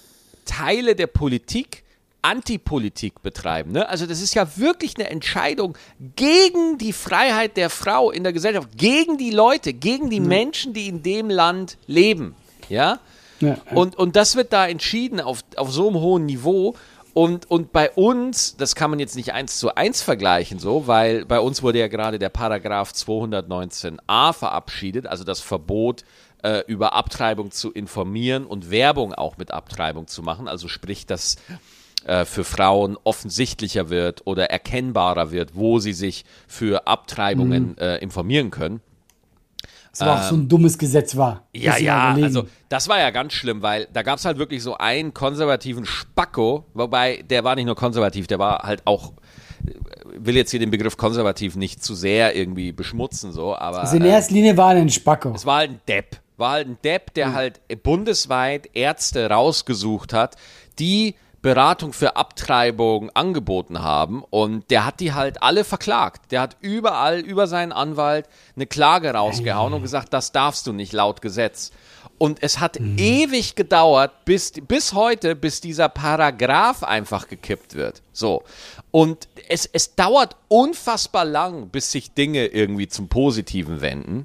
Teile 0.45 0.95
der 0.95 1.07
Politik 1.07 1.85
Antipolitik 2.25 3.23
betreiben. 3.23 3.73
Ne? 3.73 3.87
Also 3.89 4.07
das 4.07 4.23
ist 4.23 4.35
ja 4.35 4.57
wirklich 4.57 4.97
eine 4.97 5.11
Entscheidung 5.11 5.77
gegen 6.17 6.79
die 6.79 6.95
Freiheit 6.95 7.59
der 7.59 7.69
Frau 7.69 8.11
in 8.11 8.23
der 8.23 8.33
Gesellschaft, 8.33 8.71
gegen 8.77 9.19
die 9.19 9.31
Leute, 9.31 9.75
gegen 9.75 10.09
die 10.09 10.21
mhm. 10.21 10.29
Menschen, 10.29 10.73
die 10.73 10.89
in 10.89 11.03
dem 11.03 11.29
Land 11.29 11.77
leben. 11.87 12.35
Ja? 12.69 12.99
ja. 13.41 13.57
Und, 13.75 13.97
und 13.97 14.17
das 14.17 14.37
wird 14.37 14.53
da 14.53 14.67
entschieden 14.67 15.21
auf, 15.21 15.41
auf 15.57 15.71
so 15.73 15.89
einem 15.89 15.99
hohen 16.01 16.27
Niveau. 16.27 16.75
Und, 17.15 17.49
und 17.49 17.73
bei 17.73 17.91
uns, 17.93 18.57
das 18.57 18.75
kann 18.75 18.91
man 18.91 18.99
jetzt 18.99 19.15
nicht 19.15 19.33
eins 19.33 19.59
zu 19.61 19.77
eins 19.77 20.03
vergleichen, 20.03 20.59
so, 20.59 20.89
weil 20.89 21.25
bei 21.25 21.39
uns 21.39 21.63
wurde 21.63 21.79
ja 21.79 21.87
gerade 21.87 22.19
der 22.19 22.29
Paragraph 22.29 22.91
219a 22.91 24.33
verabschiedet, 24.33 25.07
also 25.07 25.23
das 25.23 25.41
Verbot, 25.41 26.05
äh, 26.43 26.63
über 26.67 26.93
Abtreibung 26.93 27.53
zu 27.53 27.73
informieren 27.73 28.45
und 28.45 28.71
Werbung 28.71 29.15
auch 29.15 29.37
mit 29.39 29.53
Abtreibung 29.53 30.09
zu 30.09 30.23
machen. 30.23 30.49
Also 30.49 30.67
sprich, 30.67 31.07
dass 31.07 31.37
äh, 32.05 32.25
für 32.25 32.45
Frauen 32.45 32.99
offensichtlicher 33.03 33.89
wird 33.89 34.27
oder 34.27 34.51
erkennbarer 34.51 35.31
wird, 35.31 35.55
wo 35.55 35.79
sie 35.79 35.95
sich 35.95 36.25
für 36.47 36.87
Abtreibungen 36.87 37.71
mhm. 37.71 37.79
äh, 37.79 37.97
informieren 37.99 38.51
können. 38.51 38.81
Das 39.99 40.07
war 40.07 40.19
auch 40.19 40.29
so 40.29 40.35
ein 40.35 40.49
dummes 40.49 40.77
Gesetz 40.77 41.17
war. 41.17 41.47
Ja, 41.55 41.77
ja, 41.77 42.15
also 42.15 42.47
das 42.69 42.89
war 42.89 42.99
ja 42.99 43.11
ganz 43.11 43.33
schlimm, 43.33 43.63
weil 43.63 43.87
da 43.93 44.03
gab 44.03 44.19
es 44.19 44.25
halt 44.25 44.39
wirklich 44.39 44.63
so 44.63 44.77
einen 44.77 45.15
konservativen 45.15 45.87
Spacko, 45.87 46.67
wobei 46.75 47.23
der 47.29 47.45
war 47.45 47.55
nicht 47.55 47.67
nur 47.67 47.77
konservativ, 47.77 48.27
der 48.27 48.39
war 48.39 48.65
halt 48.65 48.83
auch 48.87 49.13
will 50.17 50.37
jetzt 50.37 50.51
hier 50.51 50.61
den 50.61 50.71
Begriff 50.71 50.97
konservativ 50.97 51.57
nicht 51.57 51.83
zu 51.83 51.95
sehr 51.95 52.37
irgendwie 52.37 52.73
beschmutzen, 52.73 53.33
so, 53.33 53.57
aber. 53.57 53.81
Also 53.81 53.97
in 53.97 54.05
erster 54.05 54.35
Linie 54.35 54.57
war 54.57 54.75
er 54.75 54.83
ein 54.83 54.91
Spacko. 54.91 55.33
Es 55.35 55.47
war 55.47 55.59
halt 55.59 55.71
ein 55.71 55.81
Depp. 55.89 56.21
War 56.37 56.51
halt 56.53 56.69
ein 56.69 56.79
Depp, 56.83 57.15
der 57.15 57.29
mhm. 57.29 57.35
halt 57.35 57.61
bundesweit 57.83 58.69
Ärzte 58.75 59.31
rausgesucht 59.31 60.13
hat, 60.13 60.37
die 60.79 61.15
Beratung 61.45 61.93
für 61.93 62.17
Abtreibung 62.17 63.11
angeboten 63.11 63.83
haben 63.83 64.25
und 64.31 64.71
der 64.71 64.87
hat 64.87 64.99
die 64.99 65.13
halt 65.13 65.43
alle 65.43 65.65
verklagt. 65.65 66.33
Der 66.33 66.41
hat 66.41 66.57
überall 66.63 67.21
über 67.21 67.47
seinen 67.47 67.71
Anwalt 67.71 68.31
eine 68.57 68.67
Klage 68.67 69.11
rausgehauen 69.11 69.75
und 69.75 69.83
gesagt, 69.83 70.15
das 70.15 70.33
darfst 70.33 70.67
du 70.67 70.73
nicht 70.73 70.95
laut 70.95 71.21
Gesetz. 71.21 71.71
Und 72.17 72.43
es 72.43 72.61
hat 72.61 72.81
mhm. 72.81 72.97
ewig 72.97 73.57
gedauert, 73.57 74.25
bis, 74.25 74.53
bis 74.53 74.95
heute, 74.95 75.37
bis 75.37 75.61
dieser 75.61 75.91
Paragraph 75.91 76.83
einfach 76.83 77.29
gekippt 77.29 77.75
wird. 77.75 78.01
So. 78.15 78.43
Und 78.91 79.29
es, 79.51 79.69
es 79.71 79.97
dauert 79.97 80.37
unfassbar 80.49 81.27
lang, 81.27 81.69
bis 81.69 81.93
sich 81.93 82.15
Dinge 82.15 82.47
irgendwie 82.47 82.89
zum 82.89 83.09
Positiven 83.09 83.83
wenden. 83.83 84.25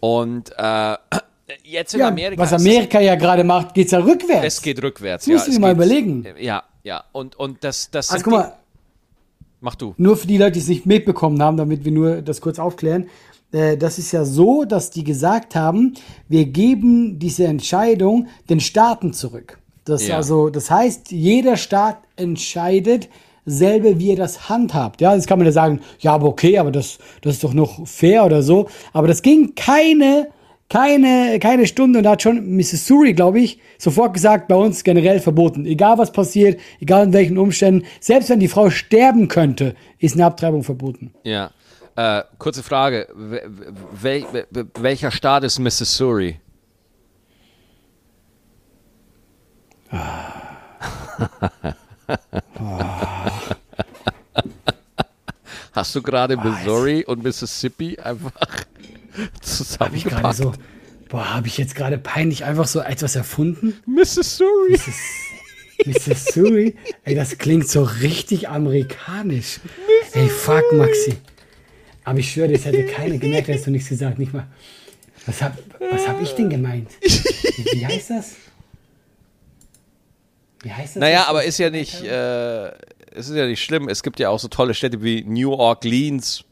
Und 0.00 0.52
äh, 0.58 0.96
jetzt 1.62 1.94
in 1.94 2.00
ja, 2.00 2.08
Amerika. 2.08 2.42
Was 2.42 2.52
Amerika 2.52 3.00
ja 3.00 3.14
gerade 3.14 3.44
macht, 3.44 3.74
geht 3.74 3.86
es 3.86 3.92
ja 3.92 3.98
rückwärts. 3.98 4.46
Es 4.46 4.62
geht 4.62 4.82
rückwärts, 4.82 5.24
das 5.24 5.30
ja. 5.30 5.34
Musst 5.34 5.48
du 5.48 5.52
dir 5.52 5.60
mal 5.60 5.72
überlegen. 5.72 6.26
Ja, 6.38 6.64
ja. 6.82 7.04
Und, 7.12 7.36
und 7.36 7.64
das, 7.64 7.90
das 7.90 8.10
also 8.10 8.24
guck 8.24 8.32
mal. 8.32 8.52
Mach 9.60 9.74
du. 9.74 9.94
Nur 9.96 10.16
für 10.16 10.26
die 10.26 10.38
Leute, 10.38 10.52
die 10.52 10.60
es 10.60 10.68
nicht 10.68 10.86
mitbekommen 10.86 11.42
haben, 11.42 11.56
damit 11.56 11.84
wir 11.84 11.90
nur 11.90 12.22
das 12.22 12.40
kurz 12.40 12.58
aufklären. 12.60 13.08
Äh, 13.52 13.76
das 13.76 13.98
ist 13.98 14.12
ja 14.12 14.24
so, 14.24 14.64
dass 14.64 14.90
die 14.90 15.04
gesagt 15.04 15.56
haben, 15.56 15.94
wir 16.28 16.44
geben 16.46 17.18
diese 17.18 17.46
Entscheidung 17.46 18.28
den 18.48 18.60
Staaten 18.60 19.12
zurück. 19.12 19.58
Das, 19.84 20.06
ja. 20.06 20.16
also, 20.16 20.50
das 20.50 20.70
heißt, 20.70 21.10
jeder 21.10 21.56
Staat 21.56 21.98
entscheidet 22.16 23.08
selber, 23.46 23.98
wie 23.98 24.10
er 24.10 24.16
das 24.16 24.48
handhabt. 24.48 25.00
Ja, 25.00 25.14
jetzt 25.14 25.26
kann 25.26 25.38
man 25.38 25.46
ja 25.46 25.52
sagen, 25.52 25.80
ja, 26.00 26.12
aber 26.12 26.28
okay, 26.28 26.58
aber 26.58 26.70
das, 26.70 26.98
das 27.22 27.36
ist 27.36 27.44
doch 27.44 27.54
noch 27.54 27.86
fair 27.88 28.26
oder 28.26 28.42
so. 28.42 28.68
Aber 28.92 29.08
das 29.08 29.22
ging 29.22 29.54
keine 29.54 30.28
keine, 30.68 31.38
keine 31.40 31.66
Stunde 31.66 31.98
und 31.98 32.04
da 32.04 32.10
hat 32.10 32.22
schon 32.22 32.46
Missouri, 32.56 33.14
glaube 33.14 33.40
ich, 33.40 33.58
sofort 33.78 34.12
gesagt, 34.14 34.48
bei 34.48 34.54
uns 34.54 34.84
generell 34.84 35.20
verboten. 35.20 35.64
Egal 35.64 35.96
was 35.98 36.12
passiert, 36.12 36.60
egal 36.80 37.06
in 37.06 37.12
welchen 37.12 37.38
Umständen, 37.38 37.86
selbst 38.00 38.28
wenn 38.28 38.40
die 38.40 38.48
Frau 38.48 38.68
sterben 38.70 39.28
könnte, 39.28 39.74
ist 39.98 40.14
eine 40.14 40.26
Abtreibung 40.26 40.64
verboten. 40.64 41.14
Ja. 41.24 41.50
Äh, 41.96 42.22
kurze 42.38 42.62
Frage. 42.62 43.08
Wel 43.92 44.24
welcher 44.78 45.10
Staat 45.10 45.42
ist 45.44 45.58
Missouri? 45.58 46.38
Hast 55.72 55.94
du 55.94 56.02
gerade 56.02 56.36
Missouri 56.36 57.04
und 57.04 57.22
Mississippi 57.22 57.98
einfach 57.98 58.32
Habe 59.80 59.96
ich 59.96 60.04
gerade 60.04 60.36
so, 60.36 60.52
boah, 61.08 61.34
habe 61.34 61.46
ich 61.46 61.58
jetzt 61.58 61.74
gerade 61.74 61.98
peinlich 61.98 62.44
einfach 62.44 62.66
so 62.66 62.80
etwas 62.80 63.16
erfunden? 63.16 63.74
Missouri. 63.86 64.70
Missis 64.70 66.06
Missouri? 66.06 66.74
Ey, 67.04 67.14
das 67.14 67.38
klingt 67.38 67.68
so 67.68 67.82
richtig 67.82 68.48
amerikanisch. 68.48 69.60
Missouri. 70.04 70.24
Ey, 70.24 70.28
fuck, 70.28 70.72
Maxi. 70.72 71.16
Aber 72.04 72.18
ich 72.18 72.32
schwöre, 72.32 72.48
das 72.48 72.64
hätte 72.64 72.86
keiner 72.86 73.18
gemerkt, 73.18 73.48
hättest 73.48 73.66
du 73.66 73.70
nichts 73.70 73.88
gesagt. 73.88 74.18
Nicht 74.18 74.32
mal. 74.32 74.46
Was 75.26 75.42
hab, 75.42 75.58
was 75.78 76.08
hab 76.08 76.22
ich 76.22 76.32
denn 76.32 76.48
gemeint? 76.48 76.90
Wie, 77.00 77.64
wie 77.80 77.86
heißt 77.86 78.10
das? 78.10 78.36
Wie 80.62 80.72
heißt 80.72 80.96
das? 80.96 81.00
Naja, 81.00 81.26
aber 81.28 81.44
ist 81.44 81.58
ja 81.58 81.70
nicht, 81.70 82.02
äh, 82.02 82.68
es 83.14 83.28
ist 83.28 83.36
ja 83.36 83.46
nicht 83.46 83.62
schlimm. 83.62 83.88
Es 83.88 84.02
gibt 84.02 84.18
ja 84.20 84.30
auch 84.30 84.38
so 84.38 84.48
tolle 84.48 84.74
Städte 84.74 85.02
wie 85.02 85.22
New 85.24 85.52
Orleans. 85.52 86.44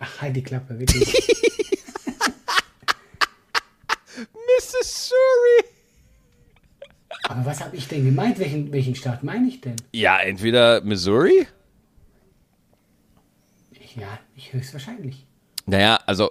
Ach, 0.00 0.20
halt 0.20 0.34
die 0.34 0.42
Klappe, 0.42 0.78
wirklich. 0.78 1.28
Missouri. 4.78 5.64
Aber 7.24 7.44
was 7.44 7.60
habe 7.60 7.76
ich 7.76 7.88
denn 7.88 8.04
gemeint? 8.04 8.38
Welchen, 8.38 8.72
welchen 8.72 8.94
Staat 8.94 9.22
meine 9.22 9.48
ich 9.48 9.60
denn? 9.60 9.76
Ja, 9.92 10.18
entweder 10.18 10.80
Missouri. 10.82 11.46
Ja, 13.94 14.18
ich 14.36 14.52
höchstwahrscheinlich. 14.52 15.26
Naja, 15.66 16.00
also 16.06 16.30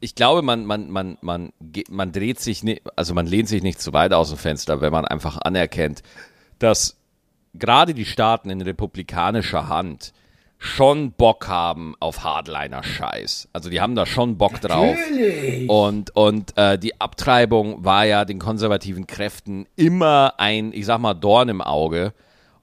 ich 0.00 0.14
glaube, 0.14 0.42
man, 0.42 0.66
man, 0.66 0.90
man, 0.90 1.16
man, 1.22 1.52
man 1.88 2.12
dreht 2.12 2.40
sich 2.40 2.62
nicht, 2.62 2.82
also 2.96 3.14
man 3.14 3.26
lehnt 3.26 3.48
sich 3.48 3.62
nicht 3.62 3.80
zu 3.80 3.92
weit 3.92 4.12
aus 4.12 4.28
dem 4.28 4.38
Fenster, 4.38 4.80
wenn 4.80 4.92
man 4.92 5.04
einfach 5.04 5.38
anerkennt, 5.38 6.02
dass 6.58 6.98
gerade 7.54 7.94
die 7.94 8.04
Staaten 8.04 8.50
in 8.50 8.60
republikanischer 8.60 9.68
Hand 9.68 10.12
schon 10.62 11.10
Bock 11.10 11.48
haben 11.48 11.96
auf 11.98 12.22
Hardliner-Scheiß. 12.22 13.48
Also 13.52 13.68
die 13.68 13.80
haben 13.80 13.96
da 13.96 14.06
schon 14.06 14.38
Bock 14.38 14.60
drauf. 14.60 14.96
Natürlich. 14.96 15.68
Und, 15.68 16.14
und 16.14 16.56
äh, 16.56 16.78
die 16.78 17.00
Abtreibung 17.00 17.84
war 17.84 18.04
ja 18.04 18.24
den 18.24 18.38
konservativen 18.38 19.08
Kräften 19.08 19.66
immer 19.74 20.34
ein, 20.38 20.72
ich 20.72 20.86
sag 20.86 21.00
mal, 21.00 21.14
Dorn 21.14 21.48
im 21.48 21.62
Auge. 21.62 22.14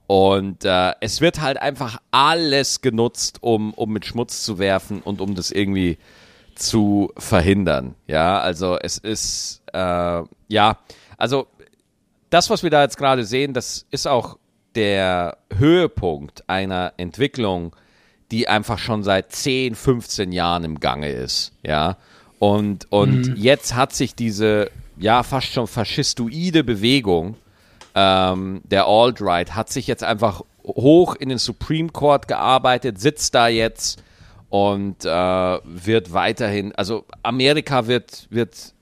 Und 0.06 0.64
äh, 0.64 0.92
es 1.00 1.20
wird 1.20 1.42
halt 1.42 1.60
einfach 1.60 1.98
alles 2.10 2.80
genutzt, 2.80 3.42
um, 3.42 3.74
um 3.74 3.92
mit 3.92 4.06
Schmutz 4.06 4.44
zu 4.44 4.58
werfen 4.58 5.02
und 5.02 5.20
um 5.20 5.34
das 5.34 5.50
irgendwie 5.50 5.98
zu 6.54 7.12
verhindern. 7.18 7.96
Ja, 8.06 8.40
also 8.40 8.78
es 8.78 8.96
ist, 8.96 9.60
äh, 9.74 10.22
ja, 10.48 10.78
also 11.18 11.48
das, 12.30 12.48
was 12.48 12.62
wir 12.62 12.70
da 12.70 12.80
jetzt 12.80 12.96
gerade 12.96 13.24
sehen, 13.24 13.52
das 13.52 13.86
ist 13.90 14.08
auch 14.08 14.38
der 14.74 15.36
Höhepunkt 15.54 16.48
einer 16.48 16.94
Entwicklung, 16.96 17.76
die 18.30 18.48
einfach 18.48 18.78
schon 18.78 19.02
seit 19.02 19.32
10, 19.32 19.74
15 19.74 20.32
Jahren 20.32 20.64
im 20.64 20.80
Gange 20.80 21.10
ist, 21.10 21.52
ja. 21.62 21.96
Und, 22.38 22.90
und 22.90 23.28
mhm. 23.28 23.36
jetzt 23.36 23.74
hat 23.74 23.92
sich 23.92 24.14
diese, 24.14 24.70
ja, 24.96 25.22
fast 25.22 25.48
schon 25.48 25.66
faschistoide 25.66 26.64
Bewegung 26.64 27.36
ähm, 27.94 28.60
der 28.64 28.86
Alt-Right 28.86 29.54
hat 29.54 29.70
sich 29.70 29.86
jetzt 29.86 30.04
einfach 30.04 30.42
hoch 30.64 31.16
in 31.16 31.28
den 31.28 31.38
Supreme 31.38 31.88
Court 31.88 32.28
gearbeitet, 32.28 33.00
sitzt 33.00 33.34
da 33.34 33.48
jetzt 33.48 34.02
und 34.48 35.04
äh, 35.04 35.08
wird 35.08 36.12
weiterhin, 36.12 36.74
also 36.74 37.04
Amerika 37.22 37.86
wird, 37.86 38.26
wird, 38.30 38.74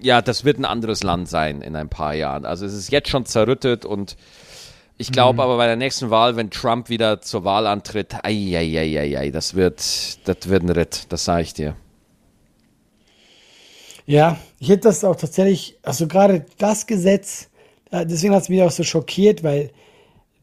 ja, 0.00 0.22
das 0.22 0.44
wird 0.44 0.58
ein 0.58 0.64
anderes 0.64 1.02
Land 1.02 1.28
sein 1.28 1.60
in 1.60 1.76
ein 1.76 1.88
paar 1.88 2.14
Jahren. 2.14 2.46
Also 2.46 2.64
es 2.64 2.74
ist 2.74 2.90
jetzt 2.90 3.08
schon 3.08 3.26
zerrüttet 3.26 3.84
und 3.84 4.16
ich 4.96 5.10
glaube 5.10 5.34
mhm. 5.34 5.40
aber 5.40 5.56
bei 5.56 5.66
der 5.66 5.76
nächsten 5.76 6.10
Wahl, 6.10 6.36
wenn 6.36 6.50
Trump 6.50 6.88
wieder 6.88 7.20
zur 7.20 7.44
Wahl 7.44 7.66
antritt, 7.66 8.14
ei, 8.22 8.56
ei, 8.56 8.78
ei, 8.78 9.18
ei, 9.18 9.30
das 9.30 9.54
wird, 9.54 9.80
das 10.28 10.48
wird 10.48 10.62
ein 10.62 10.70
Ritt, 10.70 11.06
das 11.08 11.24
sage 11.24 11.42
ich 11.42 11.54
dir. 11.54 11.76
Ja, 14.06 14.38
ich 14.60 14.68
hätte 14.68 14.82
das 14.82 15.02
auch 15.02 15.16
tatsächlich, 15.16 15.78
also 15.82 16.06
gerade 16.06 16.44
das 16.58 16.86
Gesetz, 16.86 17.48
äh, 17.90 18.04
deswegen 18.06 18.34
hat 18.34 18.42
es 18.42 18.48
mich 18.48 18.62
auch 18.62 18.70
so 18.70 18.84
schockiert, 18.84 19.42
weil 19.42 19.70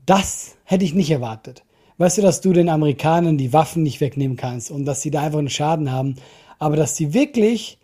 das 0.05 0.55
hätte 0.63 0.83
ich 0.83 0.93
nicht 0.93 1.11
erwartet. 1.11 1.63
Weißt 1.97 2.17
du, 2.17 2.21
dass 2.23 2.41
du 2.41 2.51
den 2.53 2.69
Amerikanern 2.69 3.37
die 3.37 3.53
Waffen 3.53 3.83
nicht 3.83 4.01
wegnehmen 4.01 4.35
kannst 4.35 4.71
und 4.71 4.85
dass 4.85 5.01
sie 5.01 5.11
da 5.11 5.21
einfach 5.21 5.39
einen 5.39 5.49
Schaden 5.49 5.91
haben, 5.91 6.15
aber 6.57 6.75
dass 6.75 6.95
sie 6.95 7.13
wirklich, 7.13 7.77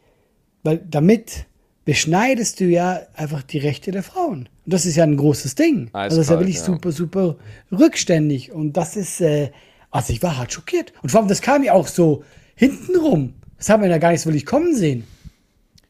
weil 0.64 0.80
damit 0.80 1.46
beschneidest 1.88 2.60
du 2.60 2.66
ja 2.66 3.00
einfach 3.16 3.44
die 3.44 3.60
Rechte 3.60 3.92
der 3.92 4.04
Frauen. 4.04 4.50
Und 4.66 4.74
das 4.74 4.86
ist 4.86 4.98
ja 4.98 5.06
ein 5.06 5.16
großes 5.16 5.56
Ding. 5.56 5.86
Eiskalt, 5.94 6.04
also 6.04 6.18
das 6.18 6.26
ist 6.26 6.32
ja 6.32 6.40
wirklich 6.40 6.58
ja. 6.58 6.64
super, 6.64 6.92
super 6.92 7.36
rückständig. 7.72 8.52
Und 8.52 8.74
das 8.74 8.98
ist, 8.98 9.22
äh, 9.22 9.52
also 9.90 10.12
ich 10.12 10.22
war 10.22 10.38
halt 10.38 10.52
schockiert. 10.52 10.92
Und 11.02 11.12
vor 11.12 11.22
allem, 11.22 11.30
das 11.30 11.42
kam 11.42 11.64
ja 11.64 11.72
auch 11.72 11.88
so 11.88 12.26
hintenrum. 12.56 13.36
Das 13.58 13.70
haben 13.70 13.84
wir 13.84 13.90
ja 13.90 14.00
gar 14.00 14.12
nicht 14.12 14.20
so 14.20 14.28
wirklich 14.28 14.46
kommen 14.46 14.76
sehen. 14.76 15.08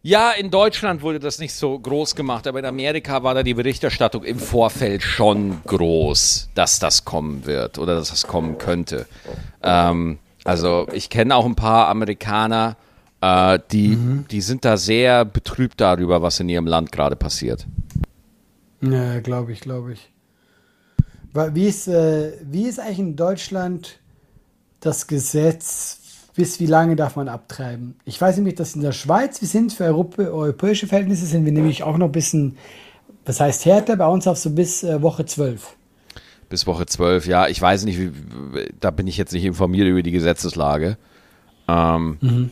Ja, 0.03 0.33
in 0.33 0.51
Deutschland 0.51 1.01
wurde 1.01 1.19
das 1.19 1.39
nicht 1.39 1.55
so 1.55 1.79
groß 1.79 2.13
gemacht, 2.15 2.45
aber 2.45 2.59
in 2.59 2.65
Amerika 2.65 3.23
war 3.23 3.33
da 3.33 3.41
die 3.41 3.55
Berichterstattung 3.55 4.23
im 4.23 4.37
Vorfeld 4.37 5.01
schon 5.01 5.63
groß, 5.65 6.49
dass 6.53 6.77
das 6.77 7.05
kommen 7.05 7.47
wird 7.47 7.79
oder 7.79 7.95
dass 7.95 8.11
das 8.11 8.27
kommen 8.27 8.59
könnte. 8.59 9.07
Ähm, 9.63 10.19
also 10.43 10.87
ich 10.93 11.09
kenne 11.09 11.35
auch 11.35 11.47
ein 11.47 11.55
paar 11.55 11.87
Amerikaner, 11.87 12.77
äh, 13.21 13.59
die, 13.71 13.89
mhm. 13.89 14.25
die 14.29 14.41
sind 14.41 14.65
da 14.65 14.77
sehr 14.77 15.25
betrübt 15.25 15.81
darüber, 15.81 16.21
was 16.21 16.39
in 16.39 16.49
ihrem 16.49 16.67
Land 16.67 16.91
gerade 16.91 17.15
passiert. 17.15 17.67
Ja, 18.81 19.19
glaube 19.19 19.51
ich, 19.51 19.61
glaube 19.61 19.93
ich. 19.93 20.11
Wie 21.33 21.67
ist, 21.67 21.87
äh, 21.87 22.33
wie 22.43 22.63
ist 22.63 22.79
eigentlich 22.79 22.99
in 22.99 23.15
Deutschland 23.15 23.99
das 24.79 25.07
Gesetz, 25.07 25.99
bis 26.35 26.59
wie 26.59 26.65
lange 26.65 26.95
darf 26.95 27.15
man 27.15 27.27
abtreiben? 27.27 27.95
Ich 28.05 28.19
weiß 28.19 28.37
nämlich, 28.37 28.55
dass 28.55 28.75
in 28.75 28.81
der 28.81 28.91
Schweiz, 28.91 29.41
wir 29.41 29.47
sind 29.47 29.73
für 29.73 29.85
Europa, 29.85 30.23
europäische 30.23 30.87
Verhältnisse, 30.87 31.25
sind 31.25 31.45
wir 31.45 31.51
nämlich 31.51 31.83
auch 31.83 31.97
noch 31.97 32.07
ein 32.07 32.11
bisschen, 32.11 32.57
was 33.25 33.39
heißt 33.39 33.65
härter, 33.65 33.97
bei 33.97 34.07
uns 34.07 34.27
auch 34.27 34.35
so 34.35 34.51
bis 34.51 34.83
äh, 34.83 35.01
Woche 35.01 35.25
12. 35.25 35.75
Bis 36.49 36.65
Woche 36.65 36.85
12, 36.85 37.27
ja. 37.27 37.47
Ich 37.47 37.61
weiß 37.61 37.83
nicht, 37.85 37.99
wie, 37.99 38.11
da 38.79 38.91
bin 38.91 39.05
ich 39.05 39.17
jetzt 39.17 39.33
nicht 39.33 39.43
informiert 39.45 39.87
über 39.87 40.01
die 40.01 40.11
Gesetzeslage. 40.11 40.97
Ähm, 41.67 42.17
mhm. 42.21 42.51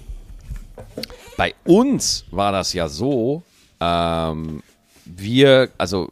Bei 1.38 1.53
uns 1.65 2.25
war 2.31 2.51
das 2.51 2.73
ja 2.73 2.88
so, 2.88 3.43
ähm, 3.79 4.63
wir, 5.05 5.69
also 5.77 6.10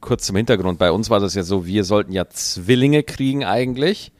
kurz 0.00 0.26
zum 0.26 0.36
Hintergrund, 0.36 0.78
bei 0.78 0.92
uns 0.92 1.10
war 1.10 1.20
das 1.20 1.34
ja 1.34 1.42
so, 1.42 1.66
wir 1.66 1.84
sollten 1.84 2.12
ja 2.12 2.28
Zwillinge 2.28 3.02
kriegen 3.02 3.44
eigentlich, 3.44 4.12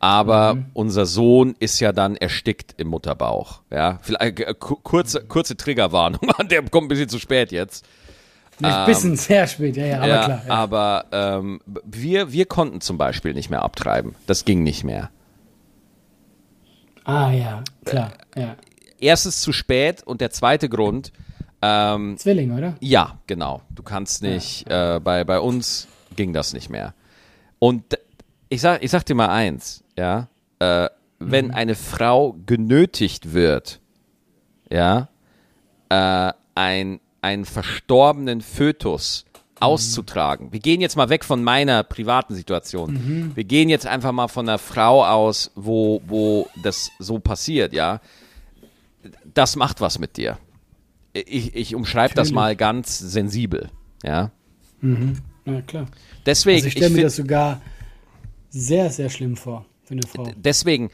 aber 0.00 0.54
mhm. 0.54 0.66
unser 0.74 1.06
Sohn 1.06 1.54
ist 1.58 1.78
ja 1.80 1.92
dann 1.92 2.16
erstickt 2.16 2.74
im 2.78 2.88
Mutterbauch. 2.88 3.60
Ja, 3.70 3.98
vielleicht 4.02 4.40
äh, 4.40 4.54
kurze, 4.58 5.24
kurze 5.24 5.56
Triggerwarnung, 5.56 6.20
der 6.50 6.62
kommt 6.62 6.86
ein 6.86 6.88
bisschen 6.88 7.08
zu 7.08 7.18
spät 7.18 7.52
jetzt. 7.52 7.86
Ein 8.62 8.84
bisschen 8.84 9.10
ähm, 9.10 9.16
sehr 9.16 9.46
spät, 9.46 9.76
ja, 9.76 9.86
ja, 9.86 9.96
aber 9.98 10.08
ja, 10.08 10.24
klar. 10.24 10.42
Ja. 10.46 10.54
Aber 10.54 11.04
ähm, 11.12 11.60
wir, 11.84 12.32
wir 12.32 12.44
konnten 12.44 12.82
zum 12.82 12.98
Beispiel 12.98 13.32
nicht 13.32 13.48
mehr 13.48 13.62
abtreiben. 13.62 14.14
Das 14.26 14.44
ging 14.44 14.62
nicht 14.62 14.84
mehr. 14.84 15.08
Ah 17.04 17.30
ja, 17.30 17.62
klar, 17.84 18.12
ja 18.36 18.56
erstens 19.00 19.40
zu 19.40 19.52
spät 19.52 20.02
und 20.02 20.20
der 20.20 20.30
zweite 20.30 20.68
Grund. 20.68 21.12
Ähm, 21.62 22.16
Zwilling, 22.16 22.56
oder? 22.56 22.76
Ja, 22.80 23.18
genau. 23.26 23.62
Du 23.70 23.82
kannst 23.82 24.22
nicht, 24.22 24.68
ja. 24.68 24.96
äh, 24.96 25.00
bei, 25.00 25.24
bei 25.24 25.40
uns 25.40 25.88
ging 26.16 26.32
das 26.32 26.52
nicht 26.52 26.70
mehr. 26.70 26.94
Und 27.58 27.98
ich 28.48 28.60
sag, 28.60 28.82
ich 28.82 28.90
sag 28.90 29.04
dir 29.04 29.14
mal 29.14 29.28
eins, 29.28 29.84
ja, 29.96 30.28
äh, 30.58 30.88
wenn 31.18 31.48
mhm. 31.48 31.54
eine 31.54 31.74
Frau 31.74 32.36
genötigt 32.46 33.34
wird, 33.34 33.80
ja, 34.70 35.08
äh, 35.90 36.32
ein, 36.54 37.00
einen 37.20 37.44
verstorbenen 37.44 38.40
Fötus 38.40 39.26
mhm. 39.26 39.40
auszutragen. 39.60 40.52
Wir 40.52 40.60
gehen 40.60 40.80
jetzt 40.80 40.96
mal 40.96 41.10
weg 41.10 41.24
von 41.24 41.44
meiner 41.44 41.82
privaten 41.82 42.34
Situation. 42.34 42.94
Mhm. 42.94 43.36
Wir 43.36 43.44
gehen 43.44 43.68
jetzt 43.68 43.86
einfach 43.86 44.12
mal 44.12 44.28
von 44.28 44.48
einer 44.48 44.58
Frau 44.58 45.04
aus, 45.04 45.50
wo, 45.54 46.00
wo 46.06 46.48
das 46.62 46.90
so 46.98 47.18
passiert, 47.18 47.74
ja 47.74 48.00
das 49.34 49.56
macht 49.56 49.80
was 49.80 49.98
mit 49.98 50.16
dir. 50.16 50.38
Ich, 51.12 51.54
ich 51.54 51.74
umschreibe 51.74 52.14
das 52.14 52.30
mal 52.30 52.54
ganz 52.56 52.98
sensibel. 52.98 53.68
Ja. 54.04 54.30
Mhm. 54.80 55.18
Ja, 55.44 55.60
klar. 55.62 55.86
Deswegen, 56.26 56.56
also 56.56 56.68
ich 56.68 56.72
stelle 56.74 56.90
mir 56.90 57.02
das 57.02 57.16
sogar 57.16 57.60
sehr, 58.50 58.90
sehr 58.90 59.10
schlimm 59.10 59.36
vor 59.36 59.66
für 59.84 59.94
eine 59.94 60.02
Frau. 60.06 60.30
Deswegen, 60.36 60.90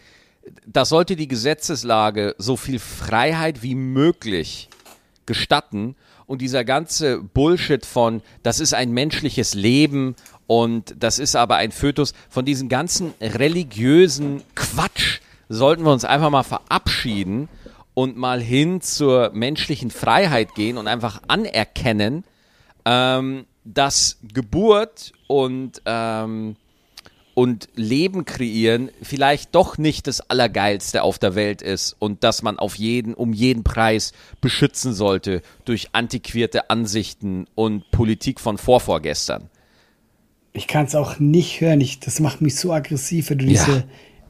da 0.67 0.85
sollte 0.85 1.17
die 1.17 1.29
Gesetzeslage 1.29 2.35
so 2.39 2.57
viel 2.57 2.79
Freiheit 2.79 3.63
wie 3.63 3.75
möglich 3.75 4.69
gestatten 5.27 5.97
und 6.27 6.41
dieser 6.41 6.65
ganze 6.65 7.21
Bullshit 7.21 7.85
von, 7.85 8.23
das 8.43 8.61
ist 8.61 8.75
ein 8.75 8.93
menschliches 8.93 9.55
Leben 9.55 10.15
und 10.47 10.95
das 10.99 11.19
ist 11.19 11.37
aber 11.37 11.57
ein 11.57 11.73
Fötus, 11.73 12.15
von 12.29 12.45
diesem 12.45 12.69
ganzen 12.69 13.13
religiösen 13.21 14.43
Quatsch 14.55 15.21
sollten 15.49 15.85
wir 15.85 15.93
uns 15.93 16.05
einfach 16.05 16.31
mal 16.31 16.43
verabschieden 16.43 17.49
und 17.97 18.19
mal 18.19 18.43
hin 18.43 18.83
zur 18.83 19.31
menschlichen 19.33 19.91
Freiheit 19.91 20.55
gehen 20.55 20.77
und 20.77 20.87
einfach 20.87 21.23
anerkennen, 21.29 22.25
ähm, 22.85 23.47
dass 23.65 24.19
Geburt 24.35 25.13
und 25.29 25.81
ähm, 25.87 26.57
und 27.33 27.69
Leben 27.75 28.27
kreieren 28.27 28.91
vielleicht 29.01 29.55
doch 29.55 29.79
nicht 29.79 30.07
das 30.07 30.21
Allergeilste 30.21 31.03
auf 31.03 31.19
der 31.19 31.35
Welt 31.35 31.63
ist 31.63 31.97
und 31.99 32.23
dass 32.23 32.43
man 32.43 32.59
auf 32.59 32.77
jeden, 32.77 33.15
um 33.15 33.33
jeden 33.33 33.65
Preis 33.65 34.13
beschützen 34.43 34.93
sollte 34.93 35.41
durch 35.65 35.89
antiquierte 35.93 36.69
Ansichten 36.69 37.47
und 37.55 37.91
Politik 37.91 38.41
von 38.41 38.59
vorvorgestern. 38.59 39.49
Ich 40.53 40.67
kann 40.67 40.85
es 40.85 40.95
auch 40.95 41.19
nicht 41.19 41.63
hören. 41.63 41.81
Ich, 41.81 42.01
das 42.01 42.21
macht 42.21 42.43
mich 42.43 42.57
so 42.57 42.73
aggressiv, 42.73 43.31
wenn 43.31 43.39
du 43.39 43.45
ja. 43.47 43.51
diese 43.53 43.85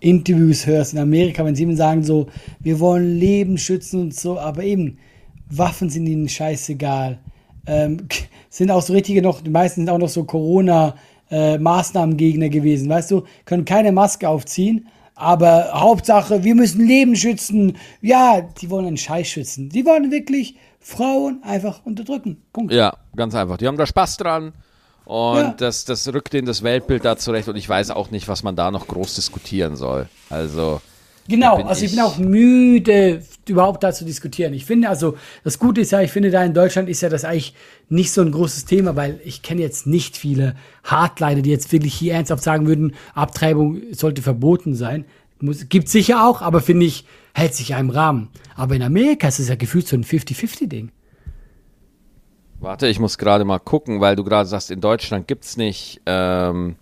Interviews 0.06 0.66
hörst 0.66 0.92
in 0.92 0.98
Amerika, 0.98 1.44
wenn 1.44 1.56
sie 1.56 1.64
eben 1.64 1.76
sagen 1.76 2.02
so, 2.02 2.28
wir 2.60 2.78
wollen 2.80 3.18
Leben 3.18 3.58
schützen 3.58 4.00
und 4.00 4.14
so, 4.14 4.38
aber 4.38 4.62
eben, 4.62 4.98
Waffen 5.50 5.90
sind 5.90 6.06
ihnen 6.06 6.28
scheißegal. 6.28 7.18
Ähm, 7.66 8.08
sind 8.50 8.70
auch 8.70 8.82
so 8.82 8.92
richtige 8.92 9.22
noch, 9.22 9.40
die 9.40 9.50
meisten 9.50 9.80
sind 9.82 9.90
auch 9.90 9.98
noch 9.98 10.08
so 10.08 10.24
Corona- 10.24 10.94
äh, 11.30 11.58
gewesen, 11.58 12.88
weißt 12.88 13.10
du, 13.10 13.24
können 13.44 13.64
keine 13.64 13.90
Maske 13.92 14.28
aufziehen, 14.28 14.88
aber 15.16 15.72
Hauptsache, 15.72 16.44
wir 16.44 16.54
müssen 16.54 16.86
Leben 16.86 17.16
schützen. 17.16 17.76
Ja, 18.02 18.42
die 18.42 18.70
wollen 18.70 18.86
einen 18.86 18.96
Scheiß 18.98 19.26
schützen. 19.26 19.70
Die 19.70 19.84
wollen 19.86 20.10
wirklich 20.10 20.56
Frauen 20.78 21.42
einfach 21.42 21.84
unterdrücken. 21.84 22.42
Punkt. 22.52 22.72
Ja, 22.72 22.96
ganz 23.16 23.34
einfach. 23.34 23.56
Die 23.56 23.66
haben 23.66 23.78
da 23.78 23.86
Spaß 23.86 24.18
dran. 24.18 24.52
Und 25.06 25.36
ja. 25.36 25.54
das, 25.56 25.84
das 25.84 26.12
rückt 26.12 26.34
in 26.34 26.46
das 26.46 26.64
Weltbild 26.64 27.04
da 27.04 27.16
zurecht. 27.16 27.48
Und 27.48 27.56
ich 27.56 27.68
weiß 27.68 27.90
auch 27.90 28.10
nicht, 28.10 28.26
was 28.26 28.42
man 28.42 28.56
da 28.56 28.72
noch 28.72 28.88
groß 28.88 29.14
diskutieren 29.14 29.76
soll. 29.76 30.08
Also. 30.28 30.80
Genau, 31.28 31.56
also 31.62 31.84
ich, 31.84 31.90
ich 31.90 31.96
bin 31.96 32.04
auch 32.04 32.18
müde, 32.18 33.22
überhaupt 33.48 33.84
da 33.84 33.92
zu 33.92 34.04
diskutieren. 34.04 34.52
Ich 34.52 34.64
finde 34.64 34.88
also, 34.88 35.16
das 35.44 35.58
Gute 35.58 35.80
ist 35.80 35.92
ja, 35.92 36.00
ich 36.00 36.10
finde 36.10 36.30
da 36.30 36.44
in 36.44 36.54
Deutschland 36.54 36.88
ist 36.88 37.00
ja 37.00 37.08
das 37.08 37.24
eigentlich 37.24 37.54
nicht 37.88 38.12
so 38.12 38.20
ein 38.20 38.32
großes 38.32 38.64
Thema, 38.64 38.96
weil 38.96 39.20
ich 39.24 39.42
kenne 39.42 39.62
jetzt 39.62 39.86
nicht 39.86 40.16
viele 40.16 40.56
Hardliner, 40.84 41.42
die 41.42 41.50
jetzt 41.50 41.72
wirklich 41.72 41.94
hier 41.94 42.14
ernsthaft 42.14 42.42
sagen 42.42 42.66
würden, 42.66 42.94
Abtreibung 43.14 43.82
sollte 43.92 44.22
verboten 44.22 44.74
sein. 44.74 45.04
Muss, 45.40 45.68
gibt 45.68 45.88
sicher 45.88 46.26
auch, 46.26 46.42
aber 46.42 46.60
finde 46.60 46.86
ich, 46.86 47.04
hält 47.34 47.54
sich 47.54 47.70
ja 47.70 47.78
im 47.78 47.90
Rahmen. 47.90 48.28
Aber 48.56 48.74
in 48.74 48.82
Amerika 48.82 49.28
ist 49.28 49.38
es 49.38 49.48
ja 49.48 49.54
gefühlt 49.54 49.86
so 49.86 49.96
ein 49.96 50.04
50-50-Ding. 50.04 50.90
Warte, 52.60 52.88
ich 52.88 52.98
muss 52.98 53.18
gerade 53.18 53.44
mal 53.44 53.58
gucken, 53.58 54.00
weil 54.00 54.16
du 54.16 54.24
gerade 54.24 54.48
sagst, 54.48 54.70
in 54.70 54.80
Deutschland 54.80 55.28
gibt 55.28 55.44
es 55.44 55.56
nicht 55.56 56.00
ähm, 56.06 56.76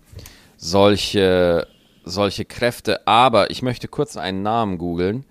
solche 0.57 1.67
solche 2.05 2.45
Kräfte, 2.45 3.05
aber 3.07 3.49
ich 3.49 3.61
möchte 3.61 3.87
kurz 3.87 4.15
einen 4.15 4.43
Namen 4.43 4.77
googeln. 4.77 5.25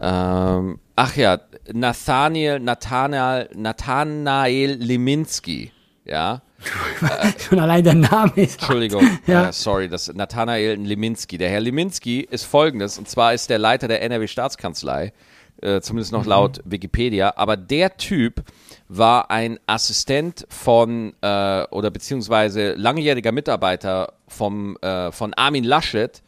Ähm, 0.00 0.78
ach 0.94 1.16
ja, 1.16 1.40
Nathaniel, 1.72 2.60
Nathanael, 2.60 3.48
Nathanael 3.54 4.72
Liminski, 4.72 5.72
ja. 6.04 6.42
Schon 7.48 7.58
allein 7.58 7.84
der 7.84 7.94
Name 7.94 8.32
ist. 8.36 8.60
Entschuldigung, 8.60 9.02
ja. 9.26 9.48
äh, 9.48 9.52
sorry, 9.52 9.88
das 9.88 10.12
Nathanael 10.12 10.76
Liminski. 10.76 11.38
Der 11.38 11.50
Herr 11.50 11.60
Liminski 11.60 12.20
ist 12.20 12.44
folgendes, 12.44 12.98
und 12.98 13.08
zwar 13.08 13.34
ist 13.34 13.50
der 13.50 13.58
Leiter 13.58 13.88
der 13.88 14.02
NRW 14.02 14.26
Staatskanzlei, 14.26 15.12
äh, 15.60 15.80
zumindest 15.80 16.12
noch 16.12 16.22
mhm. 16.22 16.30
laut 16.30 16.60
Wikipedia, 16.64 17.34
aber 17.36 17.56
der 17.56 17.96
Typ 17.96 18.42
war 18.88 19.30
ein 19.30 19.58
Assistent 19.66 20.46
von 20.48 21.12
äh, 21.20 21.64
oder 21.70 21.90
beziehungsweise 21.90 22.74
langjähriger 22.74 23.32
Mitarbeiter 23.32 24.12
vom, 24.28 24.76
äh, 24.78 25.10
von 25.12 25.34
Armin 25.34 25.64
Laschet 25.64 26.22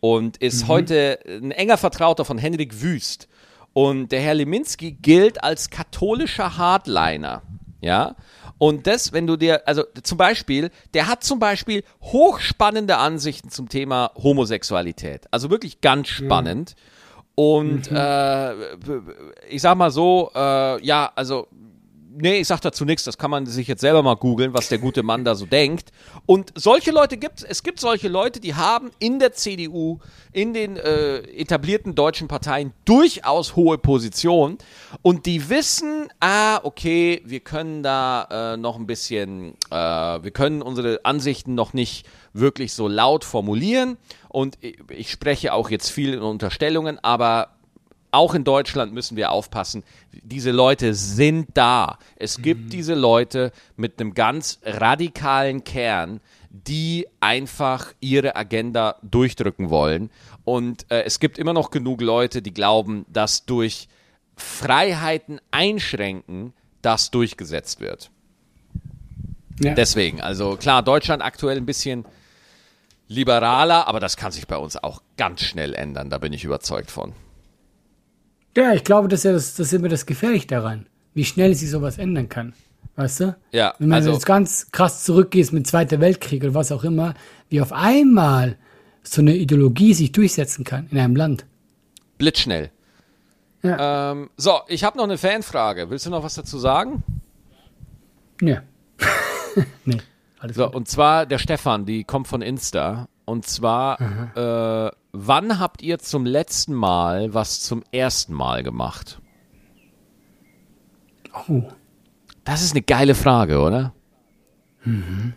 und 0.00 0.36
ist 0.38 0.64
mhm. 0.64 0.68
heute 0.68 1.18
ein 1.26 1.52
enger 1.52 1.78
Vertrauter 1.78 2.24
von 2.24 2.38
Henrik 2.38 2.82
Wüst. 2.82 3.28
Und 3.72 4.12
der 4.12 4.20
Herr 4.20 4.34
Leminski 4.34 4.92
gilt 4.92 5.42
als 5.42 5.70
katholischer 5.70 6.58
Hardliner. 6.58 7.42
Ja. 7.80 8.16
Und 8.58 8.86
das, 8.86 9.12
wenn 9.12 9.26
du 9.26 9.36
dir, 9.36 9.66
also 9.66 9.82
zum 10.02 10.18
Beispiel, 10.18 10.70
der 10.94 11.08
hat 11.08 11.24
zum 11.24 11.38
Beispiel 11.38 11.82
hochspannende 12.02 12.96
Ansichten 12.98 13.50
zum 13.50 13.68
Thema 13.68 14.12
Homosexualität. 14.14 15.26
Also 15.30 15.50
wirklich 15.50 15.80
ganz 15.80 16.08
spannend. 16.08 16.76
Mhm. 16.76 17.32
Und 17.34 17.90
mhm. 17.90 17.96
äh, 17.96 18.52
ich 19.48 19.62
sag 19.62 19.76
mal 19.76 19.90
so, 19.90 20.30
äh, 20.34 20.84
ja, 20.84 21.10
also 21.14 21.48
nee, 22.14 22.40
ich 22.40 22.48
sag 22.48 22.60
dazu 22.60 22.84
nichts, 22.84 23.04
das 23.04 23.18
kann 23.18 23.30
man 23.30 23.46
sich 23.46 23.66
jetzt 23.66 23.80
selber 23.80 24.02
mal 24.02 24.16
googeln, 24.16 24.54
was 24.54 24.68
der 24.68 24.78
gute 24.78 25.02
Mann 25.02 25.24
da 25.24 25.34
so 25.34 25.46
denkt. 25.46 25.92
Und 26.26 26.52
solche 26.54 26.90
Leute 26.90 27.16
gibt 27.16 27.40
es, 27.40 27.44
es 27.44 27.62
gibt 27.62 27.80
solche 27.80 28.08
Leute, 28.08 28.40
die 28.40 28.54
haben 28.54 28.90
in 28.98 29.18
der 29.18 29.32
CDU, 29.32 29.98
in 30.32 30.54
den 30.54 30.76
äh, 30.76 31.18
etablierten 31.18 31.94
deutschen 31.94 32.28
Parteien 32.28 32.72
durchaus 32.84 33.56
hohe 33.56 33.78
Positionen. 33.78 34.58
Und 35.02 35.26
die 35.26 35.48
wissen, 35.48 36.08
ah, 36.20 36.60
okay, 36.62 37.22
wir 37.24 37.40
können 37.40 37.82
da 37.82 38.54
äh, 38.54 38.56
noch 38.56 38.76
ein 38.76 38.86
bisschen, 38.86 39.54
äh, 39.70 39.74
wir 39.74 40.30
können 40.30 40.62
unsere 40.62 41.00
Ansichten 41.04 41.54
noch 41.54 41.72
nicht 41.72 42.06
wirklich 42.32 42.72
so 42.72 42.88
laut 42.88 43.24
formulieren. 43.24 43.96
Und 44.28 44.58
ich, 44.60 44.78
ich 44.88 45.10
spreche 45.10 45.52
auch 45.52 45.70
jetzt 45.70 45.90
viel 45.90 46.14
in 46.14 46.22
Unterstellungen, 46.22 46.98
aber 47.02 47.50
auch 48.12 48.34
in 48.34 48.44
Deutschland 48.44 48.92
müssen 48.92 49.16
wir 49.16 49.32
aufpassen. 49.32 49.82
Diese 50.22 50.50
Leute 50.50 50.94
sind 50.94 51.48
da. 51.54 51.98
Es 52.16 52.40
gibt 52.40 52.66
mhm. 52.66 52.70
diese 52.70 52.94
Leute 52.94 53.52
mit 53.76 53.98
einem 53.98 54.14
ganz 54.14 54.60
radikalen 54.64 55.64
Kern, 55.64 56.20
die 56.50 57.06
einfach 57.20 57.92
ihre 58.00 58.36
Agenda 58.36 58.96
durchdrücken 59.02 59.70
wollen. 59.70 60.10
Und 60.44 60.90
äh, 60.90 61.02
es 61.04 61.18
gibt 61.20 61.38
immer 61.38 61.54
noch 61.54 61.70
genug 61.70 62.02
Leute, 62.02 62.42
die 62.42 62.52
glauben, 62.52 63.06
dass 63.08 63.46
durch 63.46 63.88
Freiheiten 64.36 65.40
einschränken 65.50 66.52
das 66.82 67.10
durchgesetzt 67.10 67.80
wird. 67.80 68.10
Ja. 69.60 69.74
Deswegen, 69.74 70.20
also 70.20 70.56
klar, 70.56 70.82
Deutschland 70.82 71.22
aktuell 71.22 71.56
ein 71.56 71.66
bisschen 71.66 72.04
liberaler, 73.08 73.86
aber 73.86 74.00
das 74.00 74.16
kann 74.16 74.32
sich 74.32 74.46
bei 74.46 74.56
uns 74.56 74.76
auch 74.76 75.02
ganz 75.16 75.42
schnell 75.42 75.74
ändern, 75.74 76.10
da 76.10 76.18
bin 76.18 76.32
ich 76.32 76.44
überzeugt 76.44 76.90
von. 76.90 77.14
Ja, 78.56 78.72
ich 78.74 78.84
glaube, 78.84 79.08
das 79.08 79.20
ist 79.20 79.24
ja 79.24 79.32
das, 79.32 79.54
das 79.54 79.68
ist 79.68 79.72
immer 79.72 79.88
das 79.88 80.06
Gefährliche 80.06 80.46
daran, 80.46 80.86
wie 81.14 81.24
schnell 81.24 81.54
sich 81.54 81.70
sowas 81.70 81.98
ändern 81.98 82.28
kann. 82.28 82.52
Weißt 82.96 83.20
du? 83.20 83.36
Ja. 83.52 83.74
Wenn 83.78 83.88
man 83.88 83.96
also, 83.96 84.12
jetzt 84.12 84.26
ganz 84.26 84.70
krass 84.70 85.04
zurückgeht 85.04 85.52
mit 85.52 85.66
Zweiter 85.66 86.00
Weltkrieg 86.00 86.42
oder 86.44 86.54
was 86.54 86.70
auch 86.72 86.84
immer, 86.84 87.14
wie 87.48 87.60
auf 87.60 87.72
einmal 87.72 88.56
so 89.02 89.22
eine 89.22 89.34
Ideologie 89.34 89.94
sich 89.94 90.12
durchsetzen 90.12 90.64
kann 90.64 90.88
in 90.90 90.98
einem 90.98 91.16
Land. 91.16 91.46
Blitzschnell. 92.18 92.70
Ja. 93.62 94.12
Ähm, 94.12 94.30
so, 94.36 94.60
ich 94.68 94.84
habe 94.84 94.98
noch 94.98 95.04
eine 95.04 95.18
Fanfrage. 95.18 95.88
Willst 95.88 96.04
du 96.06 96.10
noch 96.10 96.22
was 96.22 96.34
dazu 96.34 96.58
sagen? 96.58 97.02
Nee. 98.40 98.58
nee. 99.84 99.98
Alles 100.38 100.56
so, 100.56 100.66
gut. 100.66 100.74
und 100.74 100.88
zwar 100.88 101.26
der 101.26 101.38
Stefan, 101.38 101.86
die 101.86 102.04
kommt 102.04 102.28
von 102.28 102.42
Insta. 102.42 103.08
Und 103.24 103.46
zwar, 103.46 104.00
äh, 104.36 104.90
wann 105.12 105.58
habt 105.58 105.82
ihr 105.82 105.98
zum 105.98 106.26
letzten 106.26 106.74
Mal 106.74 107.34
was 107.34 107.60
zum 107.60 107.82
ersten 107.92 108.32
Mal 108.32 108.62
gemacht? 108.62 109.20
Oh. 111.48 111.62
Das 112.44 112.62
ist 112.62 112.72
eine 112.72 112.82
geile 112.82 113.14
Frage, 113.14 113.60
oder? 113.60 113.94
Mhm. 114.84 115.34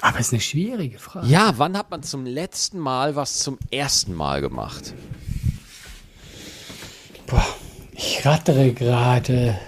Aber 0.00 0.18
es 0.18 0.28
ist 0.28 0.32
eine 0.32 0.40
schwierige 0.40 0.98
Frage. 0.98 1.26
Ja, 1.26 1.54
wann 1.56 1.76
hat 1.76 1.90
man 1.90 2.02
zum 2.02 2.26
letzten 2.26 2.78
Mal 2.78 3.16
was 3.16 3.38
zum 3.38 3.58
ersten 3.70 4.14
Mal 4.14 4.40
gemacht? 4.40 4.94
Boah, 7.26 7.46
ich 7.92 8.24
rattere 8.24 8.72
gerade. 8.72 9.58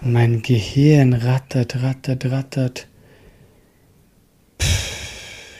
Mein 0.00 0.42
Gehirn 0.42 1.14
rattert, 1.14 1.82
rattert, 1.82 2.26
rattert 2.26 2.88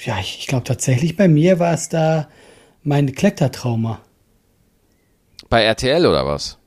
ja, 0.07 0.19
ich, 0.19 0.39
ich 0.41 0.47
glaube 0.47 0.65
tatsächlich, 0.65 1.17
bei 1.17 1.29
mir 1.29 1.59
war 1.59 1.75
es 1.75 1.89
da 1.89 2.29
mein 2.83 3.13
Klettertrauma. 3.13 4.01
Bei 5.49 5.63
RTL 5.63 6.07
oder 6.07 6.27
was? 6.27 6.59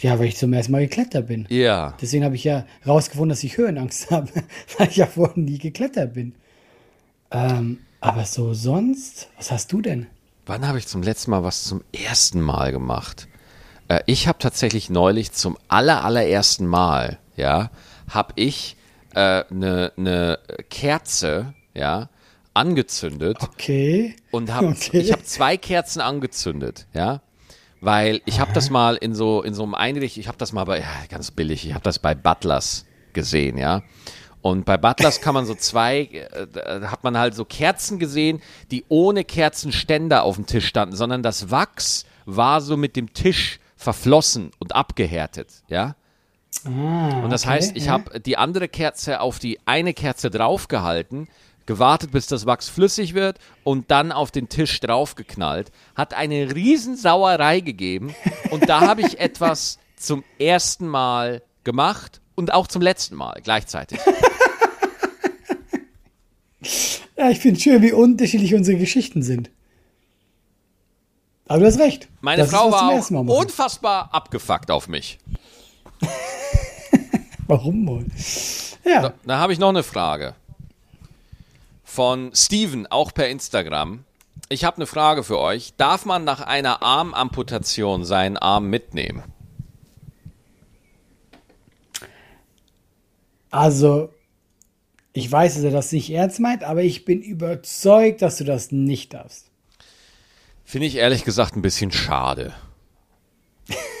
Ja, 0.00 0.18
weil 0.18 0.26
ich 0.26 0.36
zum 0.36 0.52
ersten 0.52 0.72
Mal 0.72 0.82
geklettert 0.82 1.26
bin. 1.26 1.46
Ja. 1.48 1.96
Deswegen 2.00 2.24
habe 2.24 2.36
ich 2.36 2.44
ja 2.44 2.66
rausgefunden, 2.86 3.30
dass 3.30 3.42
ich 3.42 3.56
Höhenangst 3.56 4.10
habe, 4.10 4.28
weil 4.76 4.88
ich 4.88 4.96
ja 4.96 5.06
vorher 5.06 5.38
nie 5.38 5.58
geklettert 5.58 6.14
bin. 6.14 6.34
Ähm, 7.30 7.80
aber 8.00 8.24
so 8.24 8.54
sonst, 8.54 9.28
was 9.36 9.50
hast 9.50 9.72
du 9.72 9.80
denn? 9.80 10.06
Wann 10.46 10.66
habe 10.66 10.78
ich 10.78 10.86
zum 10.86 11.02
letzten 11.02 11.32
Mal 11.32 11.42
was 11.42 11.64
zum 11.64 11.82
ersten 11.92 12.40
Mal 12.40 12.70
gemacht? 12.72 13.28
Äh, 13.88 14.00
ich 14.06 14.28
habe 14.28 14.38
tatsächlich 14.38 14.88
neulich 14.88 15.32
zum 15.32 15.58
aller, 15.68 16.04
allerersten 16.04 16.66
Mal, 16.66 17.18
ja, 17.36 17.70
habe 18.08 18.32
ich 18.36 18.76
eine 19.14 19.46
äh, 19.50 19.54
ne, 19.54 19.92
ne 19.96 20.38
Kerze, 20.70 21.54
ja, 21.74 22.08
angezündet 22.58 23.38
Okay. 23.40 24.14
und 24.30 24.52
habe 24.52 24.66
Okay. 24.76 24.98
ich 24.98 25.12
habe 25.12 25.22
zwei 25.24 25.56
Kerzen 25.56 26.00
angezündet, 26.00 26.86
ja, 26.92 27.22
weil 27.80 28.20
ich 28.26 28.40
habe 28.40 28.52
das 28.52 28.70
mal 28.70 28.96
in 28.96 29.14
so 29.14 29.42
in 29.42 29.54
so 29.54 29.62
einem 29.62 29.74
Einricht, 29.74 30.16
ich 30.18 30.28
habe 30.28 30.38
das 30.38 30.52
mal 30.52 30.64
bei 30.64 30.80
ja, 30.80 30.86
ganz 31.08 31.30
billig, 31.30 31.66
ich 31.66 31.72
habe 31.74 31.84
das 31.84 31.98
bei 31.98 32.14
Butlers 32.14 32.84
gesehen, 33.12 33.56
ja. 33.58 33.82
Und 34.40 34.64
bei 34.64 34.76
Butlers 34.76 35.20
kann 35.20 35.34
man 35.34 35.46
so 35.46 35.54
zwei, 35.54 36.02
äh, 36.32 36.46
da 36.52 36.90
hat 36.92 37.02
man 37.02 37.18
halt 37.18 37.34
so 37.34 37.44
Kerzen 37.44 37.98
gesehen, 37.98 38.40
die 38.70 38.84
ohne 38.88 39.24
Kerzenständer 39.24 40.22
auf 40.22 40.36
dem 40.36 40.46
Tisch 40.46 40.66
standen, 40.66 40.94
sondern 40.94 41.22
das 41.24 41.50
Wachs 41.50 42.04
war 42.24 42.60
so 42.60 42.76
mit 42.76 42.94
dem 42.94 43.12
Tisch 43.14 43.58
verflossen 43.76 44.52
und 44.60 44.74
abgehärtet, 44.76 45.48
ja. 45.68 45.96
Ah, 46.64 47.20
Und 47.22 47.30
das 47.30 47.44
okay, 47.44 47.54
heißt, 47.54 47.76
ich 47.76 47.86
ja. 47.86 47.92
habe 47.92 48.20
die 48.20 48.36
andere 48.36 48.68
Kerze 48.68 49.20
auf 49.20 49.38
die 49.38 49.58
eine 49.66 49.92
Kerze 49.92 50.30
draufgehalten, 50.30 51.28
gewartet, 51.68 52.10
bis 52.10 52.26
das 52.26 52.46
Wachs 52.46 52.68
flüssig 52.68 53.14
wird 53.14 53.38
und 53.62 53.90
dann 53.92 54.10
auf 54.10 54.32
den 54.32 54.48
Tisch 54.48 54.80
draufgeknallt. 54.80 55.70
Hat 55.94 56.14
eine 56.14 56.54
Riesensauerei 56.54 57.60
gegeben 57.60 58.14
und 58.50 58.68
da 58.68 58.80
habe 58.80 59.02
ich 59.02 59.20
etwas 59.20 59.78
zum 59.96 60.24
ersten 60.38 60.88
Mal 60.88 61.42
gemacht 61.62 62.20
und 62.34 62.52
auch 62.52 62.66
zum 62.66 62.82
letzten 62.82 63.14
Mal 63.14 63.40
gleichzeitig. 63.44 64.00
Ja, 67.16 67.30
ich 67.30 67.38
finde 67.38 67.60
schön, 67.60 67.82
wie 67.82 67.92
unterschiedlich 67.92 68.54
unsere 68.54 68.78
Geschichten 68.78 69.22
sind. 69.22 69.50
Aber 71.46 71.60
du 71.60 71.66
hast 71.66 71.78
recht. 71.78 72.08
Meine 72.20 72.42
Das 72.42 72.50
Frau 72.50 72.72
war 72.72 72.90
auch 72.90 73.10
unfassbar 73.10 74.08
abgefuckt 74.12 74.70
auf 74.70 74.88
mich. 74.88 75.18
Warum 77.46 77.86
wohl? 77.86 78.06
Ja. 78.84 79.12
Da 79.26 79.38
habe 79.38 79.52
ich 79.52 79.58
noch 79.58 79.70
eine 79.70 79.82
Frage. 79.82 80.34
Von 81.90 82.32
Steven, 82.34 82.86
auch 82.86 83.14
per 83.14 83.30
Instagram. 83.30 84.04
Ich 84.50 84.64
habe 84.64 84.76
eine 84.76 84.86
Frage 84.86 85.24
für 85.24 85.38
euch. 85.38 85.72
Darf 85.78 86.04
man 86.04 86.22
nach 86.22 86.42
einer 86.42 86.82
Armamputation 86.82 88.04
seinen 88.04 88.36
Arm 88.36 88.68
mitnehmen? 88.68 89.24
Also, 93.50 94.12
ich 95.14 95.32
weiß, 95.32 95.54
dass 95.54 95.64
er 95.64 95.70
das 95.70 95.90
nicht 95.90 96.10
ernst 96.10 96.40
meint, 96.40 96.62
aber 96.62 96.82
ich 96.82 97.06
bin 97.06 97.22
überzeugt, 97.22 98.20
dass 98.20 98.36
du 98.36 98.44
das 98.44 98.70
nicht 98.70 99.14
darfst. 99.14 99.50
Finde 100.64 100.86
ich 100.86 100.96
ehrlich 100.96 101.24
gesagt 101.24 101.56
ein 101.56 101.62
bisschen 101.62 101.90
schade. 101.90 102.52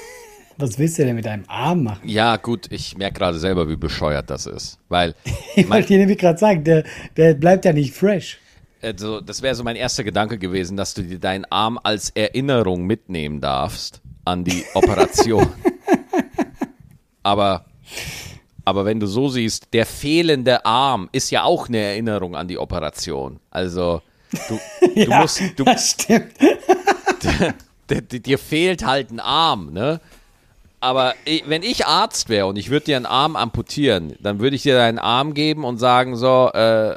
Was 0.60 0.76
willst 0.76 0.98
du 0.98 1.04
denn 1.04 1.14
mit 1.14 1.24
deinem 1.24 1.44
Arm 1.46 1.84
machen? 1.84 2.00
Ja, 2.08 2.36
gut, 2.36 2.66
ich 2.70 2.98
merke 2.98 3.20
gerade 3.20 3.38
selber, 3.38 3.68
wie 3.68 3.76
bescheuert 3.76 4.28
das 4.28 4.46
ist. 4.46 4.78
Weil, 4.88 5.14
Ich 5.54 5.70
wollte 5.70 5.86
dir 5.86 5.98
nämlich 5.98 6.18
gerade 6.18 6.38
sagen, 6.38 6.64
der, 6.64 6.82
der 7.16 7.34
bleibt 7.34 7.64
ja 7.64 7.72
nicht 7.72 7.94
fresh. 7.94 8.38
also, 8.82 9.20
das 9.20 9.40
wäre 9.40 9.54
so 9.54 9.62
mein 9.62 9.76
erster 9.76 10.02
Gedanke 10.02 10.36
gewesen, 10.36 10.76
dass 10.76 10.94
du 10.94 11.02
dir 11.02 11.20
deinen 11.20 11.44
Arm 11.44 11.78
als 11.80 12.10
Erinnerung 12.10 12.86
mitnehmen 12.86 13.40
darfst 13.40 14.00
an 14.24 14.42
die 14.42 14.64
Operation. 14.74 15.46
aber, 17.22 17.64
aber 18.64 18.84
wenn 18.84 18.98
du 18.98 19.06
so 19.06 19.28
siehst, 19.28 19.72
der 19.72 19.86
fehlende 19.86 20.66
Arm 20.66 21.08
ist 21.12 21.30
ja 21.30 21.44
auch 21.44 21.68
eine 21.68 21.78
Erinnerung 21.78 22.34
an 22.34 22.48
die 22.48 22.58
Operation. 22.58 23.38
Also, 23.50 24.02
du, 24.48 24.58
du 24.82 25.00
ja, 25.08 25.20
musst, 25.20 25.40
du, 25.56 25.62
das 25.62 25.90
stimmt. 25.90 26.32
dir, 27.88 28.02
dir 28.02 28.38
fehlt 28.38 28.84
halt 28.84 29.12
ein 29.12 29.20
Arm, 29.20 29.72
ne? 29.72 30.00
Aber 30.80 31.14
ich, 31.24 31.44
wenn 31.48 31.62
ich 31.62 31.86
Arzt 31.86 32.28
wäre 32.28 32.46
und 32.46 32.56
ich 32.56 32.70
würde 32.70 32.86
dir 32.86 32.96
einen 32.96 33.06
Arm 33.06 33.36
amputieren, 33.36 34.14
dann 34.20 34.38
würde 34.40 34.56
ich 34.56 34.62
dir 34.62 34.76
deinen 34.76 34.98
Arm 34.98 35.34
geben 35.34 35.64
und 35.64 35.78
sagen, 35.78 36.16
so, 36.16 36.50
äh, 36.52 36.96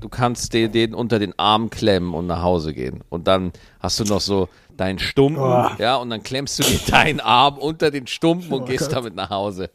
du 0.00 0.08
kannst 0.08 0.54
den, 0.54 0.70
den 0.72 0.94
unter 0.94 1.18
den 1.18 1.36
Arm 1.38 1.70
klemmen 1.70 2.14
und 2.14 2.26
nach 2.26 2.42
Hause 2.42 2.72
gehen. 2.72 3.02
Und 3.08 3.26
dann 3.26 3.52
hast 3.80 3.98
du 4.00 4.04
noch 4.04 4.20
so 4.20 4.48
deinen 4.76 4.98
Stumpen, 4.98 5.42
Oh. 5.42 5.66
ja, 5.78 5.96
und 5.96 6.10
dann 6.10 6.22
klemmst 6.22 6.58
du 6.58 6.62
dir 6.62 6.78
deinen 6.90 7.20
Arm 7.20 7.56
unter 7.58 7.90
den 7.90 8.06
Stumpen 8.06 8.52
und 8.52 8.66
gehst 8.66 8.84
Gott. 8.88 8.96
damit 8.96 9.14
nach 9.14 9.30
Hause. 9.30 9.70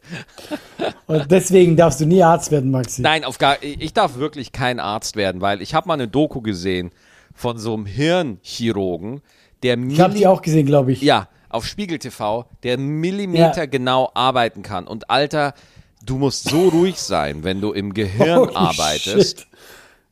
Und 1.06 1.30
deswegen 1.30 1.76
darfst 1.76 2.00
du 2.00 2.06
nie 2.06 2.22
Arzt 2.22 2.50
werden, 2.52 2.70
Maxi. 2.70 3.02
Nein, 3.02 3.24
auf 3.24 3.38
gar, 3.38 3.56
ich 3.62 3.92
darf 3.92 4.16
wirklich 4.16 4.52
kein 4.52 4.80
Arzt 4.80 5.16
werden, 5.16 5.40
weil 5.40 5.60
ich 5.60 5.74
habe 5.74 5.88
mal 5.88 5.94
eine 5.94 6.08
Doku 6.08 6.40
gesehen 6.40 6.90
von 7.34 7.58
so 7.58 7.74
einem 7.74 7.86
Hirnchirurgen, 7.86 9.20
der 9.62 9.78
Ich 9.78 10.00
habe 10.00 10.14
die 10.14 10.26
auch 10.26 10.42
gesehen, 10.42 10.66
glaube 10.66 10.92
ich. 10.92 11.02
Ja, 11.02 11.28
auf 11.54 11.66
Spiegel 11.66 11.98
TV, 11.98 12.46
der 12.62 12.78
Millimeter 12.78 13.58
Ja. 13.62 13.66
genau 13.66 14.10
arbeiten 14.14 14.62
kann. 14.62 14.86
Und 14.86 15.10
Alter, 15.10 15.54
du 16.04 16.18
musst 16.18 16.44
so 16.48 16.68
ruhig 16.68 16.96
sein, 16.98 17.44
wenn 17.44 17.60
du 17.60 17.72
im 17.72 17.94
Gehirn 17.94 18.40
Holy 18.40 18.54
arbeitest. 18.54 19.40
shit. 19.40 19.46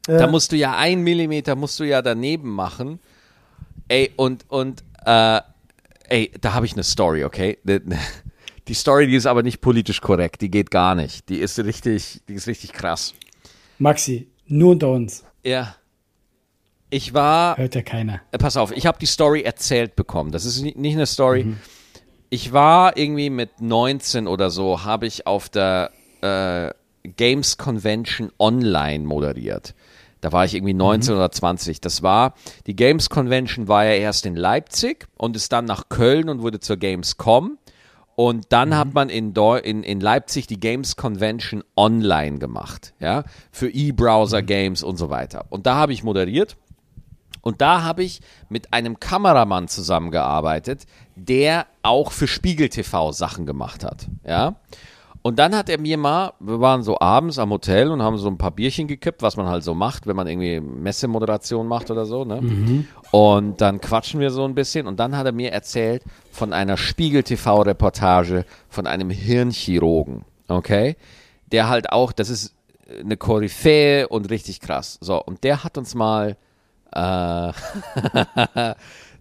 Da 0.06 0.26
musst 0.26 0.50
du 0.52 0.56
ja 0.56 0.76
ein 0.76 1.02
Millimeter 1.02 1.54
musst 1.56 1.78
du 1.78 1.84
ja 1.84 2.02
daneben 2.02 2.50
machen. 2.50 2.98
Ey, 3.88 4.10
und, 4.16 4.44
und, 4.48 4.82
äh, 5.04 5.40
ey, 6.08 6.32
da 6.40 6.54
habe 6.54 6.66
ich 6.66 6.72
eine 6.72 6.84
Story, 6.84 7.24
okay? 7.24 7.58
Die 8.68 8.74
Story, 8.74 9.08
die 9.08 9.16
ist 9.16 9.26
aber 9.26 9.42
nicht 9.42 9.60
politisch 9.60 10.00
korrekt, 10.00 10.42
die 10.42 10.50
geht 10.50 10.70
gar 10.70 10.94
nicht. 10.94 11.28
Die 11.28 11.38
ist 11.38 11.58
richtig, 11.58 12.20
die 12.28 12.34
ist 12.34 12.46
richtig 12.46 12.72
krass. 12.72 13.14
Maxi, 13.78 14.28
nur 14.46 14.72
unter 14.72 14.90
uns. 14.90 15.24
Ja. 15.44 15.74
Ich 16.90 17.14
war 17.14 17.56
Hört 17.56 17.74
ja 17.74 17.82
keiner. 17.82 18.20
Äh, 18.32 18.38
pass 18.38 18.56
auf, 18.56 18.72
ich 18.72 18.86
habe 18.86 18.98
die 18.98 19.06
Story 19.06 19.42
erzählt 19.42 19.96
bekommen. 19.96 20.32
Das 20.32 20.44
ist 20.44 20.60
ni- 20.62 20.74
nicht 20.76 20.94
eine 20.94 21.06
Story. 21.06 21.54
Ich 22.28 22.52
war 22.52 22.96
irgendwie 22.96 23.30
mit 23.30 23.60
19 23.60 24.26
oder 24.26 24.50
so, 24.50 24.84
habe 24.84 25.06
ich 25.06 25.26
auf 25.26 25.48
der 25.48 25.90
äh, 26.20 26.70
Games 27.08 27.56
Convention 27.58 28.30
online 28.38 29.04
moderiert. 29.04 29.74
Da 30.20 30.32
war 30.32 30.44
ich 30.44 30.54
irgendwie 30.54 30.74
19 30.74 31.14
oder 31.14 31.30
20. 31.32 31.80
Das 31.80 32.02
war, 32.02 32.34
die 32.66 32.76
Games 32.76 33.08
Convention 33.08 33.68
war 33.68 33.84
ja 33.84 33.92
erst 33.92 34.26
in 34.26 34.36
Leipzig 34.36 35.06
und 35.16 35.34
ist 35.34 35.50
dann 35.52 35.64
nach 35.64 35.88
Köln 35.88 36.28
und 36.28 36.42
wurde 36.42 36.60
zur 36.60 36.76
Gamescom. 36.76 37.56
Und 38.16 38.46
dann 38.50 38.76
hat 38.76 38.92
man 38.92 39.08
in, 39.08 39.32
in, 39.34 39.82
in 39.82 39.98
Leipzig 40.00 40.46
die 40.46 40.60
Games 40.60 40.96
Convention 40.96 41.64
online 41.74 42.38
gemacht, 42.38 42.92
ja, 43.00 43.24
für 43.50 43.70
E-Browser-Games 43.70 44.82
und 44.82 44.98
so 44.98 45.08
weiter. 45.08 45.46
Und 45.48 45.64
da 45.66 45.76
habe 45.76 45.94
ich 45.94 46.02
moderiert. 46.04 46.56
Und 47.42 47.60
da 47.60 47.82
habe 47.82 48.02
ich 48.02 48.20
mit 48.48 48.72
einem 48.72 49.00
Kameramann 49.00 49.68
zusammengearbeitet, 49.68 50.86
der 51.16 51.66
auch 51.82 52.12
für 52.12 52.26
Spiegel 52.26 52.68
TV 52.68 53.12
Sachen 53.12 53.46
gemacht 53.46 53.84
hat. 53.84 54.08
Ja. 54.26 54.56
Und 55.22 55.38
dann 55.38 55.54
hat 55.54 55.68
er 55.68 55.78
mir 55.78 55.98
mal, 55.98 56.32
wir 56.40 56.60
waren 56.60 56.82
so 56.82 56.98
abends 56.98 57.38
am 57.38 57.50
Hotel 57.50 57.90
und 57.90 58.00
haben 58.02 58.16
so 58.16 58.28
ein 58.28 58.38
paar 58.38 58.52
Bierchen 58.52 58.88
gekippt, 58.88 59.20
was 59.20 59.36
man 59.36 59.46
halt 59.48 59.62
so 59.62 59.74
macht, 59.74 60.06
wenn 60.06 60.16
man 60.16 60.26
irgendwie 60.26 60.60
Messemoderation 60.60 61.66
macht 61.68 61.90
oder 61.90 62.06
so, 62.06 62.24
ne? 62.24 62.40
Und 63.10 63.60
dann 63.60 63.82
quatschen 63.82 64.20
wir 64.20 64.30
so 64.30 64.44
ein 64.44 64.54
bisschen 64.54 64.86
und 64.86 64.98
dann 64.98 65.14
hat 65.16 65.26
er 65.26 65.32
mir 65.32 65.52
erzählt 65.52 66.04
von 66.32 66.54
einer 66.54 66.78
Spiegel 66.78 67.22
TV 67.22 67.60
Reportage 67.62 68.46
von 68.70 68.86
einem 68.86 69.10
Hirnchirurgen, 69.10 70.24
okay? 70.48 70.96
Der 71.52 71.68
halt 71.68 71.92
auch, 71.92 72.12
das 72.12 72.30
ist 72.30 72.54
eine 72.98 73.18
Koryphäe 73.18 74.08
und 74.08 74.30
richtig 74.30 74.60
krass. 74.60 74.96
So, 75.02 75.22
und 75.22 75.44
der 75.44 75.64
hat 75.64 75.76
uns 75.76 75.94
mal 75.94 76.30
äh, 76.30 76.36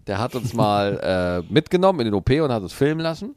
der 0.06 0.18
hat 0.18 0.34
uns 0.34 0.52
mal 0.54 1.44
äh, 1.48 1.52
mitgenommen 1.52 2.00
in 2.00 2.06
den 2.06 2.14
OP 2.14 2.30
und 2.30 2.52
hat 2.52 2.62
uns 2.62 2.72
filmen 2.72 3.00
lassen. 3.00 3.34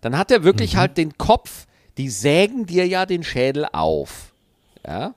Dann 0.00 0.16
hat 0.16 0.30
er 0.30 0.44
wirklich 0.44 0.76
halt 0.76 0.96
den 0.96 1.16
Kopf, 1.18 1.66
die 1.96 2.08
sägen 2.08 2.66
dir 2.66 2.86
ja 2.86 3.06
den 3.06 3.22
Schädel 3.22 3.66
auf. 3.72 4.32
Ja? 4.86 5.14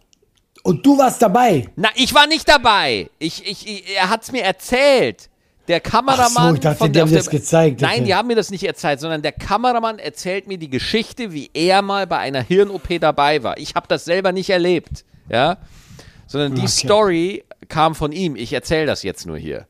Und 0.64 0.86
du 0.86 0.98
warst 0.98 1.22
dabei. 1.22 1.70
Na, 1.76 1.90
ich 1.96 2.14
war 2.14 2.28
nicht 2.28 2.48
dabei. 2.48 3.10
Ich, 3.20 3.46
ich, 3.46 3.68
ich, 3.68 3.96
er 3.96 4.10
hat's 4.10 4.32
mir 4.32 4.44
erzählt. 4.44 5.30
Der 5.68 5.82
Kameramann. 5.82 6.30
Ach 6.38 6.50
so, 6.50 6.54
ich 6.54 6.60
dachte, 6.62 6.78
von 6.78 6.94
der, 6.94 7.02
haben 7.04 7.14
das 7.14 7.30
gezeigt, 7.30 7.82
Nein, 7.82 8.06
die 8.06 8.16
haben 8.16 8.28
mir 8.28 8.36
das 8.36 8.52
nicht 8.52 8.64
erzählt, 8.64 9.02
sondern 9.02 9.22
der 9.22 9.34
Kameramann 9.34 10.00
erzählt 10.00 10.48
mir 10.48 10.58
die 10.58 10.70
Geschichte, 10.70 11.34
wie 11.34 11.50
er 11.54 11.82
mal 11.82 12.08
bei 12.08 12.18
einer 12.20 12.42
Hirn-OP 12.42 13.00
dabei 13.02 13.44
war. 13.44 13.58
Ich 13.58 13.76
habe 13.76 13.88
das 13.90 14.06
selber 14.06 14.32
nicht 14.32 14.50
erlebt. 14.50 15.04
Ja? 15.30 15.58
Sondern 16.26 16.56
die 16.56 16.62
Okay. 16.62 16.70
Story 16.70 17.44
kam 17.70 17.96
von 17.96 18.12
ihm. 18.12 18.36
Ich 18.36 18.54
erzähle 18.54 18.86
das 18.86 19.04
jetzt 19.04 19.26
nur 19.26 19.38
hier. 19.38 19.68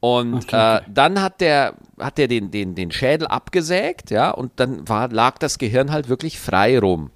Und 0.00 0.44
Okay, 0.44 0.76
äh, 0.78 0.80
dann 0.88 1.20
hat 1.20 1.40
der, 1.40 1.74
hat 1.98 2.16
der 2.18 2.26
den, 2.26 2.50
den, 2.50 2.74
den 2.74 2.90
Schädel 2.90 3.26
abgesägt, 3.26 4.10
ja, 4.10 4.30
und 4.30 4.52
dann 4.56 4.88
war, 4.88 5.08
lag 5.08 5.36
das 5.38 5.58
Gehirn 5.58 5.92
halt 5.92 6.08
wirklich 6.08 6.40
frei 6.40 6.78
rum. 6.78 7.10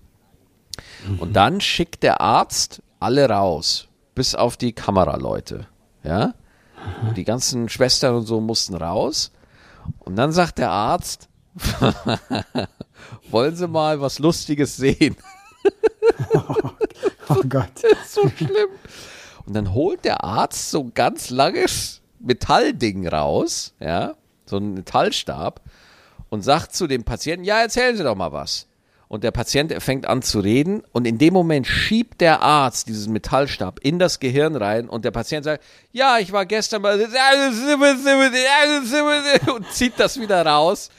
Und 1.18 1.34
dann 1.34 1.60
schickt 1.60 2.02
der 2.02 2.20
Arzt 2.20 2.82
alle 3.00 3.28
raus, 3.28 3.88
bis 4.14 4.34
auf 4.34 4.56
die 4.56 4.72
Kameraleute, 4.72 5.66
ja. 6.02 6.34
Die 7.16 7.24
ganzen 7.24 7.70
Schwestern 7.70 8.14
und 8.16 8.26
so 8.26 8.40
mussten 8.42 8.74
raus. 8.74 9.32
Und 10.00 10.16
dann 10.16 10.32
sagt 10.32 10.58
der 10.58 10.70
Arzt, 10.70 11.28
wollen 13.30 13.56
Sie 13.56 13.68
mal 13.68 14.00
was 14.00 14.18
Lustiges 14.18 14.76
sehen? 14.76 15.16
Oh 17.28 17.42
Gott. 17.48 17.72
so 18.06 18.28
schlimm. 18.28 18.68
Und 19.46 19.54
dann 19.54 19.74
holt 19.74 20.04
der 20.04 20.24
Arzt 20.24 20.70
so 20.70 20.80
ein 20.80 20.94
ganz 20.94 21.30
langes 21.30 22.00
Metallding 22.20 23.06
raus, 23.06 23.74
ja, 23.80 24.14
so 24.46 24.56
einen 24.56 24.74
Metallstab 24.74 25.60
und 26.30 26.42
sagt 26.42 26.74
zu 26.74 26.86
dem 26.86 27.04
Patienten, 27.04 27.44
ja, 27.44 27.60
erzählen 27.60 27.96
Sie 27.96 28.02
doch 28.02 28.16
mal 28.16 28.32
was. 28.32 28.62
Und 28.62 28.74
und 29.14 29.22
der 29.22 29.30
Patient 29.30 29.72
fängt 29.80 30.06
an 30.06 30.22
zu 30.22 30.40
reden 30.40 30.82
und 30.90 31.06
in 31.06 31.18
dem 31.18 31.34
Moment 31.34 31.68
schiebt 31.68 32.20
der 32.20 32.42
Arzt 32.42 32.88
diesen 32.88 33.12
Metallstab 33.12 33.78
in 33.80 34.00
das 34.00 34.18
Gehirn 34.18 34.56
rein 34.56 34.88
und 34.88 35.04
der 35.04 35.12
Patient 35.12 35.44
sagt, 35.44 35.62
ja, 35.92 36.18
ich 36.18 36.32
war 36.32 36.46
gestern 36.46 36.82
mal 36.82 36.98
und 39.54 39.70
zieht 39.70 39.92
das 39.98 40.18
wieder 40.18 40.44
raus 40.44 40.90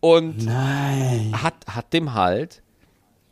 und 0.00 0.44
Nein. 0.44 1.32
hat, 1.40 1.54
hat 1.68 1.92
dem 1.92 2.14
halt 2.14 2.60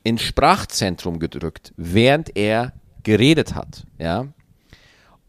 ins 0.05 0.22
Sprachzentrum 0.22 1.18
gedrückt, 1.18 1.72
während 1.76 2.36
er 2.36 2.74
geredet 3.03 3.57
hat, 3.57 3.82
ja. 3.98 4.28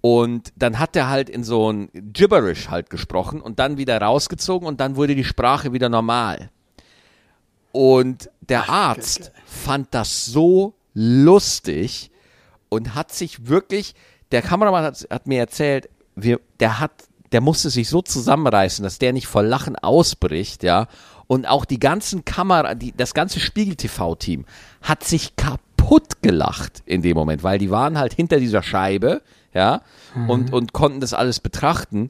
Und 0.06 0.52
dann 0.58 0.80
hat 0.80 0.98
er 0.98 1.08
halt 1.08 1.30
in 1.30 1.46
so 1.46 1.72
ein 1.72 1.88
Gibberish 1.94 2.68
halt 2.68 2.90
gesprochen 2.90 3.40
und 3.40 3.60
dann 3.60 3.78
wieder 3.78 4.02
rausgezogen 4.02 4.68
und 4.68 4.82
dann 4.82 4.98
wurde 4.98 5.16
die 5.16 5.24
Sprache 5.24 5.72
wieder 5.72 5.88
normal. 5.88 6.50
Und 7.72 8.30
der 8.42 8.70
Arzt 8.70 9.32
fand 9.46 9.94
das 9.94 10.26
so 10.26 10.74
lustig 10.94 12.12
und 12.68 12.96
hat 12.96 13.14
sich 13.14 13.48
wirklich, 13.48 13.96
der 14.34 14.42
Kameramann 14.42 14.84
hat, 14.84 15.08
hat 15.10 15.26
mir 15.26 15.40
erzählt, 15.40 15.88
wir, 16.18 16.42
der 16.60 16.82
hat, 16.82 16.92
der 17.32 17.40
musste 17.40 17.70
sich 17.70 17.88
so 17.88 18.02
zusammenreißen, 18.02 18.84
dass 18.84 19.00
der 19.00 19.14
nicht 19.14 19.28
vor 19.28 19.42
Lachen 19.42 19.78
ausbricht, 19.78 20.64
ja. 20.64 20.88
Und 21.28 21.48
auch 21.48 21.64
die 21.64 21.80
ganzen 21.80 22.26
Kamera, 22.26 22.76
die, 22.76 22.92
das 22.92 23.14
ganze 23.14 23.40
Spiegel-TV-Team 23.40 24.44
hat 24.82 25.06
sich 25.06 25.38
kaputt 25.38 26.22
gelacht 26.22 26.84
in 26.86 27.02
dem 27.02 27.16
Moment, 27.16 27.42
weil 27.42 27.58
die 27.58 27.72
waren 27.72 27.98
halt 27.98 28.14
hinter 28.14 28.42
dieser 28.42 28.64
Scheibe, 28.64 29.22
ja, 29.54 29.82
und, 30.28 30.52
und 30.54 30.74
konnten 30.74 31.00
das 31.00 31.14
alles 31.14 31.40
betrachten. 31.40 32.10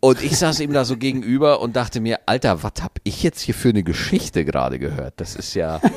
Und 0.00 0.22
ich 0.22 0.38
saß 0.38 0.60
ihm 0.60 0.72
da 0.72 0.84
so 0.86 0.96
gegenüber 0.96 1.60
und 1.60 1.76
dachte 1.76 2.00
mir, 2.00 2.20
Alter, 2.24 2.62
was 2.62 2.72
hab 2.80 2.98
ich 3.04 3.22
jetzt 3.22 3.40
hier 3.40 3.54
für 3.54 3.68
eine 3.68 3.82
Geschichte 3.82 4.46
gerade 4.46 4.78
gehört? 4.78 5.14
Das 5.18 5.36
ist 5.36 5.54
ja. 5.54 5.80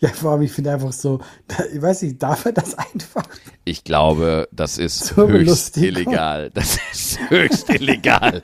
Ja, 0.00 0.08
vor 0.10 0.32
allem, 0.32 0.42
ich 0.42 0.52
finde 0.52 0.72
einfach 0.72 0.92
so, 0.92 1.20
ich 1.74 1.82
weiß 1.82 2.02
nicht, 2.02 2.22
darf 2.22 2.44
er 2.44 2.52
das 2.52 2.74
einfach? 2.78 3.24
Ich 3.64 3.84
glaube, 3.84 4.48
das 4.52 4.78
ist 4.78 5.04
Zur 5.06 5.28
höchst 5.28 5.74
Belustigung. 5.74 5.88
illegal. 5.88 6.50
Das 6.54 6.78
ist 6.92 7.18
höchst 7.28 7.68
illegal. 7.68 8.42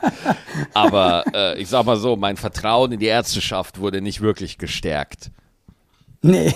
Aber 0.74 1.24
äh, 1.32 1.60
ich 1.60 1.68
sag 1.68 1.86
mal 1.86 1.96
so, 1.96 2.16
mein 2.16 2.36
Vertrauen 2.36 2.92
in 2.92 2.98
die 2.98 3.06
Ärzteschaft 3.06 3.78
wurde 3.78 4.02
nicht 4.02 4.20
wirklich 4.20 4.58
gestärkt. 4.58 5.30
Nee. 6.22 6.54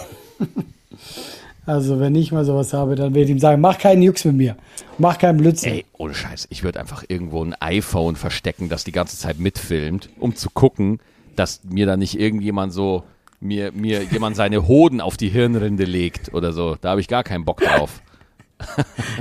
Also, 1.71 2.01
wenn 2.01 2.17
ich 2.17 2.33
mal 2.33 2.45
sowas 2.45 2.73
habe, 2.73 2.97
dann 2.97 3.15
werde 3.15 3.27
ich 3.27 3.31
ihm 3.31 3.39
sagen, 3.39 3.61
mach 3.61 3.79
keinen 3.79 4.03
Jux 4.03 4.25
mit 4.25 4.35
mir. 4.35 4.57
Mach 4.99 5.19
keinen 5.19 5.39
Blödsinn. 5.39 5.73
Ey, 5.75 5.85
ohne 5.97 6.15
Scheiß, 6.15 6.49
ich 6.51 6.65
würde 6.65 6.81
einfach 6.81 7.05
irgendwo 7.07 7.45
ein 7.45 7.55
iPhone 7.61 8.17
verstecken, 8.17 8.69
das 8.69 8.83
die 8.83 8.91
ganze 8.91 9.17
Zeit 9.17 9.39
mitfilmt, 9.39 10.09
um 10.19 10.35
zu 10.35 10.51
gucken, 10.51 10.99
dass 11.37 11.61
mir 11.63 11.87
da 11.87 11.97
nicht 11.97 12.19
irgendjemand 12.19 12.73
so, 12.73 13.05
mir, 13.39 13.71
mir 13.71 14.03
jemand 14.03 14.35
seine 14.35 14.67
Hoden 14.67 15.01
auf 15.01 15.17
die 15.17 15.29
Hirnrinde 15.29 15.85
legt 15.85 16.35
oder 16.35 16.53
so. 16.53 16.77
Da 16.81 16.91
habe 16.91 17.01
ich 17.01 17.07
gar 17.09 17.23
keinen 17.23 17.45
Bock 17.45 17.61
drauf. 17.61 18.03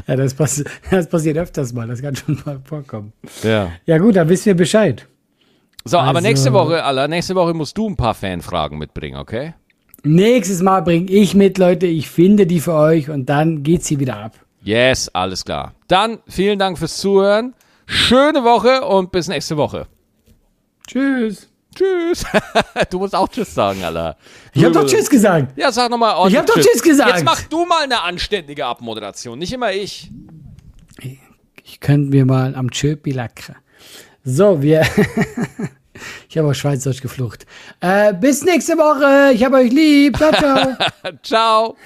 Ja, 0.05 0.17
das, 0.17 0.33
passi 0.33 0.65
das 0.91 1.07
passiert 1.07 1.37
öfters 1.37 1.71
mal, 1.71 1.87
das 1.87 2.01
kann 2.01 2.13
schon 2.13 2.37
mal 2.45 2.59
vorkommen. 2.65 3.13
Ja. 3.41 3.71
Ja 3.85 3.97
gut, 3.97 4.17
dann 4.17 4.27
wissen 4.27 4.47
wir 4.47 4.55
Bescheid. 4.55 5.07
So, 5.85 5.97
aber 5.97 6.17
Also- 6.17 6.27
nächste 6.27 6.51
Woche, 6.51 6.83
Alter, 6.83 7.07
nächste 7.07 7.35
Woche 7.35 7.53
musst 7.53 7.77
du 7.77 7.87
ein 7.87 7.95
paar 7.95 8.15
Fanfragen 8.15 8.77
mitbringen, 8.77 9.17
okay? 9.17 9.53
Nächstes 10.03 10.61
Mal 10.61 10.81
bringe 10.81 11.11
ich 11.11 11.35
mit, 11.35 11.57
Leute, 11.57 11.85
ich 11.85 12.09
finde 12.09 12.45
die 12.47 12.59
für 12.59 12.73
euch 12.73 13.09
und 13.09 13.27
dann 13.27 13.63
geht's 13.63 13.87
hier 13.87 13.99
wieder 13.99 14.17
ab. 14.17 14.33
Yes, 14.61 15.09
alles 15.09 15.43
klar. 15.43 15.73
Dann 15.87 16.19
vielen 16.27 16.59
Dank 16.59 16.77
fürs 16.77 16.97
Zuhören. 16.97 17.53
Schöne 17.85 18.43
Woche 18.43 18.85
und 18.85 19.11
bis 19.11 19.27
nächste 19.27 19.57
Woche. 19.57 19.87
Tschüss. 20.87 21.49
Tschüss. 21.75 22.25
du 22.89 22.99
musst 22.99 23.15
auch 23.15 23.27
Tschüss 23.27 23.53
sagen, 23.53 23.83
Alter. 23.83 24.17
Ich 24.53 24.63
hab 24.63 24.73
doch 24.73 24.85
Tschüss 24.85 25.09
gesagt. 25.09 25.57
Ja, 25.57 25.71
sag 25.71 25.89
nochmal 25.89 26.15
ordentlich 26.15 26.33
Ich 26.33 26.39
hab 26.39 26.45
doch 26.47 26.61
Tschüss 26.61 26.81
gesagt. 26.81 27.11
Jetzt 27.11 27.25
mach 27.25 27.41
du 27.43 27.65
mal 27.65 27.83
eine 27.83 28.01
anständige 28.01 28.65
Abmoderation, 28.65 29.39
nicht 29.39 29.53
immer 29.53 29.71
ich. 29.71 30.11
Ich 31.63 31.79
könnte 31.79 32.09
mir 32.09 32.25
mal 32.25 32.55
am 32.55 32.71
Tschöpi 32.71 33.11
lackern. 33.11 33.55
So, 34.23 34.61
wir. 34.61 34.85
ich 36.29 36.37
habe 36.37 36.49
auf 36.49 36.55
Schweizerdeutsch 36.55 37.01
geflucht. 37.01 37.45
Äh, 37.79 38.13
bis 38.13 38.43
nächste 38.43 38.77
Woche. 38.77 39.33
Ich 39.33 39.43
habe 39.43 39.57
euch 39.57 39.71
lieb. 39.71 40.17
Ciao, 40.17 40.31
ciao. 40.31 40.77
Ciao. 41.23 41.77